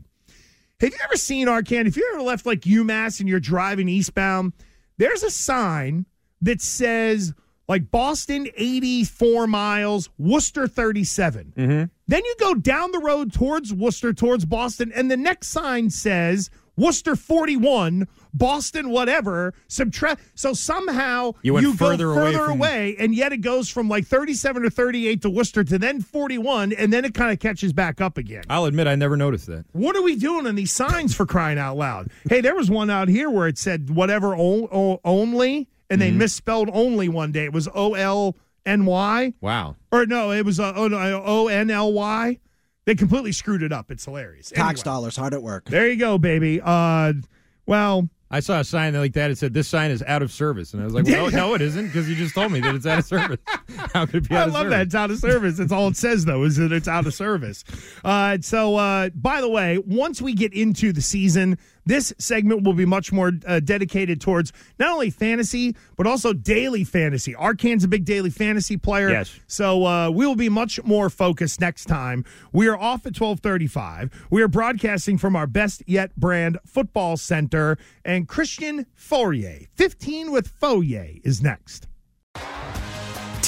Have 0.80 0.90
you 0.92 0.98
ever 1.05 1.16
seen 1.16 1.46
Arcand? 1.46 1.86
If 1.86 1.96
you 1.96 2.11
ever 2.14 2.22
left 2.22 2.46
like 2.46 2.61
UMass 2.62 3.20
and 3.20 3.28
you're 3.28 3.38
driving 3.38 3.88
eastbound, 3.88 4.55
there's 4.96 5.22
a 5.22 5.30
sign 5.30 6.07
that 6.40 6.62
says 6.62 7.34
like 7.68 7.90
Boston 7.90 8.48
84 8.57 9.46
miles, 9.46 10.09
Worcester 10.18 10.66
37. 10.66 11.53
Mm-hmm. 11.57 11.84
Then 12.09 12.24
you 12.24 12.34
go 12.40 12.55
down 12.55 12.90
the 12.92 12.98
road 12.98 13.32
towards 13.32 13.72
Worcester, 13.72 14.12
towards 14.12 14.44
Boston, 14.46 14.90
and 14.94 15.11
the 15.11 15.16
next 15.16 15.48
sign 15.48 15.90
says 15.90 16.51
Worcester 16.76 17.14
41, 17.16 18.06
Boston 18.32 18.90
whatever. 18.90 19.52
Subtract. 19.68 20.22
So 20.34 20.52
somehow 20.54 21.32
You 21.42 21.54
went 21.54 21.66
go 21.66 21.72
further 21.72 22.10
away 22.12 22.34
from- 22.34 22.50
away, 22.52 22.96
and 22.98 23.14
yet 23.14 23.32
it 23.32 23.38
goes 23.38 23.68
from 23.68 23.88
like 23.88 24.06
37 24.06 24.64
or 24.64 24.70
38 24.70 25.22
to 25.22 25.30
Worcester 25.30 25.62
to 25.64 25.78
then 25.78 26.00
41, 26.00 26.72
and 26.72 26.92
then 26.92 27.04
it 27.04 27.12
kind 27.14 27.32
of 27.32 27.38
catches 27.38 27.72
back 27.72 28.00
up 28.00 28.16
again. 28.18 28.44
I'll 28.48 28.64
admit 28.66 28.86
I 28.86 28.94
never 28.94 29.16
noticed 29.16 29.46
that. 29.48 29.64
What 29.72 29.96
are 29.96 30.02
we 30.02 30.16
doing 30.16 30.46
on 30.46 30.54
these 30.54 30.72
signs 30.72 31.14
for 31.14 31.26
crying 31.26 31.58
out 31.58 31.76
loud? 31.76 32.08
Hey, 32.28 32.40
there 32.40 32.54
was 32.54 32.70
one 32.70 32.88
out 32.90 33.08
here 33.08 33.28
where 33.30 33.48
it 33.48 33.58
said 33.58 33.90
whatever 33.90 34.34
o- 34.34 34.68
o- 34.72 35.00
only, 35.04 35.68
and 35.90 36.00
they 36.00 36.10
misspelled 36.12 36.70
only 36.72 37.08
one 37.08 37.32
day. 37.32 37.44
It 37.44 37.52
was 37.52 37.68
O 37.74 37.94
L 37.94 38.36
N 38.64 38.84
Y. 38.86 39.34
Wow. 39.40 39.76
Or 39.90 40.06
no, 40.06 40.30
it 40.30 40.44
was 40.44 40.60
uh, 40.60 40.72
oh, 40.76 40.88
O 41.24 41.48
N 41.48 41.68
L 41.70 41.92
Y. 41.92 42.38
They 42.91 42.97
completely 42.97 43.30
screwed 43.30 43.62
it 43.62 43.70
up. 43.72 43.93
It's 43.93 44.05
hilarious. 44.05 44.49
Tax 44.51 44.80
Anyway, 44.80 44.82
dollars 44.82 45.16
hard 45.16 45.32
at 45.32 45.41
work. 45.45 45.66
there 45.66 45.86
you 45.88 45.95
go, 45.95 46.18
baby. 46.18 46.61
Uh, 46.61 47.12
well, 47.64 48.09
I 48.32 48.41
saw 48.41 48.59
a 48.59 48.64
sign 48.64 48.95
like 48.95 49.12
that. 49.12 49.30
It 49.30 49.38
said, 49.38 49.55
"This 49.55 49.68
sign 49.68 49.93
is 49.93 50.03
out 50.09 50.22
of 50.22 50.32
service," 50.32 50.72
and 50.74 50.82
I 50.82 50.86
was 50.86 50.95
like, 50.95 51.05
well, 51.07 51.30
"No, 51.30 51.36
no, 51.51 51.55
it 51.55 51.61
isn't," 51.62 51.86
because 51.86 52.09
you 52.09 52.16
just 52.16 52.34
told 52.34 52.51
me 52.51 52.59
that 52.59 52.74
it's 52.74 52.86
out 52.86 52.99
of 52.99 53.05
service. 53.05 53.38
How 53.95 54.07
could 54.07 54.24
it 54.24 54.28
be 54.28 54.34
out 54.34 54.43
I 54.43 54.47
of 54.47 54.53
love 54.55 54.62
service? 54.62 54.70
that. 54.72 54.82
It's 54.86 54.95
out 54.97 55.11
of 55.12 55.18
service. 55.18 55.57
That's 55.59 55.70
all 55.70 55.86
it 55.86 55.97
says, 55.97 56.24
though, 56.24 56.43
is 56.43 56.57
that 56.57 56.72
it's 56.72 56.88
out 56.88 57.07
of 57.07 57.14
service. 57.14 57.62
Uh, 58.05 58.38
so, 58.41 58.74
uh, 58.74 59.11
by 59.14 59.41
the 59.41 59.49
way, 59.49 59.78
once 59.78 60.20
we 60.20 60.34
get 60.34 60.53
into 60.53 60.93
the 60.93 61.01
season, 61.03 61.59
this 61.87 62.12
segment 62.18 62.62
will 62.62 62.74
be 62.74 62.85
much 62.85 63.12
more 63.12 63.33
uh, 63.47 63.61
dedicated 63.61 64.20
towards 64.20 64.53
not 64.78 64.91
only 64.91 65.11
fantasy, 65.11 65.76
but 65.97 66.07
also 66.07 66.33
daily 66.33 66.85
fantasy. 66.85 67.35
Arcand's 67.35 67.85
a 67.85 67.89
big 67.89 68.05
daily 68.05 68.31
fantasy 68.31 68.76
player. 68.76 69.11
Yes. 69.11 69.39
So 69.47 69.85
uh, 69.87 70.11
we 70.11 70.26
will 70.26 70.37
be 70.37 70.49
much 70.49 70.83
more 70.85 71.11
focused 71.11 71.61
next 71.61 71.87
time. 71.87 72.24
We 72.53 72.68
are 72.68 72.76
off 72.76 73.07
at 73.07 73.18
1235. 73.18 74.26
We 74.31 74.43
are 74.43 74.49
broadcasting 74.49 75.18
from 75.18 75.37
our 75.37 75.47
Best 75.47 75.83
Yet 75.87 76.14
brand 76.16 76.59
football 76.66 77.16
center, 77.16 77.78
and 78.05 78.28
Christian 78.28 78.87
Fauria, 78.97 79.68
15 79.74 80.31
with 80.31 80.53
Fauria, 80.61 81.20
is 81.24 81.43
next. 81.43 81.87